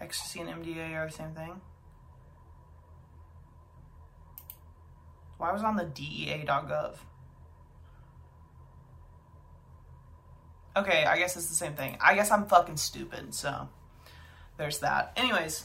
Ecstasy 0.00 0.40
and 0.40 0.48
MDA 0.48 0.94
are 0.94 1.06
the 1.06 1.12
same 1.12 1.32
thing. 1.32 1.60
Why 5.38 5.52
was 5.52 5.62
on 5.62 5.76
the 5.76 5.84
DEA.gov? 5.84 6.96
Okay, 10.76 11.04
I 11.04 11.18
guess 11.18 11.36
it's 11.36 11.48
the 11.48 11.54
same 11.54 11.74
thing. 11.74 11.96
I 12.00 12.14
guess 12.14 12.30
I'm 12.30 12.46
fucking 12.46 12.76
stupid, 12.76 13.34
so 13.34 13.68
there's 14.56 14.78
that. 14.80 15.12
Anyways, 15.16 15.64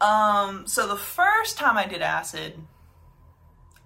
um, 0.00 0.66
so 0.66 0.86
the 0.86 0.96
first 0.96 1.56
time 1.56 1.76
I 1.76 1.86
did 1.86 2.02
acid, 2.02 2.54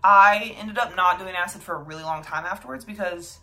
I 0.03 0.57
ended 0.59 0.79
up 0.79 0.97
not 0.97 1.19
doing 1.19 1.35
acid 1.35 1.63
for 1.63 1.75
a 1.75 1.79
really 1.79 2.03
long 2.03 2.23
time 2.23 2.45
afterwards 2.45 2.85
because 2.85 3.39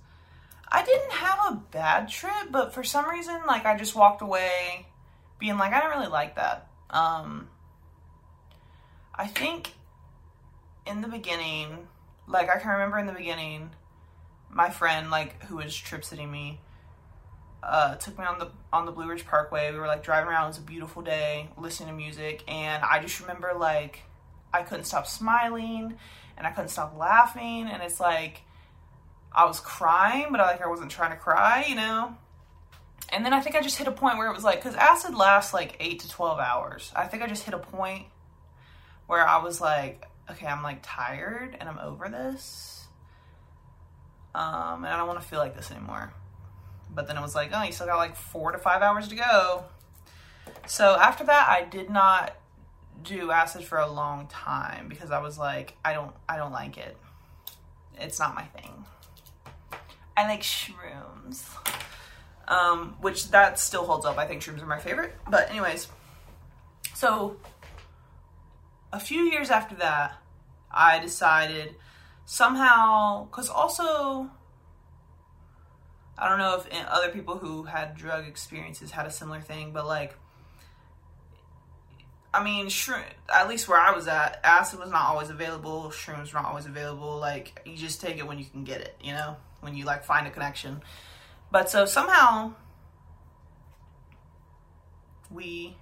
I 0.72 0.84
didn't 0.84 1.12
have 1.12 1.40
a 1.50 1.56
bad 1.72 2.10
trip, 2.10 2.52
but 2.52 2.74
for 2.74 2.84
some 2.84 3.10
reason, 3.10 3.40
like 3.48 3.66
I 3.66 3.78
just 3.78 3.96
walked 3.96 4.22
away 4.22 4.86
being 5.40 5.58
like, 5.58 5.74
I 5.74 5.80
don't 5.80 5.92
really 5.92 6.12
like 6.12 6.36
that. 6.36 6.68
Um, 6.90 7.48
I 9.16 9.28
think 9.28 9.74
in 10.86 11.02
the 11.02 11.08
beginning, 11.08 11.88
like 12.28 12.50
I 12.50 12.60
can 12.60 12.72
remember 12.72 13.00
in 13.00 13.08
the 13.08 13.14
beginning, 13.14 13.72
my 14.50 14.70
friend, 14.70 15.10
like 15.10 15.44
who 15.44 15.58
was 15.58 15.76
trip 15.76 16.04
sitting 16.04 16.32
me, 16.32 16.60
uh, 17.64 17.96
took 17.96 18.18
me 18.18 18.26
on 18.26 18.40
the 18.40 18.50
on 18.72 18.86
the 18.86 18.92
Blue 18.92 19.08
Ridge 19.08 19.26
Parkway. 19.26 19.72
We 19.72 19.80
were 19.80 19.88
like 19.88 20.04
driving 20.04 20.30
around. 20.30 20.46
It 20.46 20.48
was 20.50 20.58
a 20.60 20.62
beautiful 20.62 21.02
day, 21.02 21.50
listening 21.58 21.90
to 21.90 21.96
music, 21.96 22.44
and 22.48 22.84
I 22.84 23.00
just 23.00 23.20
remember 23.20 23.54
like 23.58 24.04
I 24.54 24.64
couldn't 24.64 24.86
stop 24.86 25.08
smiling 25.08 25.98
and 26.38 26.48
I 26.48 26.52
couldn't 26.52 26.70
stop 26.70 26.98
laughing, 26.98 27.68
and 27.68 27.84
it's 27.84 28.00
like 28.00 28.42
I 29.32 29.46
was 29.46 29.60
crying, 29.60 30.28
but 30.32 30.40
I, 30.40 30.52
like 30.52 30.62
I 30.62 30.68
wasn't 30.68 30.92
trying 30.92 31.12
to 31.12 31.18
cry, 31.18 31.66
you 31.68 31.76
know. 31.76 32.16
And 33.12 33.26
then 33.26 33.34
I 33.34 33.42
think 33.42 33.56
I 33.56 33.62
just 33.62 33.78
hit 33.78 33.88
a 33.88 33.92
point 33.92 34.18
where 34.18 34.28
it 34.28 34.34
was 34.34 34.44
like, 34.44 34.62
because 34.62 34.76
acid 34.76 35.16
lasts 35.16 35.54
like 35.54 35.76
eight 35.80 36.00
to 36.00 36.10
twelve 36.10 36.40
hours. 36.40 36.92
I 36.96 37.06
think 37.06 37.24
I 37.24 37.28
just 37.28 37.44
hit 37.44 37.54
a 37.54 37.60
point 37.60 38.06
where 39.08 39.28
I 39.28 39.42
was 39.44 39.60
like, 39.60 40.06
okay, 40.30 40.46
I'm 40.46 40.62
like 40.62 40.80
tired 40.84 41.58
and 41.60 41.68
I'm 41.68 41.80
over 41.80 42.08
this. 42.10 42.86
Um, 44.36 44.84
and 44.84 44.88
I 44.88 44.98
don't 44.98 45.08
want 45.08 45.20
to 45.20 45.28
feel 45.28 45.40
like 45.40 45.56
this 45.56 45.72
anymore. 45.72 46.14
But 46.94 47.08
then 47.08 47.18
it 47.18 47.22
was 47.22 47.34
like, 47.34 47.50
oh, 47.54 47.64
you 47.64 47.72
still 47.72 47.88
got 47.88 47.98
like 47.98 48.16
four 48.16 48.52
to 48.52 48.58
five 48.58 48.82
hours 48.82 49.08
to 49.08 49.16
go. 49.16 49.66
So 50.68 50.96
after 50.96 51.24
that, 51.24 51.48
I 51.50 51.64
did 51.64 51.90
not 51.90 52.36
do 53.02 53.32
acid 53.32 53.64
for 53.64 53.80
a 53.80 53.90
long 53.90 54.28
time 54.28 54.88
because 54.88 55.10
I 55.10 55.22
was 55.22 55.40
like, 55.40 55.76
I 55.84 55.94
don't, 55.94 56.14
I 56.28 56.38
don't 56.38 56.52
like 56.52 56.78
it. 56.78 56.96
It's 57.98 58.20
not 58.20 58.36
my 58.36 58.44
thing. 58.44 58.86
I 60.20 60.28
like 60.28 60.42
shrooms, 60.42 61.46
um, 62.46 62.98
which 63.00 63.32
that 63.32 63.58
still 63.58 63.86
holds 63.86 64.06
up. 64.06 64.18
I 64.18 64.28
think 64.28 64.42
shrooms 64.42 64.62
are 64.62 64.66
my 64.66 64.78
favorite. 64.78 65.16
But 65.30 65.50
anyways, 65.50 65.88
so 66.94 67.38
a 68.92 69.00
few 69.00 69.22
years 69.22 69.50
after 69.50 69.76
that, 69.76 70.18
I 70.70 71.00
decided 71.00 71.76
somehow, 72.26 73.28
because 73.28 73.48
also, 73.48 74.30
I 76.18 76.28
don't 76.28 76.38
know 76.38 76.58
if 76.58 76.68
other 76.90 77.12
people 77.12 77.38
who 77.38 77.64
had 77.64 77.96
drug 77.96 78.28
experiences 78.28 78.92
had 78.92 79.06
a 79.06 79.12
similar 79.12 79.40
thing, 79.40 79.72
but 79.72 79.88
like, 79.88 80.18
I 82.34 82.44
mean, 82.44 82.66
shroom, 82.66 83.04
at 83.34 83.48
least 83.48 83.70
where 83.70 83.80
I 83.80 83.96
was 83.96 84.10
at, 84.10 84.42
acid 84.44 84.80
was 84.80 84.92
not 84.92 85.04
always 85.04 85.30
available, 85.30 85.94
shrooms 85.96 86.34
were 86.34 86.42
not 86.42 86.50
always 86.50 86.66
available. 86.66 87.20
Like, 87.20 87.62
you 87.66 87.78
just 87.78 88.02
take 88.02 88.18
it 88.18 88.28
when 88.28 88.38
you 88.38 88.46
can 88.46 88.66
get 88.66 88.82
it, 88.82 88.98
you 89.02 89.14
know, 89.14 89.38
when 89.62 89.76
you 89.76 89.86
like 89.86 90.04
find 90.04 90.28
a 90.28 90.32
connection. 90.32 90.82
But 91.52 91.70
so 91.70 91.86
somehow 91.86 92.54
we 95.32 95.78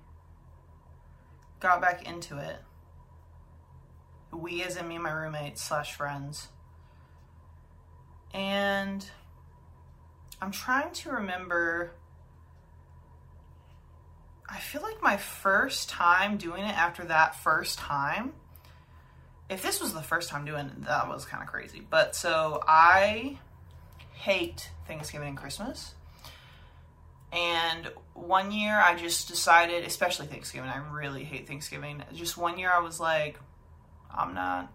got 1.60 1.82
back 1.82 2.08
into 2.08 2.38
it 2.38 2.58
we 4.32 4.64
as 4.64 4.76
in 4.76 4.88
me 4.88 4.96
and 4.96 5.04
my 5.04 5.12
roommates 5.12 5.62
slash 5.62 5.94
friends. 5.94 6.48
And 8.34 9.06
I'm 10.42 10.52
trying 10.52 10.92
to 10.94 11.12
remember. 11.12 11.92
I 14.50 14.60
feel 14.60 14.82
like 14.82 15.02
my 15.02 15.18
first 15.18 15.90
time 15.90 16.38
doing 16.38 16.64
it 16.64 16.78
after 16.78 17.04
that 17.06 17.36
first 17.36 17.80
time, 17.80 18.34
if 19.50 19.62
this 19.62 19.82
was 19.82 19.94
the 19.94 20.02
first 20.02 20.30
time 20.30 20.46
doing 20.46 20.68
it, 20.68 20.86
that 20.86 21.08
was 21.08 21.26
kind 21.26 21.44
of 21.44 21.50
crazy. 21.50 21.82
But 21.90 22.16
so 22.16 22.64
I 22.66 23.40
hate 24.18 24.72
Thanksgiving 24.88 25.30
and 25.30 25.38
Christmas. 25.38 25.94
And 27.32 27.92
one 28.14 28.52
year 28.52 28.80
I 28.80 28.96
just 28.96 29.28
decided, 29.28 29.84
especially 29.84 30.28
Thanksgiving, 30.28 30.70
I 30.70 30.78
really 30.92 31.24
hate 31.24 31.48
Thanksgiving. 31.48 32.04
Just 32.14 32.38
one 32.38 32.58
year 32.58 32.72
I 32.72 32.80
was 32.80 33.00
like, 33.00 33.38
I'm 34.10 34.34
not 34.34 34.72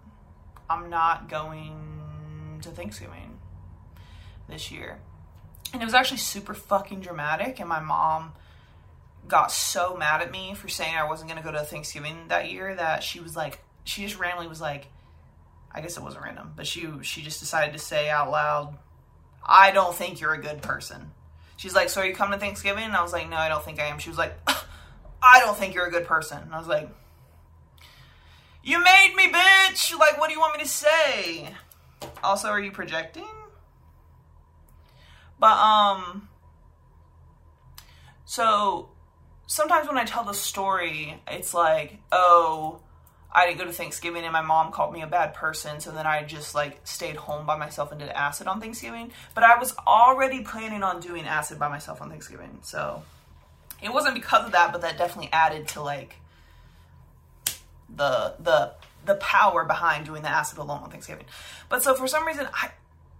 I'm 0.68 0.90
not 0.90 1.28
going 1.28 2.60
to 2.62 2.70
Thanksgiving 2.70 3.38
this 4.48 4.70
year. 4.70 4.98
And 5.72 5.82
it 5.82 5.84
was 5.84 5.94
actually 5.94 6.18
super 6.18 6.54
fucking 6.54 7.00
dramatic 7.00 7.58
and 7.58 7.68
my 7.68 7.80
mom 7.80 8.32
got 9.28 9.50
so 9.50 9.96
mad 9.96 10.20
at 10.20 10.30
me 10.30 10.54
for 10.54 10.68
saying 10.68 10.94
I 10.94 11.04
wasn't 11.04 11.30
going 11.30 11.42
to 11.42 11.48
go 11.48 11.52
to 11.52 11.64
Thanksgiving 11.64 12.28
that 12.28 12.50
year 12.50 12.74
that 12.74 13.02
she 13.02 13.20
was 13.20 13.34
like 13.34 13.60
she 13.84 14.02
just 14.02 14.18
randomly 14.18 14.48
was 14.48 14.60
like 14.60 14.88
I 15.74 15.80
guess 15.80 15.96
it 15.96 16.02
wasn't 16.02 16.24
random, 16.24 16.52
but 16.54 16.66
she 16.66 16.86
she 17.02 17.22
just 17.22 17.40
decided 17.40 17.72
to 17.72 17.78
say 17.78 18.10
out 18.10 18.30
loud, 18.30 18.76
"I 19.44 19.70
don't 19.70 19.94
think 19.94 20.20
you're 20.20 20.34
a 20.34 20.40
good 20.40 20.62
person." 20.62 21.12
She's 21.56 21.74
like, 21.74 21.88
"So 21.88 22.00
are 22.00 22.06
you 22.06 22.14
coming 22.14 22.38
to 22.38 22.44
Thanksgiving?" 22.44 22.84
And 22.84 22.96
I 22.96 23.02
was 23.02 23.12
like, 23.12 23.28
"No, 23.28 23.36
I 23.36 23.48
don't 23.48 23.64
think 23.64 23.80
I 23.80 23.86
am." 23.86 23.98
She 23.98 24.08
was 24.08 24.18
like, 24.18 24.34
"I 25.22 25.40
don't 25.40 25.56
think 25.56 25.74
you're 25.74 25.86
a 25.86 25.90
good 25.90 26.06
person." 26.06 26.42
And 26.42 26.54
I 26.54 26.58
was 26.58 26.68
like, 26.68 26.88
"You 28.62 28.82
made 28.82 29.14
me, 29.16 29.28
bitch! 29.32 29.96
Like, 29.98 30.18
what 30.18 30.28
do 30.28 30.34
you 30.34 30.40
want 30.40 30.56
me 30.56 30.62
to 30.62 30.68
say?" 30.68 31.54
Also, 32.22 32.48
are 32.48 32.60
you 32.60 32.72
projecting? 32.72 33.28
But 35.38 35.58
um 35.58 36.28
so 38.24 38.90
sometimes 39.46 39.88
when 39.88 39.98
I 39.98 40.04
tell 40.04 40.24
the 40.24 40.34
story, 40.34 41.20
it's 41.28 41.52
like, 41.52 41.98
"Oh, 42.10 42.80
I 43.34 43.46
didn't 43.46 43.58
go 43.58 43.64
to 43.64 43.72
Thanksgiving 43.72 44.24
and 44.24 44.32
my 44.32 44.42
mom 44.42 44.72
called 44.72 44.92
me 44.92 45.00
a 45.00 45.06
bad 45.06 45.32
person, 45.32 45.80
so 45.80 45.90
then 45.90 46.06
I 46.06 46.22
just 46.22 46.54
like 46.54 46.80
stayed 46.84 47.16
home 47.16 47.46
by 47.46 47.56
myself 47.56 47.90
and 47.90 47.98
did 47.98 48.10
acid 48.10 48.46
on 48.46 48.60
Thanksgiving. 48.60 49.10
But 49.34 49.44
I 49.44 49.58
was 49.58 49.74
already 49.86 50.42
planning 50.42 50.82
on 50.82 51.00
doing 51.00 51.24
acid 51.24 51.58
by 51.58 51.68
myself 51.68 52.02
on 52.02 52.10
Thanksgiving, 52.10 52.58
so 52.62 53.02
it 53.82 53.92
wasn't 53.92 54.14
because 54.14 54.46
of 54.46 54.52
that, 54.52 54.70
but 54.72 54.82
that 54.82 54.98
definitely 54.98 55.30
added 55.32 55.68
to 55.68 55.82
like 55.82 56.16
the 57.94 58.34
the 58.38 58.74
the 59.04 59.14
power 59.16 59.64
behind 59.64 60.06
doing 60.06 60.22
the 60.22 60.28
acid 60.28 60.58
alone 60.58 60.82
on 60.82 60.90
Thanksgiving. 60.90 61.26
But 61.68 61.82
so 61.82 61.94
for 61.94 62.06
some 62.06 62.26
reason 62.26 62.48
I 62.52 62.70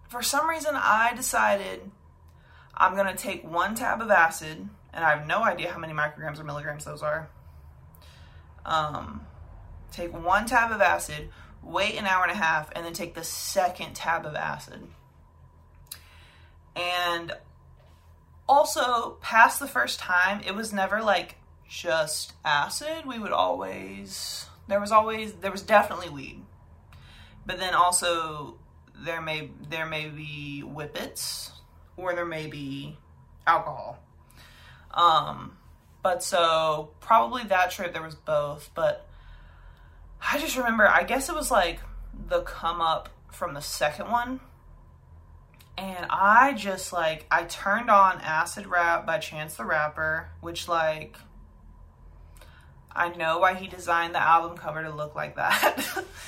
for 0.08 0.22
some 0.22 0.48
reason 0.48 0.72
I 0.74 1.14
decided 1.16 1.90
I'm 2.76 2.94
gonna 2.94 3.16
take 3.16 3.50
one 3.50 3.74
tab 3.74 4.02
of 4.02 4.10
acid, 4.10 4.68
and 4.92 5.04
I 5.04 5.16
have 5.16 5.26
no 5.26 5.42
idea 5.42 5.72
how 5.72 5.78
many 5.78 5.94
micrograms 5.94 6.38
or 6.38 6.44
milligrams 6.44 6.84
those 6.84 7.02
are. 7.02 7.30
Um 8.66 9.26
take 9.92 10.12
one 10.12 10.46
tab 10.46 10.72
of 10.72 10.80
acid, 10.80 11.28
wait 11.62 11.96
an 11.96 12.06
hour 12.06 12.24
and 12.24 12.32
a 12.32 12.36
half, 12.36 12.70
and 12.74 12.84
then 12.84 12.92
take 12.92 13.14
the 13.14 13.24
second 13.24 13.94
tab 13.94 14.26
of 14.26 14.34
acid. 14.34 14.88
And 16.74 17.32
also, 18.48 19.18
past 19.20 19.60
the 19.60 19.68
first 19.68 20.00
time, 20.00 20.40
it 20.46 20.54
was 20.54 20.72
never 20.72 21.02
like 21.02 21.36
just 21.68 22.32
acid. 22.44 23.06
We 23.06 23.18
would 23.18 23.32
always, 23.32 24.46
there 24.68 24.80
was 24.80 24.90
always, 24.90 25.34
there 25.34 25.52
was 25.52 25.62
definitely 25.62 26.10
weed. 26.10 26.42
But 27.46 27.58
then 27.58 27.74
also, 27.74 28.58
there 29.04 29.20
may 29.20 29.50
there 29.68 29.86
may 29.86 30.08
be 30.08 30.60
whippets 30.60 31.50
or 31.96 32.14
there 32.14 32.26
may 32.26 32.46
be 32.46 32.96
alcohol. 33.46 33.98
Um, 34.92 35.56
but 36.02 36.22
so 36.22 36.90
probably 37.00 37.44
that 37.44 37.70
trip 37.70 37.92
there 37.92 38.02
was 38.02 38.14
both, 38.14 38.70
but 38.74 39.08
I 40.24 40.38
just 40.38 40.56
remember, 40.56 40.88
I 40.88 41.02
guess 41.02 41.28
it 41.28 41.34
was 41.34 41.50
like 41.50 41.80
the 42.28 42.42
come 42.42 42.80
up 42.80 43.08
from 43.32 43.54
the 43.54 43.60
second 43.60 44.10
one. 44.10 44.40
And 45.76 46.06
I 46.10 46.52
just 46.52 46.92
like, 46.92 47.26
I 47.30 47.44
turned 47.44 47.90
on 47.90 48.20
Acid 48.20 48.66
Rap 48.66 49.06
by 49.06 49.18
Chance 49.18 49.56
the 49.56 49.64
Rapper, 49.64 50.28
which, 50.40 50.68
like, 50.68 51.16
I 52.94 53.08
know 53.08 53.38
why 53.38 53.54
he 53.54 53.66
designed 53.68 54.14
the 54.14 54.22
album 54.22 54.56
cover 54.56 54.82
to 54.82 54.94
look 54.94 55.14
like 55.14 55.36
that. 55.36 55.82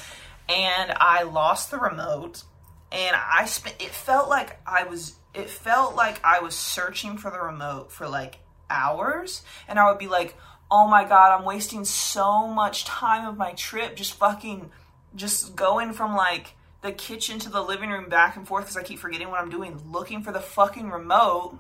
and 0.48 0.92
I 0.96 1.24
lost 1.24 1.70
the 1.70 1.78
remote. 1.78 2.42
And 2.90 3.14
I 3.14 3.44
spent, 3.44 3.76
it 3.80 3.90
felt 3.90 4.28
like 4.28 4.58
I 4.66 4.84
was, 4.84 5.14
it 5.34 5.50
felt 5.50 5.94
like 5.94 6.20
I 6.24 6.40
was 6.40 6.54
searching 6.54 7.18
for 7.18 7.30
the 7.30 7.40
remote 7.40 7.92
for 7.92 8.08
like 8.08 8.38
hours. 8.70 9.42
And 9.68 9.78
I 9.78 9.90
would 9.90 9.98
be 9.98 10.08
like, 10.08 10.36
oh 10.76 10.88
my 10.88 11.04
god, 11.04 11.38
I'm 11.38 11.44
wasting 11.44 11.84
so 11.84 12.48
much 12.48 12.84
time 12.84 13.28
of 13.28 13.36
my 13.36 13.52
trip 13.52 13.94
just 13.94 14.14
fucking 14.14 14.72
just 15.14 15.54
going 15.54 15.92
from 15.92 16.16
like 16.16 16.56
the 16.82 16.90
kitchen 16.90 17.38
to 17.38 17.48
the 17.48 17.62
living 17.62 17.90
room 17.90 18.08
back 18.08 18.34
and 18.34 18.44
forth 18.44 18.64
because 18.64 18.76
I 18.76 18.82
keep 18.82 18.98
forgetting 18.98 19.30
what 19.30 19.40
I'm 19.40 19.50
doing, 19.50 19.80
looking 19.92 20.24
for 20.24 20.32
the 20.32 20.40
fucking 20.40 20.90
remote. 20.90 21.56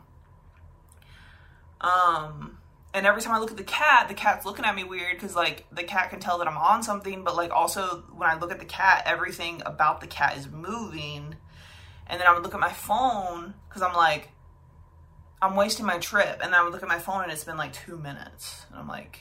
Um, 1.80 2.58
and 2.92 3.06
every 3.06 3.22
time 3.22 3.32
I 3.32 3.38
look 3.38 3.52
at 3.52 3.56
the 3.56 3.62
cat, 3.62 4.08
the 4.08 4.14
cat's 4.14 4.44
looking 4.44 4.64
at 4.64 4.74
me 4.74 4.82
weird 4.82 5.14
because 5.14 5.36
like 5.36 5.64
the 5.70 5.84
cat 5.84 6.10
can 6.10 6.18
tell 6.18 6.38
that 6.38 6.48
I'm 6.48 6.58
on 6.58 6.82
something, 6.82 7.22
but 7.22 7.36
like 7.36 7.52
also 7.52 8.02
when 8.16 8.28
I 8.28 8.36
look 8.36 8.50
at 8.50 8.58
the 8.58 8.64
cat, 8.64 9.04
everything 9.06 9.62
about 9.64 10.00
the 10.00 10.08
cat 10.08 10.36
is 10.36 10.50
moving. 10.50 11.36
And 12.08 12.20
then 12.20 12.26
I 12.26 12.34
would 12.34 12.42
look 12.42 12.54
at 12.54 12.60
my 12.60 12.72
phone 12.72 13.54
because 13.68 13.80
I'm 13.80 13.94
like, 13.94 14.30
I'm 15.44 15.56
wasting 15.56 15.84
my 15.84 15.98
trip. 15.98 16.40
And 16.42 16.54
I 16.54 16.64
would 16.64 16.72
look 16.72 16.82
at 16.82 16.88
my 16.88 16.98
phone 16.98 17.22
and 17.22 17.32
it's 17.32 17.44
been 17.44 17.58
like 17.58 17.72
two 17.72 17.98
minutes. 17.98 18.64
And 18.70 18.78
I'm 18.78 18.88
like, 18.88 19.20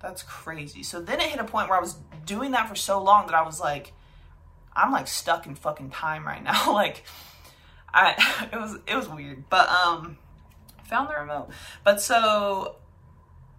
that's 0.00 0.22
crazy. 0.22 0.82
So 0.84 1.00
then 1.00 1.20
it 1.20 1.26
hit 1.26 1.40
a 1.40 1.44
point 1.44 1.68
where 1.68 1.76
I 1.76 1.80
was 1.80 1.96
doing 2.24 2.52
that 2.52 2.68
for 2.68 2.76
so 2.76 3.02
long 3.02 3.26
that 3.26 3.34
I 3.34 3.42
was 3.42 3.60
like, 3.60 3.92
I'm 4.74 4.92
like 4.92 5.08
stuck 5.08 5.46
in 5.46 5.56
fucking 5.56 5.90
time 5.90 6.24
right 6.24 6.42
now. 6.42 6.72
like 6.72 7.02
I 7.92 8.48
it 8.52 8.56
was 8.56 8.78
it 8.86 8.94
was 8.94 9.08
weird. 9.08 9.48
But 9.50 9.68
um 9.68 10.16
found 10.84 11.10
the 11.10 11.14
remote. 11.14 11.48
But 11.82 12.00
so 12.00 12.76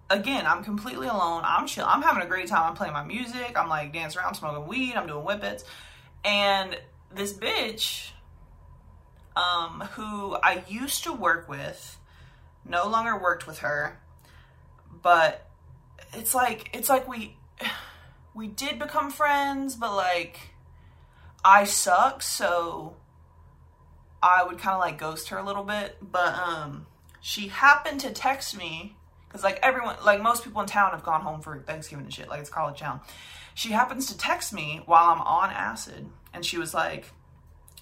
again, 0.09 0.45
I'm 0.45 0.63
completely 0.63 1.07
alone. 1.07 1.41
I'm 1.45 1.67
chill. 1.67 1.85
I'm 1.85 2.01
having 2.01 2.23
a 2.23 2.27
great 2.27 2.47
time. 2.47 2.63
I'm 2.63 2.75
playing 2.75 2.93
my 2.93 3.03
music. 3.03 3.53
I'm 3.57 3.67
like 3.67 3.91
dancing 3.91 4.21
around, 4.21 4.35
smoking 4.35 4.67
weed. 4.67 4.93
I'm 4.95 5.05
doing 5.05 5.25
whippets. 5.25 5.65
And 6.23 6.77
this 7.13 7.33
bitch 7.33 8.11
um, 9.39 9.81
who 9.91 10.35
I 10.35 10.63
used 10.67 11.03
to 11.05 11.13
work 11.13 11.47
with, 11.47 11.97
no 12.65 12.87
longer 12.87 13.17
worked 13.17 13.47
with 13.47 13.59
her, 13.59 13.99
but 15.01 15.49
it's 16.13 16.35
like 16.35 16.69
it's 16.73 16.89
like 16.89 17.07
we 17.07 17.37
we 18.33 18.47
did 18.47 18.79
become 18.79 19.11
friends, 19.11 19.75
but 19.75 19.95
like 19.95 20.51
I 21.43 21.63
suck, 21.63 22.21
so 22.21 22.97
I 24.21 24.43
would 24.43 24.57
kind 24.57 24.73
of 24.73 24.81
like 24.81 24.97
ghost 24.97 25.29
her 25.29 25.37
a 25.37 25.45
little 25.45 25.63
bit. 25.63 25.97
But 26.01 26.33
um, 26.35 26.85
she 27.21 27.47
happened 27.47 28.01
to 28.01 28.11
text 28.11 28.57
me 28.57 28.97
because 29.27 29.43
like 29.43 29.59
everyone, 29.63 29.95
like 30.03 30.21
most 30.21 30.43
people 30.43 30.61
in 30.61 30.67
town 30.67 30.91
have 30.91 31.03
gone 31.03 31.21
home 31.21 31.41
for 31.41 31.59
Thanksgiving 31.59 32.05
and 32.05 32.13
shit. 32.13 32.27
Like 32.27 32.41
it's 32.41 32.49
college 32.49 32.79
town. 32.79 32.99
She 33.55 33.69
happens 33.71 34.07
to 34.07 34.17
text 34.17 34.53
me 34.53 34.81
while 34.85 35.11
I'm 35.11 35.21
on 35.21 35.49
acid, 35.51 36.09
and 36.33 36.45
she 36.45 36.57
was 36.57 36.73
like, 36.73 37.11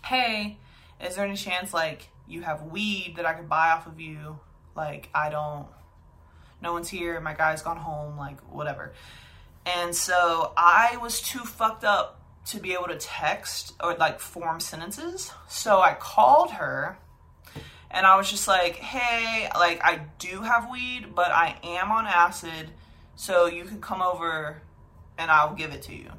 "Hey." 0.06 0.60
Is 1.02 1.16
there 1.16 1.26
any 1.26 1.36
chance 1.36 1.74
like 1.74 2.10
you 2.28 2.42
have 2.42 2.64
weed 2.64 3.16
that 3.18 3.26
I 3.26 3.34
could 3.34 3.50
buy 3.50 3.72
off 3.72 3.88
of 3.88 4.00
you? 4.00 4.40
Like 4.76 5.10
I 5.14 5.30
don't 5.30 5.68
no 6.62 6.74
one's 6.74 6.90
here, 6.90 7.20
my 7.20 7.34
guy's 7.34 7.62
gone 7.62 7.78
home, 7.78 8.18
like 8.18 8.40
whatever. 8.52 8.94
And 9.66 9.94
so 9.94 10.54
I 10.58 10.98
was 10.98 11.22
too 11.22 11.40
fucked 11.40 11.84
up 11.84 12.22
to 12.48 12.60
be 12.60 12.74
able 12.74 12.88
to 12.88 12.96
text 12.96 13.74
or 13.84 13.94
like 13.96 14.20
form 14.20 14.60
sentences. 14.60 15.32
So 15.48 15.82
I 15.82 15.94
called 15.94 16.52
her 16.52 16.98
and 17.92 18.06
I 18.06 18.18
was 18.18 18.30
just 18.30 18.48
like, 18.48 18.76
"Hey, 18.76 19.50
like 19.56 19.84
I 19.84 20.02
do 20.20 20.42
have 20.42 20.70
weed, 20.70 21.16
but 21.16 21.32
I 21.32 21.58
am 21.64 21.92
on 21.92 22.06
acid, 22.06 22.72
so 23.16 23.46
you 23.48 23.66
can 23.66 23.82
come 23.82 24.02
over 24.02 24.62
and 25.18 25.32
I'll 25.32 25.56
give 25.56 25.72
it 25.72 25.84
to 25.84 25.96
you." 25.96 26.12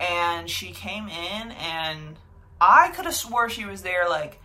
And 0.00 0.50
she 0.50 0.72
came 0.72 1.08
in 1.08 1.52
and 1.52 2.18
I 2.62 2.92
could 2.94 3.06
have 3.06 3.14
swore 3.14 3.48
she 3.48 3.64
was 3.64 3.82
there 3.82 4.08
like 4.08 4.40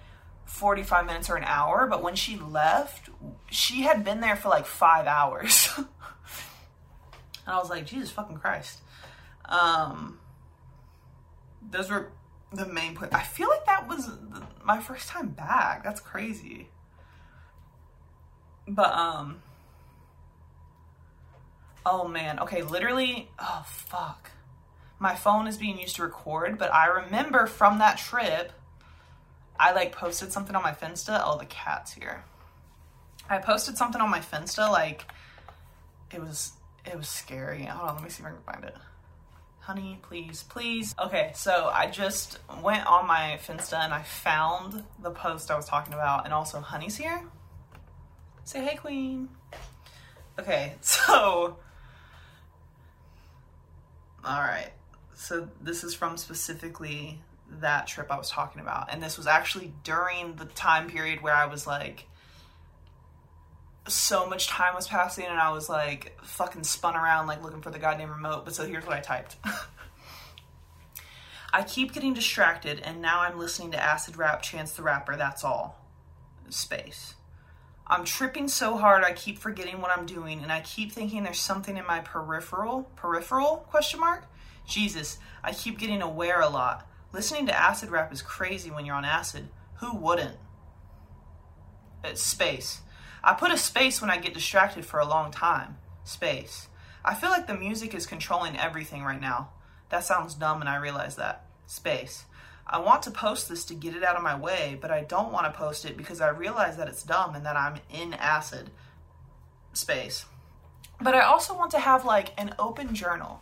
45 0.45 1.05
minutes 1.05 1.29
or 1.29 1.35
an 1.35 1.43
hour, 1.43 1.85
but 1.85 2.01
when 2.01 2.15
she 2.15 2.37
left, 2.37 3.09
she 3.51 3.83
had 3.83 4.03
been 4.03 4.21
there 4.21 4.35
for 4.35 4.49
like 4.49 4.65
five 4.65 5.05
hours. 5.05 5.69
and 5.77 5.85
I 7.45 7.59
was 7.59 7.69
like, 7.69 7.85
Jesus 7.85 8.09
fucking 8.09 8.37
Christ. 8.37 8.79
Um, 9.45 10.19
those 11.69 11.91
were 11.91 12.11
the 12.51 12.65
main 12.65 12.95
point. 12.95 13.13
I 13.13 13.21
feel 13.21 13.49
like 13.49 13.65
that 13.67 13.87
was 13.87 14.09
my 14.65 14.81
first 14.81 15.09
time 15.09 15.29
back. 15.29 15.83
That's 15.83 15.99
crazy. 15.99 16.69
But, 18.67 18.93
um, 18.93 19.41
oh 21.85 22.07
man. 22.07 22.39
Okay, 22.39 22.63
literally, 22.63 23.29
oh 23.37 23.63
fuck. 23.67 24.31
My 24.99 25.15
phone 25.15 25.47
is 25.47 25.57
being 25.57 25.79
used 25.79 25.95
to 25.97 26.03
record, 26.03 26.57
but 26.57 26.73
I 26.73 26.87
remember 26.87 27.45
from 27.45 27.79
that 27.79 27.97
trip, 27.97 28.51
I 29.59 29.71
like 29.73 29.91
posted 29.91 30.31
something 30.31 30.55
on 30.55 30.63
my 30.63 30.71
Finsta. 30.71 31.21
Oh, 31.23 31.37
the 31.37 31.45
cat's 31.45 31.93
here. 31.93 32.23
I 33.29 33.39
posted 33.39 33.77
something 33.77 34.01
on 34.01 34.09
my 34.09 34.19
Finsta, 34.19 34.71
like 34.71 35.05
it 36.13 36.21
was 36.21 36.53
it 36.85 36.97
was 36.97 37.07
scary. 37.07 37.65
Hold 37.65 37.89
on, 37.89 37.95
let 37.95 38.03
me 38.03 38.09
see 38.09 38.23
if 38.23 38.27
I 38.27 38.31
can 38.31 38.41
find 38.41 38.63
it. 38.63 38.75
Honey, 39.59 39.99
please, 40.01 40.43
please. 40.43 40.95
Okay, 40.97 41.31
so 41.35 41.69
I 41.73 41.87
just 41.87 42.39
went 42.63 42.87
on 42.87 43.05
my 43.05 43.37
Finsta 43.45 43.77
and 43.83 43.93
I 43.93 44.01
found 44.01 44.83
the 45.01 45.11
post 45.11 45.51
I 45.51 45.55
was 45.55 45.65
talking 45.65 45.93
about, 45.93 46.25
and 46.25 46.33
also 46.33 46.61
Honey's 46.61 46.95
here. 46.95 47.21
Say 48.45 48.63
hey, 48.63 48.77
Queen. 48.77 49.29
Okay, 50.39 50.75
so 50.81 51.57
all 54.23 54.41
right. 54.41 54.71
So 55.17 55.49
this 55.59 55.83
is 55.83 55.95
from 55.95 56.15
specifically 56.15 57.19
that 57.59 57.87
trip 57.87 58.11
I 58.11 58.17
was 58.19 58.29
talking 58.29 58.61
about. 58.61 58.93
And 58.93 59.01
this 59.01 59.17
was 59.17 59.25
actually 59.25 59.73
during 59.83 60.35
the 60.35 60.45
time 60.45 60.87
period 60.87 61.23
where 61.23 61.33
I 61.33 61.47
was 61.47 61.65
like, 61.65 62.05
so 63.87 64.29
much 64.29 64.47
time 64.47 64.75
was 64.75 64.87
passing 64.87 65.25
and 65.25 65.39
I 65.39 65.49
was 65.49 65.69
like 65.69 66.15
fucking 66.21 66.63
spun 66.65 66.95
around 66.95 67.25
like 67.25 67.41
looking 67.41 67.63
for 67.63 67.71
the 67.71 67.79
goddamn 67.79 68.11
remote. 68.11 68.45
But 68.45 68.53
so 68.53 68.65
here's 68.67 68.85
what 68.85 68.95
I 68.95 68.99
typed. 68.99 69.37
I 71.53 71.63
keep 71.63 71.93
getting 71.93 72.13
distracted 72.13 72.79
and 72.81 73.01
now 73.01 73.21
I'm 73.21 73.39
listening 73.39 73.71
to 73.71 73.83
acid 73.83 74.17
rap 74.17 74.43
Chance 74.43 74.73
the 74.73 74.83
Rapper, 74.83 75.15
that's 75.15 75.43
all. 75.43 75.83
Space. 76.49 77.15
I'm 77.87 78.05
tripping 78.05 78.49
so 78.49 78.77
hard 78.77 79.03
I 79.03 79.13
keep 79.13 79.39
forgetting 79.39 79.81
what 79.81 79.97
I'm 79.97 80.05
doing 80.05 80.43
and 80.43 80.51
I 80.51 80.59
keep 80.61 80.91
thinking 80.91 81.23
there's 81.23 81.39
something 81.39 81.75
in 81.75 81.87
my 81.87 82.01
peripheral 82.01 82.83
peripheral 82.95 83.65
question 83.69 83.99
mark. 83.99 84.27
Jesus, 84.67 85.17
I 85.43 85.53
keep 85.53 85.79
getting 85.79 86.01
aware 86.01 86.41
a 86.41 86.49
lot. 86.49 86.87
Listening 87.13 87.47
to 87.47 87.57
acid 87.57 87.89
rap 87.89 88.11
is 88.11 88.21
crazy 88.21 88.69
when 88.69 88.85
you're 88.85 88.95
on 88.95 89.05
acid. 89.05 89.47
Who 89.75 89.95
wouldn't? 89.95 90.37
It's 92.03 92.21
space. 92.21 92.81
I 93.23 93.33
put 93.33 93.51
a 93.51 93.57
space 93.57 94.01
when 94.01 94.11
I 94.11 94.17
get 94.17 94.33
distracted 94.33 94.85
for 94.85 94.99
a 94.99 95.07
long 95.07 95.31
time. 95.31 95.77
Space. 96.03 96.67
I 97.03 97.15
feel 97.15 97.29
like 97.29 97.47
the 97.47 97.57
music 97.57 97.95
is 97.95 98.05
controlling 98.05 98.57
everything 98.57 99.03
right 99.03 99.19
now. 99.19 99.49
That 99.89 100.03
sounds 100.03 100.35
dumb 100.35 100.59
and 100.59 100.69
I 100.69 100.75
realize 100.75 101.15
that. 101.15 101.45
Space. 101.65 102.25
I 102.65 102.79
want 102.79 103.03
to 103.03 103.11
post 103.11 103.47
this 103.47 103.63
to 103.65 103.73
get 103.73 103.95
it 103.95 104.03
out 104.03 104.17
of 104.17 104.23
my 104.23 104.37
way, 104.37 104.77
but 104.79 104.91
I 104.91 105.03
don't 105.03 105.31
want 105.31 105.45
to 105.45 105.57
post 105.57 105.85
it 105.85 105.95
because 105.95 106.19
I 106.19 106.29
realize 106.29 106.75
that 106.75 106.89
it's 106.89 107.03
dumb 107.03 107.33
and 107.33 107.45
that 107.45 107.55
I'm 107.55 107.79
in 107.89 108.13
acid. 108.13 108.69
Space. 109.71 110.25
But 110.99 111.15
I 111.15 111.21
also 111.21 111.55
want 111.55 111.71
to 111.71 111.79
have 111.79 112.03
like 112.03 112.33
an 112.37 112.53
open 112.59 112.93
journal. 112.93 113.41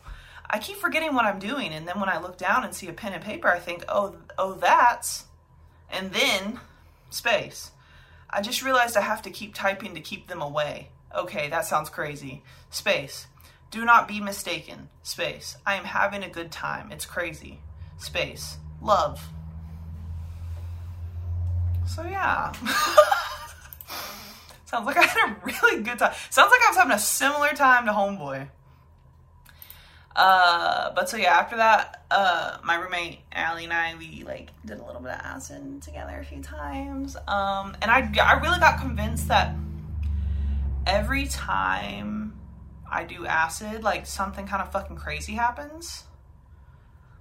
I 0.55 0.59
keep 0.59 0.77
forgetting 0.77 1.13
what 1.13 1.25
I'm 1.25 1.37
doing, 1.37 1.73
and 1.73 1.85
then 1.85 1.99
when 1.99 2.07
I 2.07 2.21
look 2.21 2.37
down 2.37 2.63
and 2.63 2.73
see 2.73 2.87
a 2.87 2.93
pen 2.93 3.11
and 3.11 3.21
paper, 3.21 3.49
I 3.49 3.59
think, 3.59 3.83
oh, 3.89 4.15
oh, 4.37 4.53
that's, 4.53 5.25
and 5.91 6.13
then 6.13 6.61
space. 7.09 7.71
I 8.29 8.41
just 8.41 8.63
realized 8.63 8.95
I 8.95 9.01
have 9.01 9.21
to 9.23 9.29
keep 9.29 9.53
typing 9.53 9.95
to 9.95 9.99
keep 9.99 10.29
them 10.29 10.41
away. 10.41 10.91
Okay, 11.13 11.49
that 11.49 11.65
sounds 11.65 11.89
crazy. 11.89 12.41
Space. 12.69 13.27
Do 13.69 13.83
not 13.83 14.07
be 14.07 14.21
mistaken. 14.21 14.87
Space. 15.03 15.57
I 15.65 15.75
am 15.75 15.83
having 15.83 16.23
a 16.23 16.29
good 16.29 16.53
time. 16.53 16.89
It's 16.89 17.05
crazy. 17.05 17.59
Space. 17.97 18.55
Love. 18.81 19.27
So 21.85 22.03
yeah. 22.03 22.53
Sounds 24.63 24.85
like 24.85 24.95
I 24.95 25.03
had 25.03 25.31
a 25.31 25.35
really 25.43 25.83
good 25.83 25.99
time. 25.99 26.13
Sounds 26.29 26.49
like 26.49 26.61
I 26.61 26.69
was 26.69 26.77
having 26.77 26.93
a 26.93 26.99
similar 26.99 27.49
time 27.49 27.87
to 27.87 27.91
Homeboy. 27.91 28.47
Uh, 30.15 30.93
but 30.93 31.09
so 31.09 31.17
yeah, 31.17 31.33
after 31.33 31.57
that, 31.57 32.05
uh, 32.09 32.57
my 32.63 32.75
roommate 32.75 33.19
Allie 33.33 33.65
and 33.65 33.73
I 33.73 33.95
we 33.95 34.23
like 34.23 34.51
did 34.65 34.79
a 34.79 34.85
little 34.85 35.01
bit 35.01 35.11
of 35.11 35.19
acid 35.19 35.81
together 35.81 36.17
a 36.19 36.23
few 36.23 36.41
times. 36.41 37.17
Um, 37.27 37.75
and 37.81 37.91
I 37.91 38.09
I 38.23 38.39
really 38.39 38.59
got 38.59 38.79
convinced 38.79 39.27
that 39.27 39.55
every 40.87 41.25
time 41.27 42.39
I 42.89 43.03
do 43.03 43.25
acid, 43.25 43.83
like 43.83 44.05
something 44.05 44.47
kind 44.47 44.61
of 44.61 44.71
fucking 44.71 44.95
crazy 44.95 45.33
happens. 45.33 46.05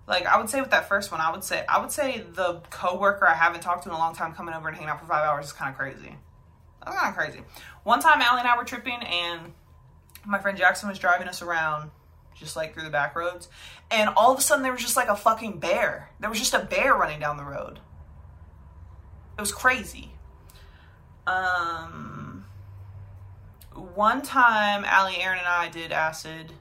Like 0.06 0.26
I 0.26 0.38
would 0.38 0.48
say 0.48 0.60
with 0.60 0.70
that 0.70 0.88
first 0.88 1.10
one, 1.10 1.20
I 1.20 1.32
would 1.32 1.42
say 1.42 1.64
I 1.68 1.80
would 1.80 1.90
say 1.90 2.24
the 2.34 2.60
coworker 2.70 3.26
I 3.26 3.34
haven't 3.34 3.62
talked 3.62 3.84
to 3.84 3.88
in 3.88 3.94
a 3.94 3.98
long 3.98 4.14
time 4.14 4.34
coming 4.34 4.54
over 4.54 4.68
and 4.68 4.76
hanging 4.76 4.90
out 4.90 5.00
for 5.00 5.06
five 5.06 5.24
hours 5.24 5.46
is 5.46 5.52
kind 5.52 5.70
of 5.70 5.76
crazy. 5.76 6.14
That's 6.84 6.96
kind 6.96 7.08
of 7.08 7.16
crazy. 7.16 7.40
One 7.82 8.00
time, 8.00 8.20
Allie 8.20 8.40
and 8.40 8.48
I 8.48 8.56
were 8.56 8.64
tripping, 8.64 9.02
and 9.02 9.52
my 10.24 10.38
friend 10.38 10.56
Jackson 10.56 10.88
was 10.88 10.98
driving 10.98 11.26
us 11.26 11.42
around 11.42 11.90
just 12.34 12.56
like 12.56 12.74
through 12.74 12.84
the 12.84 12.90
back 12.90 13.14
roads. 13.16 13.48
And 13.90 14.10
all 14.16 14.32
of 14.32 14.38
a 14.38 14.42
sudden, 14.42 14.62
there 14.62 14.72
was 14.72 14.82
just 14.82 14.96
like 14.96 15.08
a 15.08 15.16
fucking 15.16 15.58
bear. 15.58 16.10
There 16.20 16.30
was 16.30 16.38
just 16.38 16.54
a 16.54 16.60
bear 16.60 16.94
running 16.94 17.20
down 17.20 17.36
the 17.36 17.44
road. 17.44 17.78
It 19.36 19.40
was 19.40 19.52
crazy. 19.52 20.12
Um, 21.26 22.44
one 23.94 24.22
time, 24.22 24.84
Allie, 24.84 25.16
Aaron, 25.18 25.38
and 25.38 25.48
I 25.48 25.68
did 25.68 25.90
acid, 25.90 26.52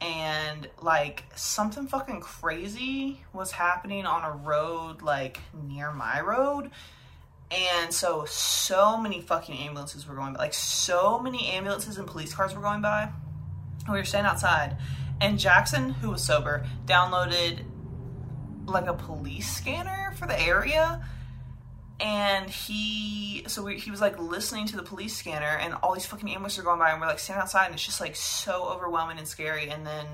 and 0.00 0.68
like 0.80 1.24
something 1.34 1.86
fucking 1.86 2.20
crazy 2.20 3.24
was 3.32 3.52
happening 3.52 4.06
on 4.06 4.24
a 4.24 4.36
road 4.36 5.02
like 5.02 5.40
near 5.66 5.90
my 5.92 6.20
road. 6.20 6.70
And 7.50 7.92
so, 7.92 8.24
so 8.24 8.96
many 8.96 9.20
fucking 9.20 9.56
ambulances 9.56 10.06
were 10.06 10.16
going 10.16 10.32
by. 10.32 10.40
Like, 10.40 10.54
so 10.54 11.20
many 11.20 11.46
ambulances 11.46 11.96
and 11.96 12.06
police 12.06 12.34
cars 12.34 12.54
were 12.54 12.60
going 12.60 12.82
by 12.82 13.10
we 13.92 13.98
were 13.98 14.04
standing 14.04 14.30
outside 14.30 14.76
and 15.20 15.38
Jackson, 15.38 15.90
who 15.90 16.10
was 16.10 16.22
sober, 16.22 16.66
downloaded 16.86 17.64
like 18.66 18.86
a 18.86 18.94
police 18.94 19.50
scanner 19.50 20.12
for 20.18 20.26
the 20.26 20.38
area. 20.40 21.02
And 21.98 22.50
he, 22.50 23.44
so 23.46 23.62
we, 23.62 23.78
he 23.78 23.90
was 23.90 24.00
like 24.00 24.18
listening 24.18 24.66
to 24.66 24.76
the 24.76 24.82
police 24.82 25.16
scanner, 25.16 25.46
and 25.46 25.72
all 25.82 25.94
these 25.94 26.04
fucking 26.04 26.28
ambulances 26.28 26.58
are 26.58 26.62
going 26.62 26.78
by, 26.78 26.90
and 26.90 27.00
we're 27.00 27.06
like 27.06 27.18
standing 27.18 27.42
outside, 27.42 27.66
and 27.66 27.74
it's 27.74 27.86
just 27.86 28.00
like 28.00 28.16
so 28.16 28.64
overwhelming 28.64 29.18
and 29.18 29.26
scary. 29.26 29.70
And 29.70 29.86
then 29.86 30.06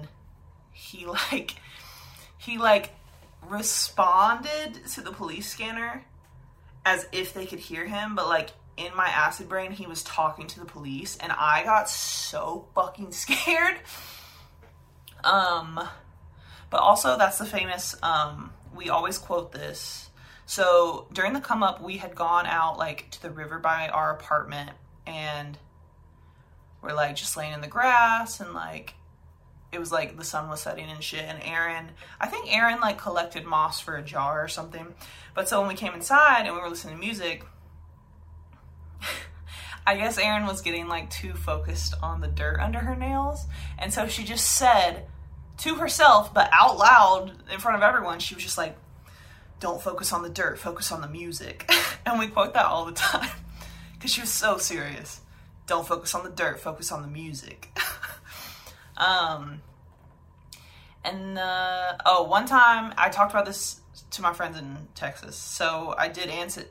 he 0.73 1.07
like, 1.33 1.57
he 2.39 2.59
like 2.59 2.93
responded 3.49 4.87
to 4.93 5.01
the 5.01 5.11
police 5.11 5.51
scanner 5.51 6.05
as 6.85 7.07
if 7.11 7.35
they 7.35 7.47
could 7.47 7.59
hear 7.59 7.87
him, 7.87 8.15
but 8.15 8.29
like 8.29 8.51
in 8.77 8.95
my 8.97 9.07
acid 9.07 9.49
brain, 9.49 9.73
he 9.73 9.87
was 9.87 10.03
talking 10.03 10.47
to 10.49 10.61
the 10.61 10.67
police, 10.67 11.17
and 11.19 11.33
I 11.33 11.63
got 11.65 11.89
so 11.91 12.67
fucking 12.75 13.13
scared. 13.13 13.77
Um, 15.25 15.81
but 16.71 16.81
also 16.81 17.17
that's 17.19 17.39
the 17.39 17.45
famous. 17.45 17.95
Um, 18.03 18.53
we 18.75 18.89
always 18.89 19.19
quote 19.19 19.53
this. 19.53 20.11
So 20.47 21.07
during 21.13 21.33
the 21.33 21.41
come 21.41 21.63
up, 21.63 21.83
we 21.83 21.99
had 21.99 22.15
gone 22.15 22.47
out 22.47 22.79
like 22.79 23.11
to 23.13 23.23
the 23.23 23.31
river 23.31 23.59
by 23.59 23.89
our 23.89 24.11
apartment, 24.13 24.71
and 25.07 25.59
we're 26.83 26.95
like 26.95 27.17
just 27.17 27.37
laying 27.37 27.53
in 27.53 27.61
the 27.61 27.69
grass, 27.69 28.41
and 28.41 28.53
like 28.53 28.95
it 29.71 29.79
was 29.79 29.93
like 29.93 30.17
the 30.17 30.25
sun 30.25 30.49
was 30.49 30.61
setting 30.61 30.91
and 30.91 31.03
shit. 31.03 31.25
And 31.25 31.43
Aaron, 31.43 31.91
I 32.21 32.27
think 32.27 32.55
Aaron 32.55 32.81
like 32.81 32.99
collected 32.99 33.45
moss 33.45 33.81
for 33.81 33.97
a 33.97 34.03
jar 34.03 34.43
or 34.43 34.49
something. 34.49 34.95
But 35.35 35.49
so 35.49 35.61
when 35.61 35.69
we 35.69 35.75
came 35.75 35.95
inside 35.95 36.47
and 36.47 36.55
we 36.55 36.61
were 36.61 36.69
listening 36.69 36.97
to 36.97 37.01
music 37.01 37.45
I 39.87 39.97
guess 39.97 40.17
Erin 40.19 40.47
was 40.47 40.61
getting 40.61 40.87
like 40.87 41.11
too 41.11 41.35
focused 41.35 41.95
on 42.03 42.21
the 42.21 42.29
dirt 42.29 42.61
under 42.61 42.79
her 42.79 42.95
nails. 42.95 43.47
And 43.79 43.93
so 43.93 44.07
she 44.07 44.25
just 44.25 44.57
said 44.57 45.07
to 45.59 45.77
herself, 45.77 46.33
but 46.33 46.49
out 46.53 46.79
loud 46.79 47.33
in 47.53 47.59
front 47.59 47.77
of 47.77 47.83
everyone, 47.83 48.21
she 48.21 48.35
was 48.35 48.45
just 48.45 48.59
like, 48.59 48.77
don't 49.61 49.81
focus 49.81 50.13
on 50.13 50.23
the 50.23 50.29
dirt, 50.29 50.59
focus 50.59 50.93
on 50.93 51.01
the 51.01 51.09
music. 51.09 51.71
and 52.07 52.19
we 52.19 52.29
quote 52.29 52.55
that 52.55 52.67
all 52.67 52.85
the 52.85 52.93
time 52.93 53.31
because 53.95 54.13
she 54.13 54.21
was 54.21 54.31
so 54.31 54.57
serious. 54.59 55.21
Don't 55.67 55.87
focus 55.87 56.15
on 56.15 56.25
the 56.25 56.31
dirt, 56.31 56.61
focus 56.61 56.91
on 56.93 57.03
the 57.03 57.09
music. 57.09 57.71
um, 58.97 59.63
and 61.05 61.39
uh, 61.39 61.93
oh, 62.07 62.25
one 62.25 62.47
time 62.47 62.93
I 62.97 63.09
talked 63.09 63.33
about 63.33 63.47
this 63.47 63.81
to 64.13 64.23
my 64.23 64.33
friends 64.33 64.59
in 64.59 64.89
Texas. 64.95 65.37
So 65.37 65.95
I 65.97 66.09
did 66.09 66.29
answer 66.29 66.65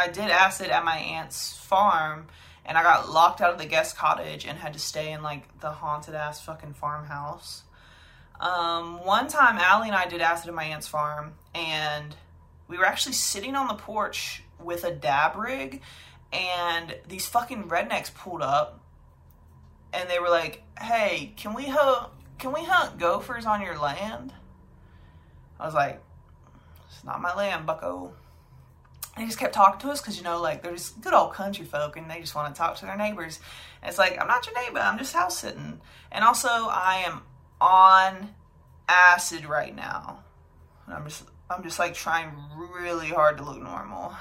I 0.00 0.08
did 0.08 0.30
acid 0.30 0.68
at 0.70 0.84
my 0.84 0.96
aunt's 0.96 1.56
farm 1.56 2.26
and 2.64 2.78
I 2.78 2.82
got 2.82 3.10
locked 3.10 3.40
out 3.40 3.52
of 3.52 3.58
the 3.58 3.66
guest 3.66 3.96
cottage 3.96 4.46
and 4.46 4.58
had 4.58 4.72
to 4.72 4.78
stay 4.78 5.12
in 5.12 5.22
like 5.22 5.60
the 5.60 5.70
haunted 5.70 6.14
ass 6.14 6.40
fucking 6.40 6.74
farmhouse. 6.74 7.64
Um, 8.40 9.04
one 9.04 9.28
time, 9.28 9.58
Allie 9.58 9.88
and 9.88 9.96
I 9.96 10.06
did 10.06 10.22
acid 10.22 10.48
at 10.48 10.54
my 10.54 10.64
aunt's 10.64 10.88
farm, 10.88 11.34
and 11.54 12.16
we 12.68 12.78
were 12.78 12.86
actually 12.86 13.12
sitting 13.12 13.54
on 13.54 13.68
the 13.68 13.74
porch 13.74 14.42
with 14.58 14.84
a 14.84 14.90
dab 14.90 15.36
rig, 15.36 15.82
and 16.32 16.96
these 17.06 17.26
fucking 17.26 17.64
rednecks 17.64 18.14
pulled 18.14 18.40
up, 18.40 18.80
and 19.92 20.08
they 20.08 20.18
were 20.18 20.30
like, 20.30 20.62
"Hey, 20.80 21.34
can 21.36 21.52
we 21.52 21.66
hunt? 21.66 22.08
Can 22.38 22.52
we 22.52 22.64
hunt 22.64 22.98
gophers 22.98 23.44
on 23.44 23.60
your 23.60 23.78
land?" 23.78 24.32
I 25.58 25.66
was 25.66 25.74
like, 25.74 26.02
"It's 26.88 27.04
not 27.04 27.20
my 27.20 27.34
land, 27.34 27.66
Bucko." 27.66 28.14
They 29.16 29.26
just 29.26 29.38
kept 29.38 29.54
talking 29.54 29.80
to 29.80 29.90
us 29.90 30.00
because 30.00 30.16
you 30.16 30.22
know 30.22 30.40
like 30.40 30.62
they're 30.62 30.72
just 30.72 31.00
good 31.00 31.12
old 31.12 31.32
country 31.32 31.64
folk 31.64 31.96
and 31.96 32.10
they 32.10 32.20
just 32.20 32.34
want 32.34 32.54
to 32.54 32.58
talk 32.58 32.76
to 32.76 32.86
their 32.86 32.96
neighbors 32.96 33.40
and 33.82 33.88
it's 33.88 33.98
like 33.98 34.18
i'm 34.20 34.28
not 34.28 34.46
your 34.46 34.54
neighbor 34.54 34.78
i'm 34.78 34.98
just 34.98 35.12
house 35.12 35.38
sitting 35.38 35.80
and 36.12 36.24
also 36.24 36.48
i 36.48 37.02
am 37.06 37.22
on 37.60 38.30
acid 38.90 39.46
right 39.46 39.74
now. 39.74 40.20
And 40.86 40.94
I'm 40.94 41.04
just 41.04 41.24
I'm 41.48 41.62
just 41.62 41.78
like 41.78 41.94
trying 41.94 42.32
really 42.56 43.08
hard 43.08 43.38
to 43.38 43.44
look 43.44 43.60
normal. 43.60 44.14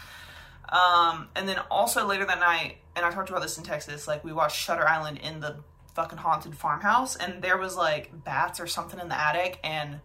um, 0.68 1.28
and 1.36 1.48
then 1.48 1.58
also 1.70 2.06
later 2.06 2.24
that 2.24 2.40
night, 2.40 2.78
and 2.96 3.04
I 3.04 3.10
talked 3.10 3.30
about 3.30 3.42
this 3.42 3.58
in 3.58 3.64
Texas, 3.64 4.08
like 4.08 4.24
we 4.24 4.32
watched 4.32 4.56
Shutter 4.56 4.86
Island 4.86 5.18
in 5.18 5.40
the 5.40 5.56
fucking 5.94 6.18
haunted 6.18 6.56
farmhouse, 6.56 7.16
and 7.16 7.42
there 7.42 7.58
was 7.58 7.76
like 7.76 8.24
bats 8.24 8.60
or 8.60 8.66
something 8.66 8.98
in 8.98 9.08
the 9.08 9.20
attic, 9.20 9.58
and 9.62 10.00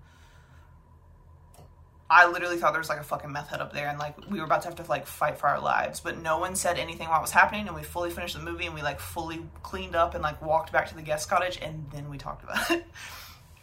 I 2.10 2.30
literally 2.30 2.58
thought 2.58 2.74
there 2.74 2.80
was 2.80 2.90
like 2.90 3.00
a 3.00 3.04
fucking 3.04 3.32
meth 3.32 3.50
head 3.50 3.62
up 3.62 3.74
there, 3.74 3.88
and 3.88 3.98
like 3.98 4.30
we 4.30 4.40
were 4.40 4.46
about 4.46 4.62
to 4.64 4.68
have 4.68 4.76
to 4.76 4.84
like 4.90 5.08
fight 5.08 5.38
for 5.38 5.48
our 5.48 5.60
lives. 5.60 6.00
But 6.00 6.22
no 6.22 6.38
one 6.38 6.56
said 6.56 6.78
anything 6.78 7.08
while 7.10 7.20
it 7.20 7.22
was 7.22 7.32
happening, 7.32 7.68
and 7.68 7.76
we 7.76 7.84
fully 7.84 8.10
finished 8.10 8.36
the 8.36 8.44
movie, 8.44 8.66
and 8.66 8.76
we 8.76 8.82
like 8.82 9.00
fully 9.00 9.42
cleaned 9.64 9.96
up 9.96 10.14
and 10.14 10.22
like 10.22 10.42
walked 10.42 10.72
back 10.72 10.90
to 10.90 10.96
the 10.96 11.02
guest 11.02 11.30
cottage, 11.30 11.58
and 11.62 11.86
then 11.92 12.10
we 12.10 12.18
talked 12.18 12.44
about 12.44 12.70
it. 12.72 12.86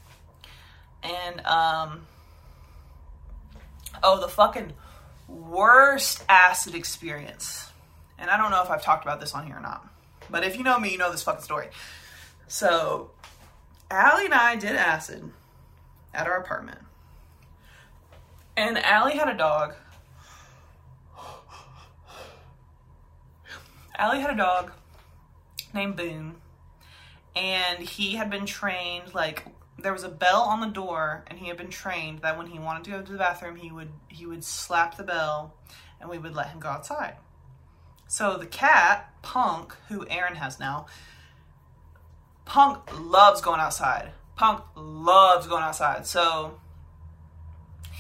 and 1.03 1.47
um, 1.47 2.07
oh, 4.03 4.21
the 4.21 4.29
fucking 4.29 4.73
worst 5.29 6.25
acid 6.29 6.75
experience. 6.75 7.69
And 8.19 8.31
I 8.31 8.37
don't 8.37 8.51
know 8.51 8.63
if 8.63 8.71
I've 8.71 8.83
talked 8.83 9.05
about 9.05 9.21
this 9.21 9.35
on 9.35 9.47
here 9.47 9.57
or 9.57 9.61
not, 9.61 9.87
but 10.29 10.45
if 10.45 10.57
you 10.57 10.65
know 10.65 10.79
me, 10.79 10.91
you 10.91 10.99
know 10.99 11.11
this 11.11 11.23
fucking 11.23 11.43
story. 11.43 11.69
So, 12.49 13.13
Allie 13.91 14.27
and 14.27 14.35
I 14.35 14.57
did 14.57 14.75
acid 14.75 15.31
at 16.13 16.27
our 16.27 16.37
apartment. 16.37 16.81
And 18.61 18.77
Allie 18.77 19.17
had 19.17 19.31
a 19.31 19.35
dog. 19.35 19.75
Allie 23.97 24.21
had 24.21 24.29
a 24.29 24.37
dog 24.37 24.73
named 25.73 25.97
Boone. 25.97 26.35
And 27.35 27.79
he 27.79 28.17
had 28.17 28.29
been 28.29 28.45
trained, 28.45 29.15
like, 29.15 29.47
there 29.79 29.95
was 29.95 30.05
a 30.05 30.11
bell 30.11 30.43
on 30.43 30.61
the 30.61 30.67
door, 30.67 31.25
and 31.29 31.39
he 31.39 31.49
had 31.49 31.57
been 31.57 31.71
trained 31.71 32.21
that 32.21 32.37
when 32.37 32.49
he 32.49 32.59
wanted 32.59 32.85
to 32.85 32.91
go 32.91 33.01
to 33.01 33.13
the 33.13 33.17
bathroom, 33.17 33.57
he 33.57 33.73
would 33.73 33.93
he 34.09 34.27
would 34.27 34.45
slap 34.45 34.99
the 34.99 35.05
bell 35.05 35.55
and 35.99 36.11
we 36.11 36.19
would 36.19 36.35
let 36.35 36.49
him 36.49 36.61
go 36.61 36.69
outside. 36.69 37.17
So 38.09 38.37
the 38.37 38.45
cat, 38.45 39.11
Punk, 39.23 39.75
who 39.89 40.07
Aaron 40.11 40.35
has 40.35 40.61
now, 40.61 40.85
Punk 42.45 42.79
loves 43.01 43.41
going 43.41 43.61
outside. 43.61 44.11
Punk 44.37 44.63
loves 44.77 45.47
going 45.47 45.63
outside. 45.63 46.07
So 46.07 46.60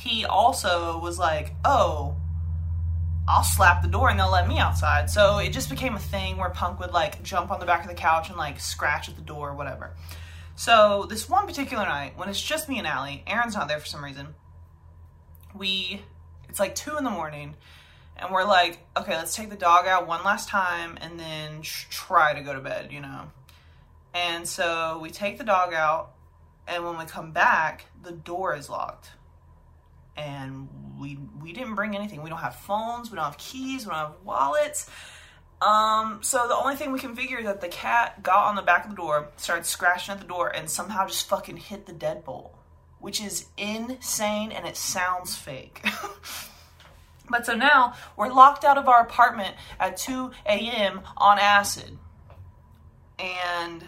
he 0.00 0.24
also 0.24 0.98
was 0.98 1.18
like, 1.18 1.54
oh, 1.64 2.16
I'll 3.28 3.44
slap 3.44 3.82
the 3.82 3.88
door 3.88 4.08
and 4.08 4.18
they'll 4.18 4.32
let 4.32 4.48
me 4.48 4.58
outside. 4.58 5.10
So 5.10 5.38
it 5.38 5.50
just 5.50 5.68
became 5.68 5.94
a 5.94 5.98
thing 5.98 6.38
where 6.38 6.48
Punk 6.50 6.80
would 6.80 6.92
like 6.92 7.22
jump 7.22 7.50
on 7.50 7.60
the 7.60 7.66
back 7.66 7.82
of 7.82 7.88
the 7.88 7.94
couch 7.94 8.28
and 8.28 8.38
like 8.38 8.58
scratch 8.58 9.08
at 9.08 9.16
the 9.16 9.22
door 9.22 9.50
or 9.50 9.54
whatever. 9.54 9.94
So 10.56 11.06
this 11.08 11.28
one 11.28 11.46
particular 11.46 11.84
night, 11.84 12.16
when 12.16 12.28
it's 12.28 12.40
just 12.40 12.68
me 12.68 12.78
and 12.78 12.86
Allie, 12.86 13.22
Aaron's 13.26 13.54
not 13.54 13.68
there 13.68 13.78
for 13.78 13.86
some 13.86 14.02
reason. 14.02 14.34
We, 15.54 16.02
it's 16.48 16.58
like 16.58 16.74
two 16.74 16.96
in 16.96 17.04
the 17.04 17.10
morning, 17.10 17.56
and 18.16 18.32
we're 18.32 18.44
like, 18.44 18.78
okay, 18.96 19.16
let's 19.16 19.34
take 19.34 19.50
the 19.50 19.56
dog 19.56 19.86
out 19.86 20.06
one 20.06 20.24
last 20.24 20.48
time 20.48 20.98
and 21.00 21.18
then 21.18 21.62
try 21.62 22.34
to 22.34 22.42
go 22.42 22.52
to 22.52 22.60
bed, 22.60 22.92
you 22.92 23.00
know. 23.00 23.30
And 24.12 24.46
so 24.46 24.98
we 25.02 25.10
take 25.10 25.38
the 25.38 25.44
dog 25.44 25.72
out, 25.72 26.12
and 26.66 26.84
when 26.84 26.98
we 26.98 27.04
come 27.04 27.32
back, 27.32 27.86
the 28.02 28.12
door 28.12 28.54
is 28.54 28.68
locked. 28.68 29.10
And 30.16 30.68
we 30.98 31.18
we 31.40 31.52
didn't 31.52 31.74
bring 31.74 31.96
anything. 31.96 32.22
We 32.22 32.30
don't 32.30 32.38
have 32.38 32.56
phones, 32.56 33.10
we 33.10 33.16
don't 33.16 33.24
have 33.24 33.38
keys, 33.38 33.86
we 33.86 33.90
don't 33.90 33.98
have 33.98 34.14
wallets. 34.24 34.90
Um, 35.62 36.20
so 36.22 36.48
the 36.48 36.56
only 36.56 36.76
thing 36.76 36.90
we 36.90 36.98
can 36.98 37.14
figure 37.14 37.38
is 37.38 37.44
that 37.44 37.60
the 37.60 37.68
cat 37.68 38.22
got 38.22 38.48
on 38.48 38.54
the 38.54 38.62
back 38.62 38.84
of 38.84 38.90
the 38.90 38.96
door, 38.96 39.28
started 39.36 39.66
scratching 39.66 40.12
at 40.12 40.20
the 40.20 40.26
door, 40.26 40.48
and 40.48 40.70
somehow 40.70 41.06
just 41.06 41.28
fucking 41.28 41.58
hit 41.58 41.86
the 41.86 41.92
deadbolt, 41.92 42.52
which 42.98 43.20
is 43.20 43.46
insane 43.58 44.52
and 44.52 44.66
it 44.66 44.76
sounds 44.76 45.36
fake. 45.36 45.86
but 47.30 47.44
so 47.44 47.54
now 47.54 47.94
we're 48.16 48.32
locked 48.32 48.64
out 48.64 48.78
of 48.78 48.88
our 48.88 49.02
apartment 49.02 49.54
at 49.78 49.98
2 49.98 50.30
a.m. 50.46 51.02
on 51.18 51.38
acid. 51.38 51.98
And 53.18 53.84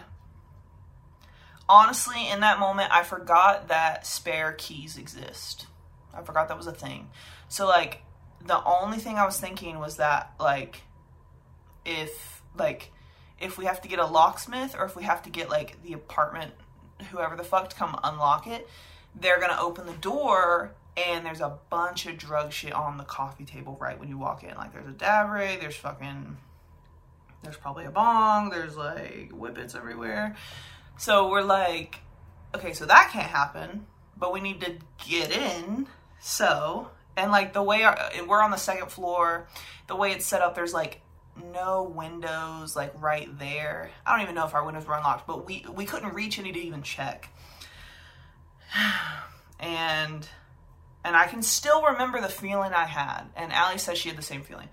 honestly, 1.67 2.29
in 2.29 2.41
that 2.41 2.59
moment, 2.59 2.91
I 2.91 3.01
forgot 3.01 3.67
that 3.69 4.05
spare 4.05 4.53
keys 4.53 4.95
exist. 4.95 5.65
I 6.15 6.21
forgot 6.21 6.47
that 6.49 6.57
was 6.57 6.67
a 6.67 6.73
thing. 6.73 7.09
So, 7.47 7.67
like, 7.67 8.03
the 8.45 8.63
only 8.63 8.97
thing 8.97 9.17
I 9.17 9.25
was 9.25 9.39
thinking 9.39 9.79
was 9.79 9.97
that, 9.97 10.33
like, 10.39 10.81
if 11.85 12.41
like 12.57 12.91
if 13.39 13.57
we 13.57 13.65
have 13.65 13.81
to 13.81 13.87
get 13.87 13.99
a 13.99 14.05
locksmith 14.05 14.75
or 14.77 14.85
if 14.85 14.95
we 14.95 15.03
have 15.03 15.21
to 15.23 15.29
get 15.29 15.49
like 15.49 15.81
the 15.83 15.93
apartment 15.93 16.53
whoever 17.11 17.35
the 17.35 17.43
fuck 17.43 17.69
to 17.69 17.75
come 17.75 17.97
unlock 18.03 18.47
it 18.47 18.67
they're 19.19 19.39
gonna 19.39 19.57
open 19.59 19.85
the 19.85 19.93
door 19.93 20.73
and 20.95 21.25
there's 21.25 21.41
a 21.41 21.57
bunch 21.69 22.05
of 22.05 22.17
drug 22.17 22.51
shit 22.51 22.71
on 22.71 22.97
the 22.97 23.03
coffee 23.03 23.45
table 23.45 23.77
right 23.81 23.99
when 23.99 24.07
you 24.07 24.17
walk 24.17 24.43
in. 24.43 24.55
Like 24.55 24.73
there's 24.73 24.87
a 24.87 24.91
dab 24.91 25.29
rig 25.31 25.59
there's 25.59 25.75
fucking 25.75 26.37
there's 27.43 27.57
probably 27.57 27.85
a 27.85 27.91
bong 27.91 28.49
there's 28.49 28.77
like 28.77 29.31
whippets 29.31 29.75
everywhere. 29.75 30.35
So 30.97 31.29
we're 31.29 31.41
like 31.41 31.99
okay 32.55 32.73
so 32.73 32.85
that 32.85 33.09
can't 33.11 33.29
happen 33.29 33.87
but 34.15 34.31
we 34.31 34.39
need 34.39 34.61
to 34.61 34.73
get 35.07 35.31
in 35.31 35.87
so 36.23 36.89
and 37.15 37.31
like 37.31 37.53
the 37.53 37.61
way 37.61 37.83
our, 37.83 37.97
we're 38.27 38.41
on 38.41 38.51
the 38.51 38.57
second 38.57 38.89
floor 38.89 39.47
the 39.87 39.95
way 39.95 40.11
it's 40.11 40.25
set 40.25 40.41
up 40.41 40.55
there's 40.55 40.73
like 40.73 41.01
no 41.51 41.83
windows 41.83 42.75
like 42.75 42.93
right 43.01 43.27
there. 43.39 43.91
I 44.05 44.11
don't 44.11 44.23
even 44.23 44.35
know 44.35 44.45
if 44.45 44.53
our 44.53 44.63
windows 44.63 44.85
were 44.85 44.95
unlocked, 44.95 45.27
but 45.27 45.45
we 45.45 45.65
we 45.73 45.85
couldn't 45.85 46.13
reach 46.13 46.39
any 46.39 46.51
to 46.51 46.59
even 46.59 46.83
check. 46.83 47.29
And 49.59 50.27
and 51.05 51.15
I 51.15 51.27
can 51.27 51.41
still 51.41 51.83
remember 51.83 52.19
the 52.19 52.27
feeling 52.27 52.73
I 52.73 52.83
had. 52.83 53.23
And 53.33 53.53
Allie 53.53 53.77
says 53.77 53.97
she 53.97 54.09
had 54.09 54.17
the 54.17 54.21
same 54.21 54.41
feeling. 54.41 54.67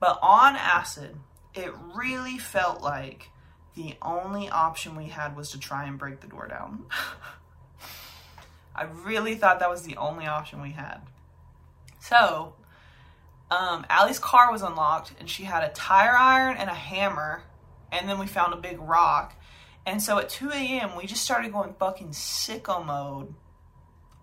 But 0.00 0.18
on 0.20 0.56
acid, 0.56 1.14
it 1.54 1.72
really 1.94 2.38
felt 2.38 2.82
like 2.82 3.28
the 3.76 3.94
only 4.02 4.48
option 4.48 4.96
we 4.96 5.04
had 5.04 5.36
was 5.36 5.52
to 5.52 5.60
try 5.60 5.84
and 5.84 5.96
break 5.96 6.20
the 6.20 6.26
door 6.26 6.48
down. 6.48 6.86
I 8.74 8.84
really 8.84 9.34
thought 9.34 9.60
that 9.60 9.70
was 9.70 9.82
the 9.82 9.96
only 9.96 10.26
option 10.26 10.62
we 10.62 10.70
had. 10.70 11.00
So 12.00 12.54
um, 13.50 13.84
Allie's 13.88 14.18
car 14.18 14.50
was 14.50 14.62
unlocked 14.62 15.12
and 15.20 15.28
she 15.28 15.44
had 15.44 15.62
a 15.62 15.68
tire 15.70 16.16
iron 16.16 16.56
and 16.56 16.70
a 16.70 16.74
hammer. 16.74 17.42
And 17.90 18.08
then 18.08 18.18
we 18.18 18.26
found 18.26 18.54
a 18.54 18.56
big 18.56 18.80
rock. 18.80 19.34
And 19.84 20.02
so 20.02 20.18
at 20.18 20.28
2 20.30 20.50
a.m., 20.50 20.96
we 20.96 21.06
just 21.06 21.22
started 21.22 21.52
going 21.52 21.74
fucking 21.78 22.10
sicko 22.10 22.84
mode 22.84 23.34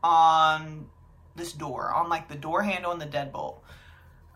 on 0.02 0.88
this 1.36 1.54
door, 1.54 1.93
on 1.93 2.10
like 2.10 2.28
the 2.28 2.36
door 2.36 2.64
handle 2.64 2.91
and 2.91 3.02
the 3.02 3.06
deadbolt. 3.06 3.58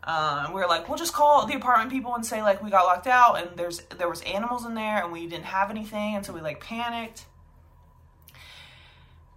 Um, 0.04 0.54
we 0.54 0.60
were 0.60 0.68
like, 0.68 0.90
we'll 0.90 0.98
just 0.98 1.14
call 1.14 1.46
the 1.46 1.56
apartment 1.56 1.92
people 1.92 2.14
and 2.14 2.26
say 2.26 2.42
like 2.42 2.62
we 2.62 2.70
got 2.70 2.86
locked 2.86 3.08
out 3.08 3.42
and 3.42 3.58
there's 3.58 3.80
there 3.98 4.10
was 4.10 4.22
animals 4.24 4.66
in 4.66 4.76
there 4.76 5.02
and 5.02 5.14
we 5.14 5.28
didn't 5.28 5.46
have 5.46 5.70
anything, 5.70 6.16
and 6.16 6.26
so 6.26 6.34
we 6.34 6.42
like 6.42 6.60
panicked. 6.60 7.26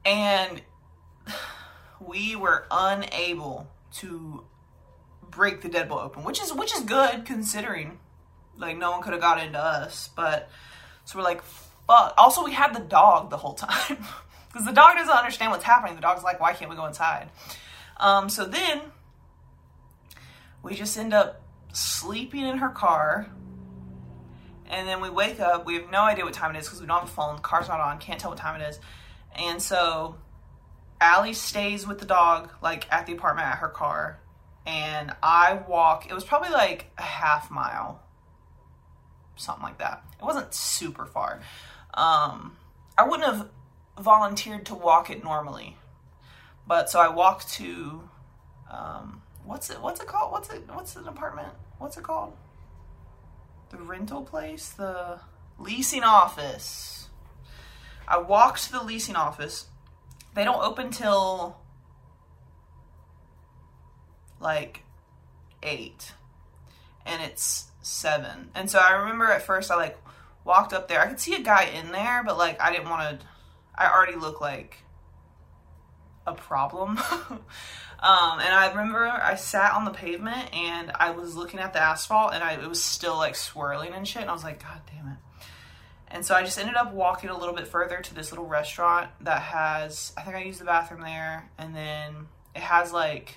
And 0.07 0.63
we 2.01 2.37
were 2.37 2.67
unable 2.71 3.69
to 3.95 4.45
break 5.29 5.61
the 5.61 5.69
deadbolt 5.69 6.05
open, 6.05 6.25
which 6.25 6.41
is 6.41 6.53
which 6.53 6.75
is 6.75 6.81
good 6.83 7.25
considering 7.25 7.99
like 8.57 8.77
no 8.79 8.91
one 8.93 9.03
could 9.03 9.13
have 9.13 9.21
got 9.21 9.43
into 9.43 9.59
us. 9.59 10.09
But 10.15 10.49
so 11.05 11.19
we're 11.19 11.25
like, 11.25 11.43
fuck. 11.43 12.15
Also, 12.17 12.45
we 12.45 12.53
had 12.53 12.75
the 12.75 12.81
dog 12.81 13.31
the 13.31 13.37
whole 13.37 13.55
time 13.55 13.99
because 14.49 14.65
the 14.65 14.73
dog 14.73 14.95
doesn't 14.95 15.13
understand 15.13 15.51
what's 15.51 15.65
happening. 15.65 15.95
The 15.95 16.03
dog's 16.03 16.23
like, 16.23 16.41
why 16.41 16.53
can't 16.53 16.71
we 16.71 16.77
go 16.77 16.87
inside? 16.87 17.29
Um, 17.99 18.29
so 18.29 18.45
then 18.45 18.81
we 20.63 20.75
just 20.75 20.97
end 20.97 21.15
up 21.15 21.43
sleeping 21.73 22.45
in 22.45 22.59
her 22.59 22.69
car. 22.69 23.31
And 24.69 24.89
then 24.89 25.01
we 25.01 25.09
wake 25.09 25.39
up. 25.39 25.65
We 25.65 25.75
have 25.75 25.91
no 25.91 26.03
idea 26.03 26.25
what 26.25 26.35
time 26.35 26.55
it 26.55 26.59
is 26.59 26.67
because 26.67 26.81
we 26.81 26.89
don't 26.89 27.01
have 27.01 27.09
a 27.09 27.13
phone. 27.13 27.37
The 27.37 27.43
car's 27.43 27.69
not 27.69 27.79
on. 27.79 27.99
Can't 27.99 28.19
tell 28.19 28.31
what 28.31 28.39
time 28.39 28.61
it 28.61 28.69
is. 28.69 28.81
And 29.37 29.63
so 29.63 30.17
Allie 31.01 31.33
stays 31.33 31.87
with 31.87 31.99
the 31.99 32.07
dog, 32.07 32.51
like 32.63 32.91
at 32.93 33.07
the 33.07 33.13
apartment 33.13 33.49
at 33.49 33.59
her 33.59 33.69
car 33.69 34.21
and 34.67 35.15
I 35.23 35.61
walk, 35.69 36.07
it 36.11 36.13
was 36.13 36.25
probably 36.25 36.51
like 36.51 36.91
a 36.99 37.03
half 37.03 37.51
mile, 37.51 38.03
something 39.37 39.63
like 39.63 39.79
that. 39.79 40.03
It 40.19 40.25
wasn't 40.25 40.53
super 40.53 41.07
far. 41.07 41.41
Um, 41.95 42.57
I 42.99 43.07
wouldn't 43.09 43.25
have 43.25 43.49
volunteered 43.99 44.67
to 44.67 44.75
walk 44.75 45.09
it 45.09 45.23
normally, 45.23 45.77
but 46.67 46.91
so 46.91 47.01
I 47.01 47.09
walked 47.09 47.49
to, 47.55 48.09
um, 48.71 49.23
what's 49.45 49.71
it, 49.71 49.81
what's 49.81 50.01
it 50.01 50.09
called? 50.09 50.33
What's 50.33 50.51
it, 50.51 50.65
what's 50.73 50.97
an 50.97 51.07
apartment? 51.07 51.53
What's 51.79 51.97
it 51.97 52.03
called? 52.03 52.33
The 53.71 53.79
rental 53.79 54.23
place? 54.23 54.71
The 54.71 55.21
leasing 55.59 56.03
office. 56.03 57.06
I 58.09 58.19
walked 58.19 58.65
to 58.65 58.73
the 58.73 58.83
leasing 58.83 59.17
office. 59.17 59.67
They 60.35 60.45
don't 60.45 60.63
open 60.63 60.91
till 60.91 61.59
like 64.41 64.83
eight 65.63 66.13
and 67.05 67.23
it's 67.23 67.67
seven. 67.83 68.51
And 68.55 68.71
so 68.71 68.79
I 68.79 68.93
remember 68.93 69.27
at 69.27 69.43
first 69.43 69.71
I 69.71 69.77
like 69.77 69.97
walked 70.45 70.73
up 70.73 70.89
there. 70.89 71.01
I 71.01 71.07
could 71.07 71.21
see 71.21 71.35
a 71.35 71.43
guy 71.43 71.65
in 71.65 71.93
there, 71.93 72.23
but 72.25 72.37
like 72.37 72.61
I 72.61 72.73
didn't 72.73 72.91
want 72.91 73.21
to. 73.21 73.27
I 73.75 73.91
already 73.91 74.17
look 74.17 74.41
like 74.41 74.79
a 76.27 76.35
problem. 76.35 76.99
um, 77.21 77.41
and 78.01 78.55
I 78.55 78.71
remember 78.71 79.07
I 79.07 79.37
sat 79.37 79.73
on 79.73 79.85
the 79.85 79.91
pavement 79.91 80.55
and 80.55 80.91
I 80.95 81.11
was 81.11 81.37
looking 81.37 81.61
at 81.61 81.73
the 81.73 81.81
asphalt 81.81 82.35
and 82.35 82.43
I, 82.43 82.55
it 82.55 82.69
was 82.69 82.83
still 82.83 83.17
like 83.17 83.37
swirling 83.37 83.93
and 83.93 84.07
shit. 84.07 84.23
And 84.23 84.31
I 84.31 84.35
was 84.35 84.45
like, 84.45 84.63
God 84.63 84.81
damn 84.87 85.09
it. 85.09 85.19
And 86.09 86.25
so 86.25 86.35
I 86.35 86.43
just 86.43 86.59
ended 86.59 86.77
up 86.77 86.93
walking 86.93 87.31
a 87.31 87.37
little 87.37 87.55
bit 87.55 87.67
further 87.67 87.99
to 87.99 88.15
this 88.15 88.31
little 88.31 88.47
restaurant 88.47 89.11
that 89.23 89.43
has, 89.43 90.13
I 90.17 90.23
think 90.23 90.37
I 90.37 90.43
used 90.43 90.61
the 90.61 90.65
bathroom 90.65 91.01
there. 91.01 91.51
And 91.59 91.75
then 91.75 92.29
it 92.55 92.63
has 92.63 92.93
like 92.93 93.37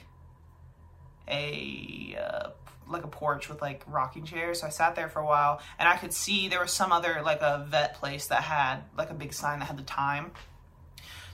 a, 1.27 2.17
uh, 2.21 2.49
like 2.87 3.03
a 3.03 3.07
porch 3.07 3.49
with 3.49 3.61
like 3.61 3.83
rocking 3.87 4.23
chairs. 4.23 4.61
So 4.61 4.67
I 4.67 4.69
sat 4.69 4.95
there 4.95 5.09
for 5.09 5.19
a 5.19 5.25
while 5.25 5.61
and 5.77 5.87
I 5.87 5.97
could 5.97 6.13
see 6.13 6.47
there 6.47 6.59
was 6.59 6.71
some 6.71 6.91
other 6.91 7.21
like 7.23 7.41
a 7.41 7.65
vet 7.69 7.95
place 7.95 8.27
that 8.27 8.43
had 8.43 8.81
like 8.97 9.09
a 9.09 9.13
big 9.13 9.33
sign 9.33 9.59
that 9.59 9.65
had 9.65 9.77
the 9.77 9.83
time. 9.83 10.31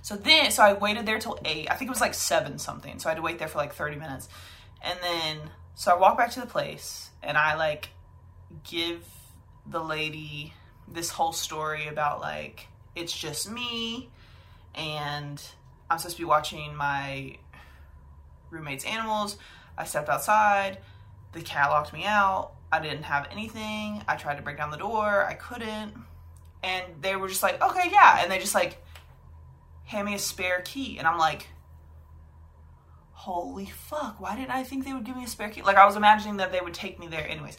So 0.01 0.15
then, 0.15 0.51
so 0.51 0.63
I 0.63 0.73
waited 0.73 1.05
there 1.05 1.19
till 1.19 1.39
eight. 1.45 1.67
I 1.71 1.75
think 1.75 1.89
it 1.89 1.91
was 1.91 2.01
like 2.01 2.13
seven 2.13 2.59
something. 2.59 2.99
So 2.99 3.09
I 3.09 3.11
had 3.11 3.15
to 3.15 3.21
wait 3.21 3.39
there 3.39 3.47
for 3.47 3.57
like 3.57 3.73
30 3.73 3.95
minutes. 3.95 4.29
And 4.83 4.99
then, 5.01 5.49
so 5.73 5.91
I 5.91 5.99
walked 5.99 6.17
back 6.17 6.31
to 6.31 6.39
the 6.39 6.45
place 6.45 7.09
and 7.23 7.37
I 7.37 7.55
like 7.55 7.89
give 8.63 9.03
the 9.65 9.83
lady 9.83 10.53
this 10.87 11.09
whole 11.09 11.33
story 11.33 11.87
about 11.87 12.21
like, 12.21 12.67
it's 12.95 13.15
just 13.15 13.49
me 13.49 14.09
and 14.73 15.41
I'm 15.89 15.97
supposed 15.97 16.17
to 16.17 16.21
be 16.21 16.25
watching 16.25 16.75
my 16.75 17.37
roommate's 18.49 18.85
animals. 18.85 19.37
I 19.77 19.85
stepped 19.85 20.09
outside. 20.09 20.79
The 21.33 21.41
cat 21.41 21.69
locked 21.69 21.93
me 21.93 22.05
out. 22.05 22.51
I 22.71 22.79
didn't 22.79 23.03
have 23.03 23.27
anything. 23.31 24.03
I 24.07 24.15
tried 24.15 24.35
to 24.35 24.41
break 24.41 24.57
down 24.57 24.71
the 24.71 24.77
door. 24.77 25.25
I 25.25 25.33
couldn't. 25.33 25.93
And 26.63 26.83
they 27.01 27.15
were 27.15 27.27
just 27.27 27.43
like, 27.43 27.61
okay, 27.61 27.89
yeah. 27.91 28.21
And 28.21 28.31
they 28.31 28.39
just 28.39 28.55
like 28.55 28.81
hand 29.83 30.05
me 30.05 30.15
a 30.15 30.19
spare 30.19 30.61
key. 30.61 30.97
And 30.97 31.07
I'm 31.07 31.17
like, 31.17 31.47
holy 33.11 33.65
fuck, 33.65 34.19
why 34.19 34.35
didn't 34.35 34.51
I 34.51 34.63
think 34.63 34.85
they 34.85 34.93
would 34.93 35.03
give 35.03 35.15
me 35.15 35.23
a 35.23 35.27
spare 35.27 35.49
key? 35.49 35.61
Like, 35.61 35.77
I 35.77 35.85
was 35.85 35.95
imagining 35.95 36.37
that 36.37 36.51
they 36.51 36.59
would 36.61 36.73
take 36.73 36.99
me 36.99 37.07
there 37.07 37.27
anyways. 37.27 37.57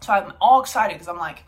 So 0.00 0.12
I'm 0.12 0.32
all 0.40 0.60
excited 0.60 0.94
because 0.94 1.08
I'm 1.08 1.18
like, 1.18 1.44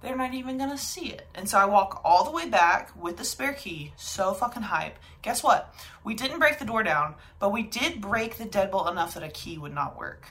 they're 0.00 0.16
not 0.16 0.34
even 0.34 0.58
gonna 0.58 0.78
see 0.78 1.06
it. 1.06 1.26
And 1.34 1.48
so 1.48 1.58
I 1.58 1.66
walk 1.66 2.00
all 2.04 2.24
the 2.24 2.30
way 2.30 2.48
back 2.48 2.90
with 3.00 3.16
the 3.16 3.24
spare 3.24 3.52
key, 3.52 3.92
so 3.96 4.32
fucking 4.32 4.62
hype. 4.62 4.98
Guess 5.22 5.42
what? 5.42 5.74
We 6.04 6.14
didn't 6.14 6.38
break 6.38 6.58
the 6.58 6.64
door 6.64 6.82
down, 6.82 7.16
but 7.38 7.52
we 7.52 7.62
did 7.62 8.00
break 8.00 8.36
the 8.36 8.46
deadbolt 8.46 8.90
enough 8.90 9.14
that 9.14 9.22
a 9.22 9.28
key 9.28 9.58
would 9.58 9.74
not 9.74 9.98
work. 9.98 10.28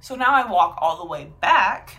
So 0.00 0.14
now 0.14 0.34
I 0.34 0.50
walk 0.50 0.78
all 0.80 0.98
the 0.98 1.08
way 1.08 1.30
back 1.40 1.96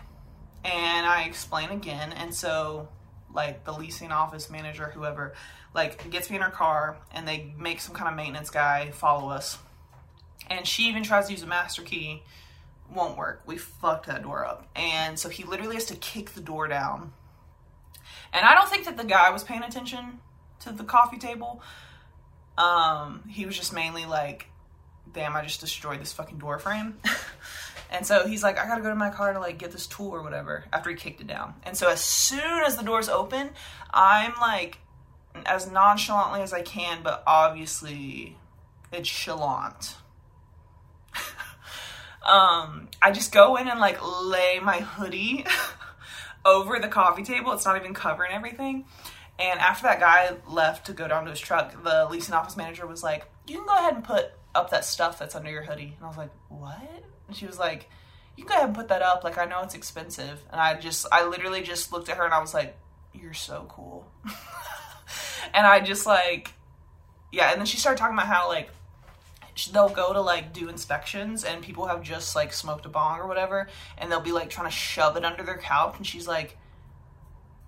and 0.64 1.06
I 1.06 1.24
explain 1.24 1.70
again. 1.70 2.12
And 2.12 2.34
so 2.34 2.90
like 3.34 3.64
the 3.66 3.74
leasing 3.74 4.12
office 4.12 4.50
manager, 4.50 4.92
whoever, 4.94 5.34
like 5.74 6.10
gets 6.10 6.30
me 6.30 6.38
in 6.38 6.42
her 6.42 6.50
car 6.50 6.98
and 7.14 7.28
they 7.28 7.54
make 7.58 7.82
some 7.82 7.94
kind 7.94 8.10
of 8.10 8.16
maintenance 8.16 8.50
guy 8.50 8.92
follow 8.92 9.30
us. 9.30 9.58
And 10.50 10.68
she 10.68 10.84
even 10.84 11.04
tries 11.04 11.28
to 11.28 11.34
use 11.34 11.44
a 11.44 11.48
master 11.48 11.82
key. 11.82 12.24
Won't 12.94 13.18
work. 13.18 13.42
We 13.46 13.58
fucked 13.58 14.08
that 14.08 14.24
door 14.24 14.46
up. 14.46 14.68
And 14.76 15.18
so 15.18 15.30
he 15.30 15.44
literally 15.44 15.76
has 15.76 15.86
to 15.86 15.96
kick 15.96 16.32
the 16.32 16.42
door 16.42 16.68
down. 16.68 17.14
And 18.34 18.46
I 18.46 18.54
don't 18.54 18.70
think 18.70 18.86
that 18.86 18.98
the 18.98 19.06
guy 19.06 19.30
was 19.30 19.44
paying 19.44 19.64
attention 19.64 20.20
to 20.60 20.72
the 20.72 20.84
coffee 20.84 21.18
table. 21.18 21.62
Um, 22.58 23.24
he 23.28 23.46
was 23.46 23.58
just 23.58 23.74
mainly 23.74 24.06
like, 24.06 24.48
damn, 25.14 25.36
I 25.36 25.44
just 25.44 25.62
destroyed 25.62 26.02
this 26.02 26.14
fucking 26.14 26.38
door 26.38 26.60
frame. 26.60 26.98
and 27.92 28.06
so 28.06 28.28
he's 28.28 28.44
like, 28.44 28.60
I 28.60 28.68
gotta 28.68 28.82
go 28.82 28.90
to 28.90 28.96
my 28.96 29.10
car 29.10 29.34
to 29.34 29.40
like 29.40 29.58
get 29.58 29.72
this 29.72 29.88
tool 29.88 30.10
or 30.10 30.22
whatever 30.22 30.66
after 30.74 30.90
he 30.90 30.96
kicked 30.96 31.22
it 31.22 31.28
down. 31.28 31.56
And 31.64 31.78
so 31.78 31.90
as 31.90 32.02
soon 32.02 32.64
as 32.66 32.78
the 32.78 32.84
doors 32.84 33.10
open, 33.10 33.52
I'm 33.94 34.34
like, 34.40 34.80
as 35.46 35.70
nonchalantly 35.70 36.42
as 36.42 36.54
I 36.54 36.62
can, 36.62 37.02
but 37.04 37.24
obviously 37.28 38.38
it's 38.92 39.10
chalant. 39.10 39.96
Um, 42.26 42.88
I 43.02 43.12
just 43.12 43.32
go 43.32 43.56
in 43.56 43.68
and 43.68 43.80
like 43.80 44.00
lay 44.02 44.60
my 44.60 44.80
hoodie 44.80 45.46
over 46.46 46.80
the 46.80 46.88
coffee 46.88 47.24
table. 47.24 47.52
It's 47.54 47.66
not 47.66 47.78
even 47.78 47.94
covering 47.94 48.32
everything. 48.34 48.86
And 49.38 49.60
after 49.60 49.84
that 49.84 50.00
guy 50.00 50.36
left 50.48 50.88
to 50.88 50.94
go 50.94 51.08
down 51.08 51.26
to 51.26 51.32
his 51.32 51.40
truck, 51.40 51.84
the 51.84 52.08
leasing 52.10 52.34
office 52.34 52.56
manager 52.56 52.88
was 52.88 53.04
like, 53.04 53.26
You 53.48 53.58
can 53.58 53.68
go 53.68 53.78
ahead 53.78 53.94
and 53.94 54.04
put 54.04 54.32
up 54.54 54.72
that 54.72 54.86
stuff 54.86 55.20
that's 55.20 55.36
under 55.36 55.52
your 55.52 55.64
hoodie. 55.64 55.94
And 55.98 56.04
I 56.06 56.08
was 56.08 56.18
like, 56.18 56.32
What? 56.50 57.04
And 57.28 57.36
she 57.36 57.46
was 57.46 57.60
like, 57.60 57.90
You 58.38 58.46
can 58.46 58.50
go 58.50 58.56
ahead 58.56 58.68
and 58.68 58.76
put 58.76 58.88
that 58.88 59.02
up. 59.02 59.24
Like, 59.24 59.38
I 59.38 59.46
know 59.46 59.62
it's 59.62 59.76
expensive. 59.76 60.42
And 60.52 60.60
I 60.60 60.80
just, 60.80 61.06
I 61.12 61.28
literally 61.28 61.62
just 61.62 61.92
looked 61.92 62.10
at 62.10 62.18
her 62.18 62.26
and 62.26 62.34
I 62.34 62.40
was 62.40 62.54
like, 62.54 62.78
You're 63.14 63.34
so 63.34 63.66
cool. 63.70 64.10
and 65.54 65.68
I 65.68 65.82
just 65.82 66.06
like, 66.06 66.54
yeah. 67.32 67.52
And 67.52 67.60
then 67.60 67.66
she 67.66 67.78
started 67.78 68.00
talking 68.00 68.16
about 68.16 68.28
how, 68.28 68.48
like, 68.48 68.70
they'll 69.72 69.90
go 69.90 70.12
to 70.12 70.22
like 70.22 70.54
do 70.54 70.68
inspections 70.68 71.44
and 71.44 71.62
people 71.62 71.86
have 71.88 72.02
just 72.02 72.36
like 72.36 72.52
smoked 72.52 72.86
a 72.86 72.90
bong 72.90 73.20
or 73.20 73.28
whatever 73.28 73.68
and 73.98 74.12
they'll 74.12 74.20
be 74.20 74.34
like 74.34 74.50
trying 74.50 74.68
to 74.68 74.76
shove 74.76 75.16
it 75.16 75.24
under 75.24 75.44
their 75.44 75.58
couch 75.58 75.96
and 75.98 76.06
she's 76.06 76.28
like 76.28 76.58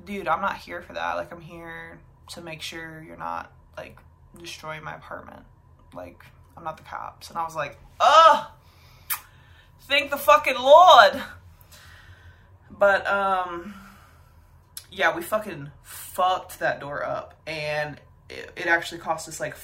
dude 0.04 0.28
i'm 0.28 0.42
not 0.42 0.58
here 0.58 0.82
for 0.82 0.94
that. 0.94 1.16
Like 1.16 1.32
i'm 1.32 1.42
here 1.42 2.00
to 2.30 2.42
make 2.42 2.62
sure 2.62 3.04
you're 3.06 3.18
not 3.18 3.52
like 3.78 3.98
destroying 4.40 4.84
my 4.84 4.96
apartment. 4.96 5.44
Like 5.94 6.24
i'm 6.56 6.64
not 6.64 6.78
the 6.78 6.84
cops. 6.84 7.30
And 7.30 7.38
i 7.38 7.44
was 7.44 7.56
like 7.56 7.78
ugh! 8.00 8.48
Thank 9.82 10.12
the 10.12 10.18
fucking 10.18 10.56
lord! 10.56 11.22
But 12.70 13.08
um 13.08 13.74
yeah 14.92 15.16
we 15.16 15.22
fucking 15.22 15.72
fucked 15.84 16.60
that 16.60 16.80
door 16.80 17.06
up 17.06 17.36
and 17.46 18.00
it, 18.30 18.52
it 18.56 18.66
actually 18.66 19.00
cost 19.00 19.28
us 19.28 19.40
like 19.40 19.56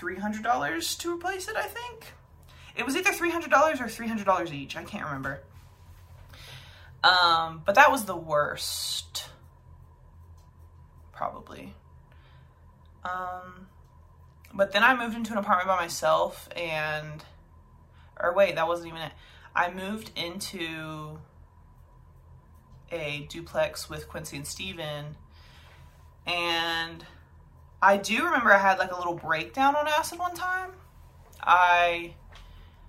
$300 0.00 0.98
to 0.98 1.14
replace 1.14 1.48
it, 1.48 1.56
I 1.56 1.66
think. 1.66 2.12
It 2.76 2.86
was 2.86 2.96
either 2.96 3.10
$300 3.10 3.80
or 3.80 3.84
$300 3.84 4.52
each. 4.52 4.76
I 4.76 4.84
can't 4.84 5.04
remember. 5.04 5.42
Um, 7.02 7.62
but 7.64 7.74
that 7.74 7.90
was 7.90 8.04
the 8.04 8.16
worst. 8.16 9.28
Probably. 11.12 11.74
Um, 13.04 13.66
but 14.54 14.72
then 14.72 14.82
I 14.82 14.96
moved 14.96 15.16
into 15.16 15.32
an 15.32 15.38
apartment 15.38 15.68
by 15.68 15.76
myself 15.76 16.48
and 16.54 17.24
or 18.22 18.34
wait, 18.34 18.54
that 18.56 18.68
wasn't 18.68 18.88
even 18.88 19.00
it. 19.00 19.12
I 19.54 19.70
moved 19.70 20.10
into 20.16 21.18
a 22.92 23.26
duplex 23.28 23.88
with 23.88 24.08
Quincy 24.08 24.36
and 24.36 24.46
Steven 24.46 25.16
and 26.26 27.04
I 27.82 27.96
do 27.96 28.24
remember 28.24 28.52
I 28.52 28.58
had 28.58 28.78
like 28.78 28.92
a 28.92 28.96
little 28.96 29.14
breakdown 29.14 29.74
on 29.74 29.88
acid 29.88 30.18
one 30.18 30.34
time. 30.34 30.72
I 31.42 32.14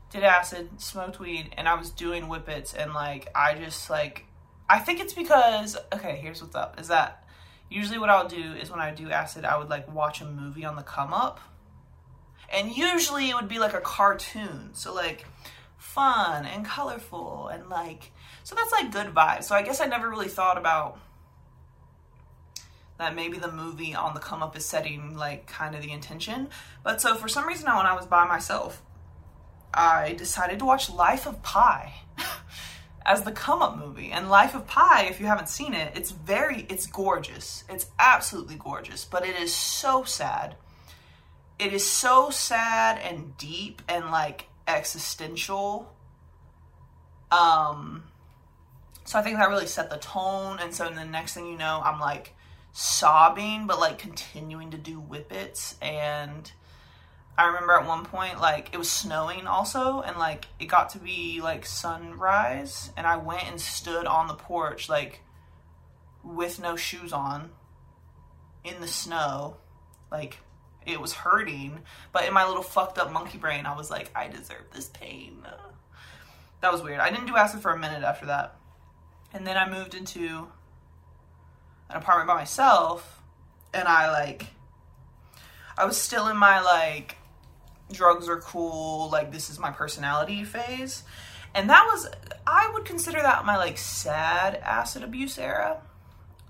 did 0.09 0.23
acid, 0.23 0.81
smoked 0.81 1.19
weed, 1.19 1.53
and 1.57 1.69
I 1.69 1.75
was 1.75 1.89
doing 1.89 2.23
whippets, 2.23 2.73
and 2.73 2.93
like 2.93 3.29
I 3.33 3.55
just 3.55 3.89
like 3.89 4.25
I 4.69 4.79
think 4.79 4.99
it's 4.99 5.13
because 5.13 5.77
okay, 5.93 6.17
here's 6.21 6.41
what's 6.41 6.55
up 6.55 6.79
is 6.79 6.89
that 6.89 7.23
usually 7.69 7.99
what 7.99 8.09
I'll 8.09 8.27
do 8.27 8.53
is 8.53 8.69
when 8.69 8.81
I 8.81 8.91
do 8.91 9.09
acid, 9.11 9.45
I 9.45 9.57
would 9.57 9.69
like 9.69 9.93
watch 9.93 10.21
a 10.21 10.25
movie 10.25 10.65
on 10.65 10.75
the 10.75 10.83
come 10.83 11.13
up, 11.13 11.39
and 12.53 12.75
usually 12.75 13.29
it 13.29 13.35
would 13.35 13.47
be 13.47 13.59
like 13.59 13.73
a 13.73 13.81
cartoon, 13.81 14.71
so 14.73 14.93
like 14.93 15.25
fun 15.77 16.45
and 16.45 16.63
colorful 16.63 17.47
and 17.47 17.67
like 17.67 18.11
so 18.43 18.55
that's 18.55 18.71
like 18.71 18.91
good 18.91 19.07
vibes. 19.07 19.43
So 19.45 19.55
I 19.55 19.61
guess 19.61 19.81
I 19.81 19.85
never 19.85 20.09
really 20.09 20.27
thought 20.27 20.57
about 20.57 20.99
that 23.01 23.15
maybe 23.15 23.37
the 23.37 23.51
movie 23.51 23.95
on 23.95 24.13
the 24.13 24.19
come 24.19 24.43
up 24.43 24.55
is 24.55 24.63
setting 24.63 25.17
like 25.17 25.47
kind 25.47 25.75
of 25.75 25.81
the 25.81 25.91
intention. 25.91 26.49
But 26.83 27.01
so 27.01 27.15
for 27.15 27.27
some 27.27 27.47
reason, 27.47 27.65
when 27.65 27.85
I 27.85 27.95
was 27.95 28.05
by 28.05 28.27
myself, 28.27 28.81
I 29.73 30.13
decided 30.13 30.59
to 30.59 30.65
watch 30.65 30.89
Life 30.89 31.25
of 31.25 31.41
Pi 31.41 31.93
as 33.05 33.23
the 33.23 33.31
come 33.31 33.63
up 33.63 33.77
movie. 33.77 34.11
And 34.11 34.29
Life 34.29 34.53
of 34.53 34.67
Pi, 34.67 35.05
if 35.09 35.19
you 35.19 35.25
haven't 35.25 35.49
seen 35.49 35.73
it, 35.73 35.93
it's 35.95 36.11
very, 36.11 36.67
it's 36.69 36.85
gorgeous. 36.85 37.63
It's 37.69 37.87
absolutely 37.97 38.55
gorgeous, 38.55 39.03
but 39.03 39.25
it 39.25 39.35
is 39.35 39.53
so 39.53 40.03
sad. 40.03 40.55
It 41.57 41.73
is 41.73 41.85
so 41.85 42.29
sad 42.29 42.99
and 42.99 43.35
deep 43.37 43.81
and 43.89 44.11
like 44.11 44.45
existential. 44.67 45.91
Um, 47.31 48.03
so 49.05 49.17
I 49.17 49.23
think 49.23 49.37
that 49.37 49.49
really 49.49 49.65
set 49.65 49.89
the 49.89 49.97
tone. 49.97 50.59
And 50.61 50.71
so 50.71 50.87
the 50.87 51.03
next 51.03 51.33
thing 51.33 51.47
you 51.47 51.57
know, 51.57 51.81
I'm 51.83 51.99
like 51.99 52.35
sobbing, 52.73 53.67
but 53.67 53.79
like 53.79 53.97
continuing 53.97 54.71
to 54.71 54.77
do 54.77 54.99
whippets. 54.99 55.75
And 55.81 56.51
I 57.37 57.47
remember 57.47 57.73
at 57.73 57.87
one 57.87 58.05
point, 58.05 58.39
like 58.39 58.69
it 58.73 58.77
was 58.77 58.89
snowing 58.89 59.47
also, 59.47 60.01
and 60.01 60.17
like 60.17 60.47
it 60.59 60.65
got 60.65 60.89
to 60.91 60.99
be 60.99 61.41
like 61.41 61.65
sunrise, 61.65 62.91
and 62.97 63.07
I 63.07 63.17
went 63.17 63.49
and 63.49 63.59
stood 63.59 64.05
on 64.05 64.27
the 64.27 64.33
porch, 64.33 64.89
like 64.89 65.21
with 66.23 66.59
no 66.59 66.75
shoes 66.75 67.13
on 67.13 67.51
in 68.63 68.79
the 68.81 68.87
snow. 68.87 69.57
Like 70.11 70.37
it 70.85 70.99
was 70.99 71.13
hurting, 71.13 71.79
but 72.11 72.25
in 72.25 72.33
my 72.33 72.45
little 72.47 72.63
fucked 72.63 72.97
up 72.97 73.11
monkey 73.11 73.37
brain, 73.37 73.65
I 73.65 73.75
was 73.75 73.89
like, 73.89 74.11
I 74.15 74.27
deserve 74.27 74.65
this 74.73 74.87
pain. 74.87 75.45
That 76.61 76.71
was 76.71 76.81
weird. 76.81 76.99
I 76.99 77.09
didn't 77.09 77.27
do 77.27 77.35
acid 77.35 77.61
for 77.61 77.71
a 77.71 77.79
minute 77.79 78.03
after 78.03 78.27
that. 78.27 78.55
And 79.33 79.47
then 79.47 79.57
I 79.57 79.69
moved 79.69 79.95
into 79.95 80.47
an 81.91 81.97
apartment 81.97 82.27
by 82.27 82.35
myself 82.35 83.21
and 83.73 83.87
I 83.87 84.11
like 84.11 84.47
I 85.77 85.85
was 85.85 85.97
still 85.97 86.27
in 86.27 86.37
my 86.37 86.61
like 86.61 87.17
drugs 87.91 88.29
are 88.29 88.39
cool, 88.39 89.09
like 89.09 89.31
this 89.31 89.49
is 89.49 89.59
my 89.59 89.71
personality 89.71 90.43
phase. 90.43 91.03
And 91.53 91.69
that 91.69 91.85
was 91.91 92.07
I 92.47 92.69
would 92.73 92.85
consider 92.85 93.21
that 93.21 93.45
my 93.45 93.57
like 93.57 93.77
sad 93.77 94.55
acid 94.55 95.03
abuse 95.03 95.37
era. 95.37 95.81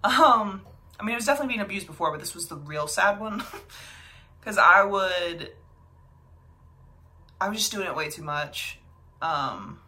Um 0.03 0.61
I 0.99 1.03
mean 1.03 1.13
it 1.13 1.15
was 1.15 1.25
definitely 1.25 1.53
being 1.53 1.61
abused 1.61 1.87
before, 1.87 2.11
but 2.11 2.19
this 2.19 2.35
was 2.35 2.47
the 2.47 2.55
real 2.55 2.87
sad 2.87 3.19
one. 3.19 3.43
Cuz 4.41 4.57
I 4.57 4.83
would 4.83 5.51
I 7.39 7.49
was 7.49 7.57
just 7.57 7.71
doing 7.71 7.87
it 7.87 7.95
way 7.95 8.09
too 8.09 8.23
much. 8.23 8.79
Um 9.21 9.79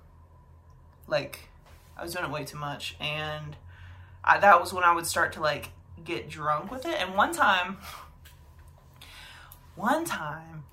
like 1.07 1.49
I 1.97 2.03
was 2.03 2.13
doing 2.13 2.25
it 2.25 2.31
way 2.31 2.43
too 2.43 2.57
much 2.57 2.95
and 2.99 3.55
I, 4.23 4.39
that 4.39 4.59
was 4.59 4.73
when 4.73 4.83
I 4.83 4.93
would 4.93 5.05
start 5.05 5.33
to 5.33 5.41
like 5.41 5.69
get 6.03 6.29
drunk 6.29 6.71
with 6.71 6.85
it. 6.85 6.95
And 6.99 7.15
one 7.15 7.33
time 7.33 7.77
one 9.75 10.05
time 10.05 10.65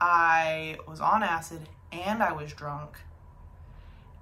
I 0.00 0.78
was 0.86 1.00
on 1.00 1.22
acid 1.22 1.68
and 1.90 2.22
I 2.22 2.32
was 2.32 2.52
drunk. 2.52 2.98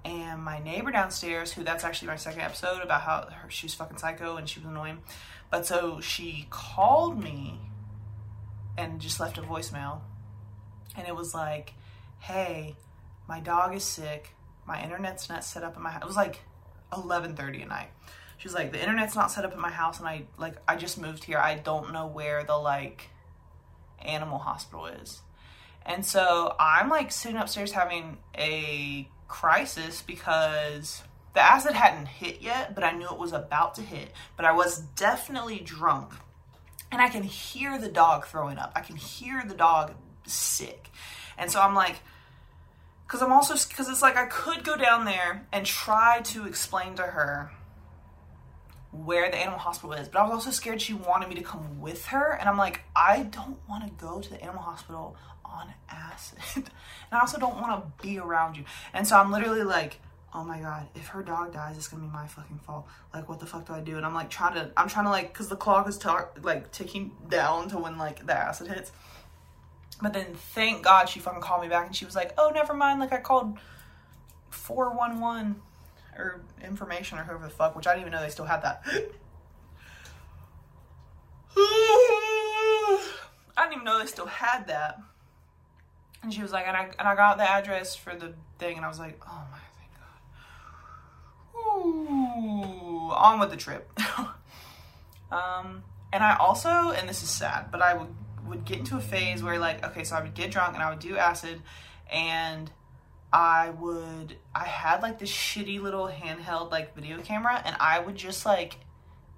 And 0.05 0.41
my 0.41 0.59
neighbor 0.59 0.91
downstairs, 0.91 1.53
who 1.53 1.63
that's 1.63 1.83
actually 1.83 2.09
my 2.09 2.15
second 2.17 2.41
episode 2.41 2.81
about 2.81 3.01
how 3.01 3.27
her, 3.31 3.49
she 3.49 3.67
was 3.67 3.73
fucking 3.73 3.97
psycho 3.97 4.35
and 4.35 4.49
she 4.49 4.59
was 4.59 4.67
annoying. 4.67 4.99
But 5.49 5.65
so 5.65 6.01
she 6.01 6.47
called 6.49 7.21
me 7.21 7.59
and 8.77 8.99
just 8.99 9.19
left 9.19 9.37
a 9.37 9.41
voicemail. 9.41 10.01
And 10.97 11.07
it 11.07 11.15
was 11.15 11.33
like, 11.33 11.73
hey, 12.19 12.75
my 13.27 13.39
dog 13.39 13.75
is 13.75 13.83
sick. 13.83 14.31
My 14.65 14.83
internet's 14.83 15.29
not 15.29 15.43
set 15.43 15.63
up 15.63 15.75
in 15.77 15.83
my 15.83 15.91
house. 15.91 16.01
It 16.01 16.07
was 16.07 16.17
like 16.17 16.41
11.30 16.91 17.61
at 17.61 17.67
night. 17.67 17.89
She's 18.43 18.53
like, 18.53 18.73
the 18.73 18.81
internet's 18.81 19.15
not 19.15 19.31
set 19.31 19.45
up 19.45 19.53
in 19.53 19.61
my 19.61 19.69
house 19.69 19.99
and 19.99 20.07
I 20.07 20.23
like 20.37 20.55
I 20.67 20.75
just 20.75 20.99
moved 20.99 21.23
here. 21.23 21.37
I 21.37 21.55
don't 21.55 21.93
know 21.93 22.07
where 22.07 22.43
the 22.43 22.57
like 22.57 23.07
animal 24.03 24.37
hospital 24.37 24.85
is. 24.87 25.21
And 25.85 26.05
so 26.05 26.53
I'm 26.59 26.89
like 26.89 27.13
sitting 27.13 27.37
upstairs 27.37 27.71
having 27.71 28.17
a 28.37 29.07
crisis 29.29 30.01
because 30.01 31.03
the 31.33 31.39
acid 31.39 31.71
hadn't 31.71 32.07
hit 32.07 32.41
yet, 32.41 32.75
but 32.75 32.83
I 32.83 32.91
knew 32.91 33.05
it 33.05 33.17
was 33.17 33.31
about 33.31 33.75
to 33.75 33.81
hit. 33.81 34.11
But 34.35 34.45
I 34.45 34.51
was 34.51 34.79
definitely 34.97 35.59
drunk. 35.59 36.11
And 36.91 37.01
I 37.01 37.07
can 37.07 37.23
hear 37.23 37.77
the 37.77 37.87
dog 37.87 38.25
throwing 38.25 38.57
up. 38.57 38.73
I 38.75 38.81
can 38.81 38.97
hear 38.97 39.41
the 39.47 39.55
dog 39.55 39.93
sick. 40.27 40.89
And 41.37 41.49
so 41.49 41.61
I'm 41.61 41.75
like, 41.75 42.01
because 43.07 43.21
I'm 43.21 43.31
also, 43.31 43.53
because 43.69 43.87
it's 43.87 44.01
like 44.01 44.17
I 44.17 44.25
could 44.25 44.65
go 44.65 44.75
down 44.75 45.05
there 45.05 45.47
and 45.53 45.65
try 45.65 46.19
to 46.25 46.45
explain 46.45 46.95
to 46.95 47.03
her 47.03 47.53
where 48.93 49.29
the 49.29 49.37
animal 49.37 49.59
hospital 49.59 49.93
is, 49.93 50.07
but 50.07 50.19
I 50.19 50.23
was 50.23 50.33
also 50.33 50.51
scared 50.51 50.81
she 50.81 50.93
wanted 50.93 51.27
me 51.27 51.35
to 51.35 51.41
come 51.41 51.81
with 51.81 52.05
her. 52.07 52.37
And 52.39 52.47
I'm 52.47 52.57
like, 52.57 52.81
I 52.95 53.23
don't 53.23 53.57
want 53.67 53.85
to 53.85 53.91
go 54.03 54.21
to 54.21 54.29
the 54.29 54.41
animal 54.41 54.61
hospital 54.61 55.15
on 55.43 55.73
acid. 55.89 56.39
and 56.55 56.69
I 57.11 57.19
also 57.19 57.39
don't 57.39 57.59
want 57.59 57.83
to 57.83 58.05
be 58.05 58.19
around 58.19 58.55
you. 58.55 58.65
And 58.93 59.07
so 59.07 59.17
I'm 59.17 59.31
literally 59.31 59.63
like, 59.63 59.99
oh 60.33 60.43
my 60.43 60.59
god, 60.59 60.87
if 60.95 61.07
her 61.07 61.23
dog 61.23 61.53
dies, 61.53 61.77
it's 61.77 61.87
gonna 61.87 62.03
be 62.03 62.09
my 62.09 62.27
fucking 62.27 62.59
fault. 62.59 62.87
Like, 63.13 63.29
what 63.29 63.39
the 63.39 63.45
fuck 63.45 63.67
do 63.67 63.73
I 63.73 63.81
do? 63.81 63.97
And 63.97 64.05
I'm 64.05 64.13
like 64.13 64.29
trying 64.29 64.55
to, 64.55 64.71
I'm 64.77 64.87
trying 64.87 65.05
to 65.05 65.11
like, 65.11 65.33
cause 65.33 65.47
the 65.47 65.55
clock 65.55 65.87
is 65.87 66.03
like 66.41 66.71
ticking 66.71 67.11
down 67.29 67.69
to 67.69 67.77
when 67.77 67.97
like 67.97 68.25
the 68.25 68.33
acid 68.33 68.67
hits. 68.67 68.91
But 70.01 70.13
then 70.13 70.33
thank 70.33 70.83
God 70.83 71.07
she 71.07 71.19
fucking 71.19 71.41
called 71.41 71.61
me 71.61 71.67
back 71.67 71.87
and 71.87 71.95
she 71.95 72.05
was 72.05 72.15
like, 72.15 72.33
oh, 72.37 72.51
never 72.53 72.73
mind. 72.73 72.99
Like 72.99 73.13
I 73.13 73.19
called 73.19 73.57
411 74.49 75.61
or 76.17 76.41
information 76.63 77.19
or 77.19 77.23
whoever 77.23 77.45
the 77.45 77.49
fuck, 77.49 77.75
which 77.75 77.87
I 77.87 77.93
didn't 77.93 78.01
even 78.01 78.13
know 78.13 78.21
they 78.21 78.29
still 78.29 78.45
had 78.45 78.61
that. 78.63 78.83
I 83.55 83.57
didn't 83.57 83.73
even 83.73 83.85
know 83.85 83.99
they 83.99 84.05
still 84.05 84.25
had 84.25 84.67
that. 84.67 84.99
And 86.21 86.33
she 86.33 86.41
was 86.41 86.51
like, 86.51 86.67
and 86.67 86.75
I 86.75 86.89
and 86.97 87.07
I 87.07 87.15
got 87.15 87.37
the 87.37 87.49
address 87.49 87.95
for 87.95 88.15
the 88.15 88.33
thing, 88.57 88.77
and 88.77 88.85
I 88.85 88.87
was 88.87 88.97
like, 88.97 89.21
oh 89.27 89.43
my, 89.51 89.59
thank 89.77 89.91
God. 91.53 91.85
Ooh, 91.85 93.11
on 93.11 93.39
with 93.39 93.51
the 93.51 93.57
trip. 93.57 93.91
um, 95.31 95.83
and 96.13 96.23
I 96.23 96.37
also, 96.37 96.91
and 96.91 97.09
this 97.09 97.23
is 97.23 97.29
sad, 97.29 97.71
but 97.71 97.81
I 97.81 97.93
would 97.93 98.07
would 98.47 98.65
get 98.65 98.79
into 98.79 98.97
a 98.97 99.01
phase 99.01 99.43
where 99.43 99.59
like, 99.59 99.85
okay, 99.85 100.03
so 100.03 100.15
I 100.15 100.21
would 100.21 100.33
get 100.33 100.51
drunk 100.51 100.75
and 100.75 100.83
I 100.83 100.89
would 100.89 100.99
do 100.99 101.17
acid, 101.17 101.61
and 102.11 102.71
I 103.33 103.71
would 103.71 104.37
I 104.53 104.65
had 104.65 105.01
like 105.01 105.17
this 105.17 105.31
shitty 105.31 105.81
little 105.81 106.07
handheld 106.07 106.69
like 106.69 106.93
video 106.93 107.17
camera 107.17 107.59
and 107.65 107.75
I 107.79 107.99
would 107.99 108.15
just 108.15 108.45
like 108.45 108.77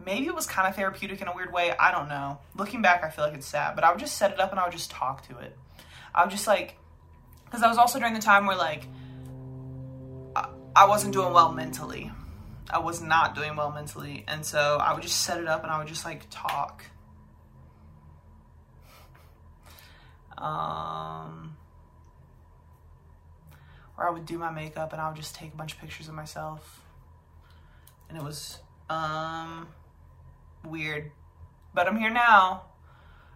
maybe 0.06 0.28
it 0.28 0.36
was 0.36 0.46
kind 0.46 0.68
of 0.68 0.76
therapeutic 0.76 1.22
in 1.22 1.30
a 1.30 1.34
weird 1.34 1.54
way, 1.54 1.74
I 1.80 1.92
don't 1.92 2.10
know. 2.10 2.40
Looking 2.58 2.82
back 2.82 3.06
I 3.06 3.10
feel 3.10 3.24
like 3.24 3.36
it's 3.36 3.48
sad, 3.48 3.74
but 3.74 3.86
I 3.86 3.92
would 3.92 4.00
just 4.00 4.18
set 4.18 4.32
it 4.32 4.40
up 4.42 4.52
and 4.52 4.60
I 4.60 4.66
would 4.66 4.74
just 4.74 4.92
talk 4.92 5.26
to 5.30 5.38
it. 5.38 5.58
I 6.14 6.24
would 6.24 6.32
just 6.32 6.46
like 6.46 6.78
cuz 7.52 7.64
I 7.64 7.70
was 7.70 7.78
also 7.78 7.98
during 7.98 8.14
the 8.14 8.20
time 8.20 8.46
where 8.46 8.58
like 8.58 8.86
I, 10.36 10.50
I 10.76 10.86
wasn't 10.88 11.14
doing 11.14 11.32
well 11.32 11.54
mentally. 11.54 12.12
I 12.70 12.80
was 12.80 13.02
not 13.02 13.34
doing 13.34 13.56
well 13.56 13.72
mentally, 13.72 14.26
and 14.28 14.46
so 14.46 14.78
I 14.82 14.92
would 14.94 15.04
just 15.04 15.22
set 15.22 15.40
it 15.40 15.48
up 15.48 15.64
and 15.64 15.72
I 15.72 15.78
would 15.78 15.88
just 15.88 16.04
like 16.04 16.24
talk. 16.30 16.84
Um 20.38 21.56
or 23.98 24.08
I 24.08 24.12
would 24.12 24.26
do 24.26 24.38
my 24.38 24.52
makeup 24.52 24.92
and 24.94 25.02
I 25.02 25.08
would 25.08 25.18
just 25.18 25.36
take 25.36 25.54
a 25.54 25.56
bunch 25.56 25.74
of 25.74 25.80
pictures 25.80 26.08
of 26.08 26.14
myself. 26.14 26.82
And 28.10 28.18
it 28.18 28.24
was 28.24 28.60
um 28.90 29.68
weird. 30.66 31.12
But 31.74 31.88
I'm 31.88 31.98
here 31.98 32.10
now. 32.10 32.64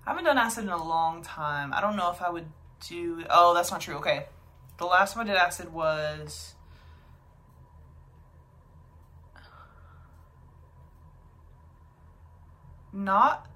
I 0.06 0.12
haven't 0.12 0.26
done 0.26 0.38
acid 0.38 0.64
in 0.64 0.70
a 0.70 0.84
long 0.84 1.24
time. 1.24 1.74
I 1.74 1.82
don't 1.82 1.96
know 1.96 2.12
if 2.12 2.22
I 2.22 2.30
would 2.30 2.48
do 2.88 3.24
Oh, 3.30 3.54
that's 3.54 3.72
not 3.72 3.82
true. 3.82 3.96
Okay. 3.96 4.26
The 4.78 4.86
last 4.86 5.14
time 5.14 5.24
I 5.24 5.28
did 5.28 5.36
acid 5.36 5.74
was 5.74 6.56
not 12.94 13.49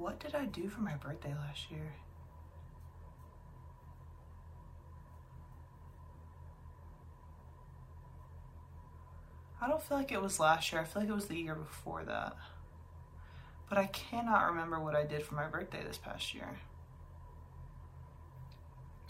What 0.00 0.18
did 0.18 0.34
I 0.34 0.46
do 0.46 0.66
for 0.70 0.80
my 0.80 0.94
birthday 0.94 1.34
last 1.34 1.70
year? 1.70 1.92
I 9.60 9.68
don't 9.68 9.82
feel 9.82 9.98
like 9.98 10.10
it 10.10 10.22
was 10.22 10.40
last 10.40 10.72
year. 10.72 10.80
I 10.80 10.84
feel 10.84 11.02
like 11.02 11.10
it 11.10 11.14
was 11.14 11.26
the 11.26 11.36
year 11.36 11.54
before 11.54 12.02
that. 12.04 12.34
But 13.68 13.76
I 13.76 13.86
cannot 13.88 14.46
remember 14.46 14.80
what 14.80 14.96
I 14.96 15.04
did 15.04 15.22
for 15.22 15.34
my 15.34 15.46
birthday 15.48 15.84
this 15.86 15.98
past 15.98 16.32
year. 16.32 16.58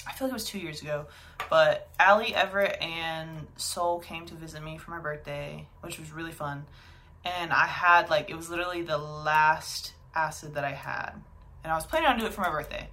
I 0.09 0.13
feel 0.13 0.27
like 0.27 0.33
it 0.33 0.35
was 0.35 0.45
two 0.45 0.59
years 0.59 0.83
ago. 0.83 1.07
But 1.49 1.89
Allie, 2.01 2.35
Everett, 2.35 2.83
and 2.83 3.47
Soul 3.55 4.01
came 4.01 4.27
to 4.27 4.35
visit 4.35 4.61
me 4.61 4.77
for 4.77 4.91
my 4.91 4.99
birthday, 4.99 5.69
which 5.83 6.01
was 6.01 6.11
really 6.11 6.33
fun. 6.33 6.67
And 7.25 7.53
I 7.53 7.67
had, 7.67 8.11
like, 8.11 8.29
it 8.29 8.37
was 8.37 8.51
literally 8.51 8.83
the 8.83 8.99
last 8.99 9.93
acid 10.15 10.55
that 10.55 10.65
I 10.65 10.73
had. 10.73 11.13
And 11.63 11.73
I 11.73 11.77
was 11.77 11.87
planning 11.87 12.09
on 12.09 12.19
doing 12.19 12.31
it 12.31 12.35
for 12.35 12.41
my 12.41 12.51
birthday. 12.51 12.89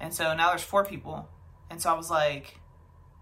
And 0.00 0.12
so 0.12 0.34
now 0.34 0.50
there's 0.50 0.62
four 0.62 0.84
people. 0.84 1.28
And 1.70 1.80
so 1.80 1.90
I 1.90 1.94
was 1.94 2.10
like, 2.10 2.58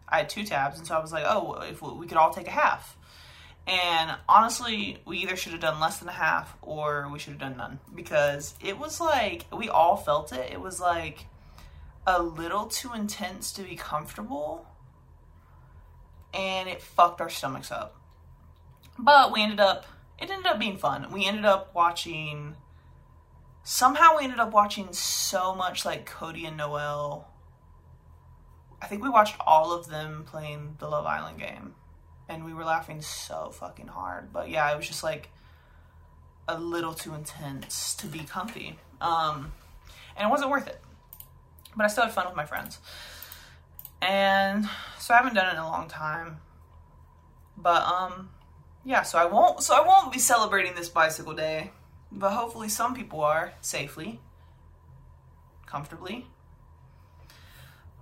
I 0.09 0.19
had 0.19 0.29
two 0.29 0.45
tabs. 0.45 0.79
And 0.79 0.87
so 0.87 0.95
I 0.95 1.01
was 1.01 1.13
like, 1.13 1.25
oh, 1.27 1.61
if 1.63 1.81
we 1.83 2.07
could 2.07 2.17
all 2.17 2.33
take 2.33 2.49
a 2.49 2.53
half. 2.53 2.97
And 3.67 4.17
honestly, 4.29 4.99
we 5.07 5.19
either 5.19 5.37
should 5.37 5.53
have 5.53 5.61
done 5.61 5.81
less 5.81 5.99
than 5.99 6.09
a 6.09 6.13
half 6.13 6.55
or 6.61 7.09
we 7.11 7.19
should 7.19 7.33
have 7.33 7.41
done 7.41 7.57
none. 7.57 7.79
Because 7.95 8.55
it 8.61 8.79
was 8.79 9.01
like, 9.01 9.47
we 9.57 9.69
all 9.69 9.97
felt 9.97 10.33
it. 10.33 10.53
It 10.53 10.61
was 10.61 10.81
like 10.81 11.27
a 12.07 12.23
little 12.23 12.67
too 12.67 12.93
intense 12.93 13.53
to 13.53 13.63
be 13.63 13.77
comfortable. 13.77 14.67
And 16.35 16.69
it 16.69 16.83
fucked 16.83 17.21
our 17.21 17.31
stomachs 17.31 17.71
up. 17.71 17.97
But 18.99 19.33
we 19.33 19.43
ended 19.43 19.61
up, 19.61 19.87
it 20.21 20.31
ended 20.31 20.47
up 20.47 20.59
being 20.59 20.77
fun. 20.77 21.11
We 21.11 21.27
ended 21.27 21.45
up 21.45 21.75
watching 21.75 22.57
somehow 23.65 24.17
we 24.17 24.25
ended 24.25 24.39
up 24.39 24.53
watching 24.53 24.93
so 24.93 25.55
much 25.55 25.85
like 25.85 26.07
Cody 26.07 26.45
and 26.45 26.57
Noel. 26.57 27.29
I 28.81 28.87
think 28.87 29.03
we 29.03 29.09
watched 29.09 29.37
all 29.45 29.73
of 29.73 29.89
them 29.89 30.25
playing 30.27 30.77
the 30.79 30.89
Love 30.89 31.07
Island 31.07 31.39
game. 31.39 31.75
And 32.29 32.45
we 32.45 32.55
were 32.55 32.65
laughing 32.65 33.03
so 33.03 33.51
fucking 33.53 33.89
hard. 33.89 34.33
But 34.33 34.49
yeah, 34.49 34.73
it 34.73 34.77
was 34.77 34.87
just 34.87 35.03
like 35.03 35.31
a 36.47 36.59
little 36.59 36.95
too 36.95 37.15
intense 37.15 37.95
to 37.97 38.07
be 38.07 38.21
comfy. 38.21 38.79
Um, 39.01 39.53
and 40.17 40.29
it 40.29 40.31
wasn't 40.31 40.51
worth 40.51 40.67
it. 40.67 40.81
But 41.77 41.85
I 41.85 41.89
still 41.89 42.05
had 42.05 42.13
fun 42.13 42.27
with 42.27 42.37
my 42.37 42.47
friends. 42.47 42.79
And 44.01 44.69
so 44.99 45.15
I 45.15 45.19
haven't 45.19 45.35
done 45.35 45.49
it 45.49 45.53
in 45.53 45.59
a 45.59 45.67
long 45.67 45.89
time. 45.89 46.39
But 47.57 47.83
um 47.85 48.31
yeah, 48.85 49.03
so 49.03 49.19
I 49.19 49.25
won't 49.25 49.63
so 49.63 49.75
I 49.75 49.87
won't 49.87 50.13
be 50.13 50.19
celebrating 50.19 50.75
this 50.75 50.89
bicycle 50.89 51.35
day 51.35 51.71
but 52.15 52.31
hopefully 52.31 52.69
some 52.69 52.95
people 52.95 53.21
are 53.21 53.53
safely, 53.61 54.21
comfortably. 55.67 56.27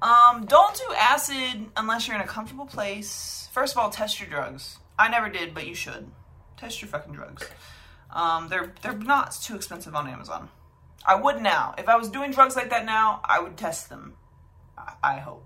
Um, 0.02 0.46
don't 0.46 0.76
do 0.76 0.94
acid 0.96 1.70
unless 1.76 2.06
you're 2.06 2.16
in 2.16 2.22
a 2.22 2.26
comfortable 2.26 2.66
place. 2.66 3.48
First 3.52 3.74
of 3.74 3.78
all, 3.78 3.90
test 3.90 4.20
your 4.20 4.28
drugs. 4.28 4.78
I 4.98 5.08
never 5.08 5.28
did, 5.28 5.54
but 5.54 5.66
you 5.66 5.74
should. 5.74 6.10
Test 6.56 6.82
your 6.82 6.88
fucking 6.88 7.12
drugs. 7.12 7.48
Um, 8.10 8.48
they're 8.48 8.74
they're 8.82 8.92
not 8.92 9.32
too 9.32 9.56
expensive 9.56 9.94
on 9.94 10.08
Amazon. 10.08 10.48
I 11.04 11.14
would 11.14 11.40
now. 11.40 11.74
If 11.78 11.88
I 11.88 11.96
was 11.96 12.08
doing 12.08 12.30
drugs 12.30 12.56
like 12.56 12.70
that 12.70 12.84
now, 12.84 13.20
I 13.24 13.40
would 13.40 13.56
test 13.56 13.88
them. 13.88 14.14
I, 14.76 14.92
I 15.02 15.18
hope. 15.18 15.44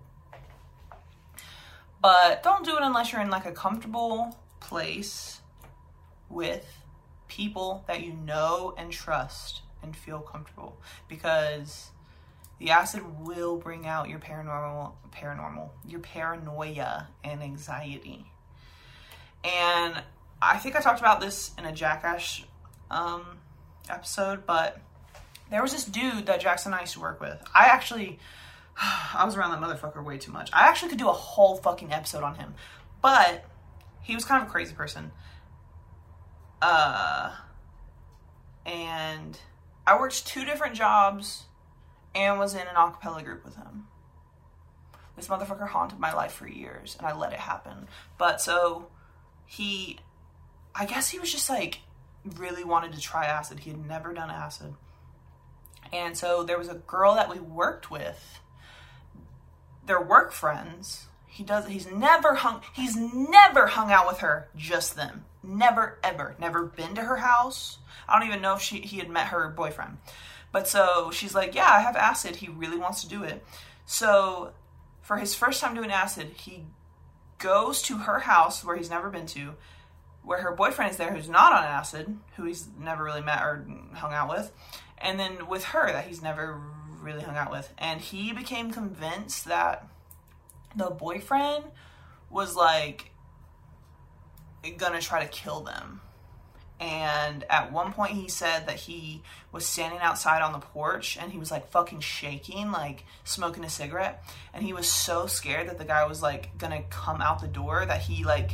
But 2.03 2.43
don't 2.43 2.65
do 2.65 2.77
it 2.77 2.83
unless 2.83 3.13
you're 3.13 3.23
in 3.23 3.31
like 3.31 3.47
a 3.47 3.53
comfortable 3.53 4.37
place 4.61 5.41
with 6.29 6.67
people 7.29 7.85
that 7.89 8.03
you 8.03 8.13
know 8.13 8.75
and 8.77 8.91
trust 8.93 9.63
and 9.83 9.97
feel 9.97 10.21
comfortable 10.21 10.81
because 11.09 11.91
the 12.59 12.71
acid 12.71 13.03
will 13.27 13.57
bring 13.57 13.87
out 13.87 14.09
your 14.09 14.19
paranormal 14.19 14.93
paranormal 15.13 15.71
your 15.87 16.01
paranoia 16.01 17.09
and 17.25 17.43
anxiety. 17.43 18.27
And 19.45 20.03
i 20.43 20.59
think 20.59 20.77
i 20.77 20.81
talked 20.81 21.01
about 21.01 21.21
this 21.21 21.53
in 21.59 21.65
a 21.65 21.73
jackass 21.73 22.45
um, 22.91 23.39
episode 23.89 24.45
but 24.47 24.79
there 25.51 25.63
was 25.63 25.73
this 25.73 25.85
dude 25.85 26.27
that 26.27 26.41
jackson 26.41 26.73
and 26.73 26.79
i 26.79 26.83
used 26.83 26.95
to 26.95 27.01
work 27.01 27.21
with. 27.21 27.43
I 27.55 27.67
actually 27.67 28.19
i 29.15 29.25
was 29.25 29.37
around 29.37 29.51
that 29.51 29.61
motherfucker 29.61 30.05
way 30.05 30.19
too 30.19 30.33
much. 30.33 30.51
I 30.53 30.69
actually 30.69 30.91
could 30.91 30.99
do 30.99 31.09
a 31.09 31.13
whole 31.13 31.57
fucking 31.57 31.93
episode 31.93 32.23
on 32.23 32.37
him 32.37 32.55
but 33.03 33.45
he 34.03 34.15
was 34.15 34.25
kind 34.25 34.43
of 34.43 34.49
a 34.49 34.51
crazy 34.51 34.75
person 34.75 35.13
uh 36.63 37.35
and 38.65 39.39
I 39.87 39.99
worked 39.99 40.27
two 40.27 40.45
different 40.45 40.75
jobs 40.75 41.45
and 42.15 42.39
was 42.39 42.55
in 42.55 42.63
an 42.63 42.75
acapella 42.75 43.23
group 43.23 43.45
with 43.45 43.57
him. 43.57 43.87
This 45.15 45.29
motherfucker 45.29 45.69
haunted 45.69 46.01
my 46.01 46.13
life 46.13 46.33
for 46.33 46.49
years 46.49 46.97
and 46.99 47.07
I 47.07 47.17
let 47.17 47.33
it 47.33 47.39
happen. 47.39 47.87
But 48.19 48.41
so 48.41 48.89
he, 49.47 50.01
I 50.75 50.85
guess 50.87 51.11
he 51.11 51.19
was 51.19 51.31
just 51.31 51.49
like 51.49 51.81
really 52.37 52.65
wanted 52.65 52.93
to 52.95 53.01
try 53.01 53.25
acid. 53.25 53.61
He 53.61 53.71
had 53.71 53.87
never 53.87 54.13
done 54.13 54.31
acid. 54.31 54.75
And 55.93 56.19
so 56.19 56.43
there 56.43 56.59
was 56.59 56.69
a 56.69 56.75
girl 56.75 57.15
that 57.15 57.31
we 57.31 57.39
worked 57.39 57.91
with. 57.91 58.41
They're 59.87 60.03
work 60.03 60.33
friends. 60.33 61.07
He 61.29 61.45
does 61.45 61.67
he's 61.67 61.91
never 61.91 62.35
hung 62.35 62.63
he's 62.75 62.97
never 62.97 63.67
hung 63.67 63.93
out 63.93 64.07
with 64.09 64.19
her 64.19 64.49
just 64.57 64.97
them. 64.97 65.26
Never 65.47 65.99
ever. 66.03 66.35
Never 66.39 66.65
been 66.65 66.95
to 66.97 67.03
her 67.03 67.17
house. 67.17 67.79
I 68.09 68.19
don't 68.19 68.29
even 68.29 68.43
know 68.43 68.55
if 68.55 68.61
she 68.61 68.81
he 68.81 68.99
had 68.99 69.09
met 69.09 69.29
her 69.29 69.49
boyfriend. 69.49 69.99
But 70.53 70.67
so 70.69 71.11
she's 71.11 71.35
like, 71.35 71.55
"Yeah, 71.55 71.71
I 71.71 71.81
have 71.81 71.97
acid. 71.97 72.37
He 72.37 72.49
really 72.49 72.79
wants 72.79 73.03
to 73.03 73.09
do 73.09 73.23
it." 73.23 73.45
So 73.85 74.53
for 75.03 75.19
his 75.19 75.35
first 75.35 75.61
time 75.61 75.75
doing 75.75 75.91
acid, 75.93 76.33
he 76.37 76.67
goes 77.39 77.83
to 77.83 77.99
her 77.99 78.21
house 78.21 78.65
where 78.65 78.77
he's 78.77 78.91
never 78.91 79.09
been 79.09 79.27
to, 79.27 79.55
where 80.23 80.41
her 80.41 80.53
boyfriend 80.53 80.91
is 80.91 80.97
there 80.97 81.13
who's 81.13 81.29
not 81.29 81.53
on 81.53 81.65
acid, 81.65 82.19
who 82.37 82.45
he's 82.45 82.69
never 82.79 83.05
really 83.05 83.23
met 83.23 83.43
or 83.43 83.67
hung 83.95 84.13
out 84.13 84.29
with, 84.29 84.53
and 84.99 85.21
then 85.21 85.47
with 85.47 85.65
her 85.67 85.93
that 85.93 86.07
he's 86.07 86.23
never 86.23 86.61
really 87.01 87.23
hung 87.23 87.37
out 87.37 87.53
with. 87.53 87.73
And 87.79 88.01
he 88.01 88.33
became 88.33 88.73
convinced 88.73 89.45
that 89.45 89.87
the 90.75 90.91
boyfriend 90.91 91.65
was 92.31 92.57
like 92.57 93.13
gonna 94.71 95.01
try 95.01 95.25
to 95.25 95.29
kill 95.31 95.61
them. 95.61 96.01
And 96.79 97.45
at 97.49 97.73
one 97.73 97.93
point, 97.93 98.13
he 98.13 98.29
said 98.29 98.67
that 98.67 98.77
he 98.77 99.23
was 99.51 99.65
standing 99.65 100.01
outside 100.01 100.43
on 100.43 100.53
the 100.53 100.59
porch 100.59 101.17
and 101.17 101.33
he 101.33 101.39
was 101.39 101.51
like 101.51 101.71
fucking 101.71 102.01
shaking, 102.01 102.71
like 102.71 103.05
smoking 103.25 103.65
a 103.65 103.71
cigarette. 103.71 104.23
And 104.53 104.63
he 104.63 104.75
was 104.75 104.91
so 104.91 105.27
scared 105.27 105.69
that 105.69 105.79
the 105.79 105.87
guy 105.87 106.05
was 106.05 106.23
like 106.23 106.57
gonna 106.59 106.83
come 106.91 107.23
out 107.23 107.41
the 107.41 107.49
door 107.49 107.87
that 107.87 108.03
he 108.03 108.25
like, 108.25 108.53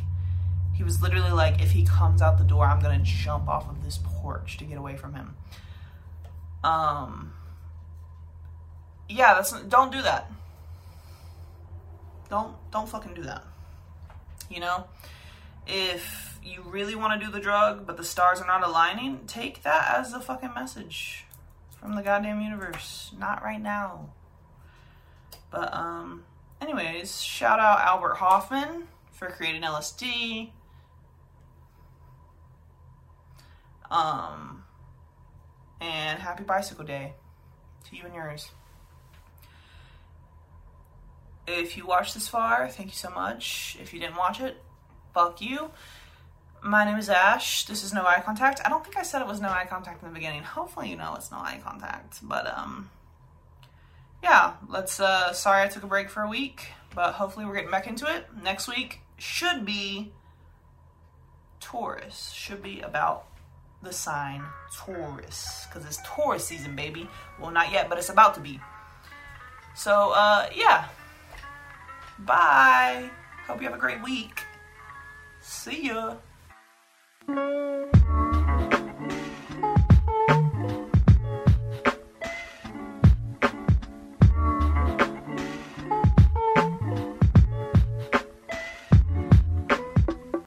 he 0.74 0.84
was 0.84 1.02
literally 1.02 1.32
like, 1.32 1.60
if 1.60 1.72
he 1.72 1.84
comes 1.84 2.22
out 2.22 2.38
the 2.38 2.44
door, 2.44 2.64
I'm 2.64 2.80
gonna 2.80 3.02
jump 3.02 3.48
off 3.48 3.68
of 3.68 3.84
this 3.84 3.98
porch 3.98 4.56
to 4.58 4.64
get 4.64 4.78
away 4.78 4.96
from 4.96 5.14
him. 5.14 5.36
Um, 6.62 7.32
yeah, 9.08 9.34
that's 9.34 9.52
don't 9.62 9.92
do 9.92 10.02
that. 10.02 10.30
Don't 12.30 12.54
don't 12.70 12.88
fucking 12.88 13.14
do 13.14 13.22
that. 13.22 13.44
You 14.48 14.60
know, 14.60 14.86
if 15.66 16.38
you 16.42 16.62
really 16.62 16.94
want 16.94 17.18
to 17.18 17.24
do 17.24 17.32
the 17.32 17.40
drug, 17.40 17.86
but 17.86 17.96
the 17.96 18.04
stars 18.04 18.40
are 18.40 18.46
not 18.46 18.66
aligning, 18.66 19.20
take 19.26 19.62
that 19.62 19.98
as 19.98 20.12
a 20.12 20.20
fucking 20.20 20.52
message 20.54 21.24
from 21.80 21.94
the 21.94 22.02
goddamn 22.02 22.40
universe. 22.40 23.12
Not 23.18 23.42
right 23.42 23.60
now. 23.60 24.10
But 25.50 25.72
um, 25.74 26.24
anyways, 26.60 27.20
shout 27.20 27.60
out 27.60 27.80
Albert 27.80 28.14
Hofmann 28.14 28.88
for 29.12 29.28
creating 29.28 29.62
LSD. 29.62 30.50
Um, 33.90 34.64
and 35.80 36.18
happy 36.18 36.44
bicycle 36.44 36.84
day 36.84 37.12
to 37.88 37.96
you 37.96 38.04
and 38.04 38.14
yours. 38.14 38.50
If 41.46 41.76
you 41.76 41.84
watched 41.84 42.14
this 42.14 42.28
far, 42.28 42.68
thank 42.68 42.88
you 42.88 42.94
so 42.94 43.10
much. 43.10 43.76
If 43.80 43.92
you 43.92 44.00
didn't 44.00 44.16
watch 44.16 44.40
it, 44.40 44.56
fuck 45.12 45.40
you. 45.40 45.70
My 46.62 46.84
name 46.84 46.96
is 46.96 47.08
Ash. 47.08 47.64
This 47.66 47.82
is 47.82 47.92
No 47.92 48.06
Eye 48.06 48.22
Contact. 48.24 48.60
I 48.64 48.68
don't 48.68 48.84
think 48.84 48.96
I 48.96 49.02
said 49.02 49.20
it 49.20 49.26
was 49.26 49.40
no 49.40 49.48
eye 49.48 49.66
contact 49.68 50.02
in 50.02 50.08
the 50.08 50.14
beginning. 50.14 50.42
Hopefully 50.42 50.90
you 50.90 50.96
know 50.96 51.14
it's 51.16 51.30
no 51.30 51.38
eye 51.38 51.60
contact. 51.62 52.20
But 52.22 52.46
um 52.56 52.90
yeah, 54.22 54.54
let's 54.68 55.00
uh 55.00 55.32
sorry 55.32 55.64
I 55.64 55.68
took 55.68 55.82
a 55.82 55.88
break 55.88 56.08
for 56.08 56.22
a 56.22 56.28
week, 56.28 56.68
but 56.94 57.14
hopefully 57.14 57.46
we're 57.46 57.54
getting 57.54 57.70
back 57.70 57.88
into 57.88 58.06
it. 58.06 58.26
Next 58.42 58.68
week 58.68 59.00
should 59.18 59.66
be 59.66 60.12
Taurus. 61.60 62.30
Should 62.32 62.62
be 62.62 62.80
about 62.80 63.26
the 63.82 63.92
sign 63.92 64.44
Taurus 64.76 65.66
cuz 65.72 65.84
it's 65.84 65.98
Taurus 66.04 66.46
season, 66.46 66.76
baby. 66.76 67.08
Well, 67.40 67.50
not 67.50 67.72
yet, 67.72 67.88
but 67.88 67.98
it's 67.98 68.08
about 68.08 68.34
to 68.34 68.40
be. 68.40 68.60
So, 69.74 70.12
uh 70.12 70.48
yeah. 70.54 70.86
Bye. 72.20 73.10
Hope 73.48 73.60
you 73.60 73.66
have 73.66 73.76
a 73.76 73.80
great 73.80 74.00
week. 74.00 74.44
See 75.42 75.88
ya. 75.88 76.16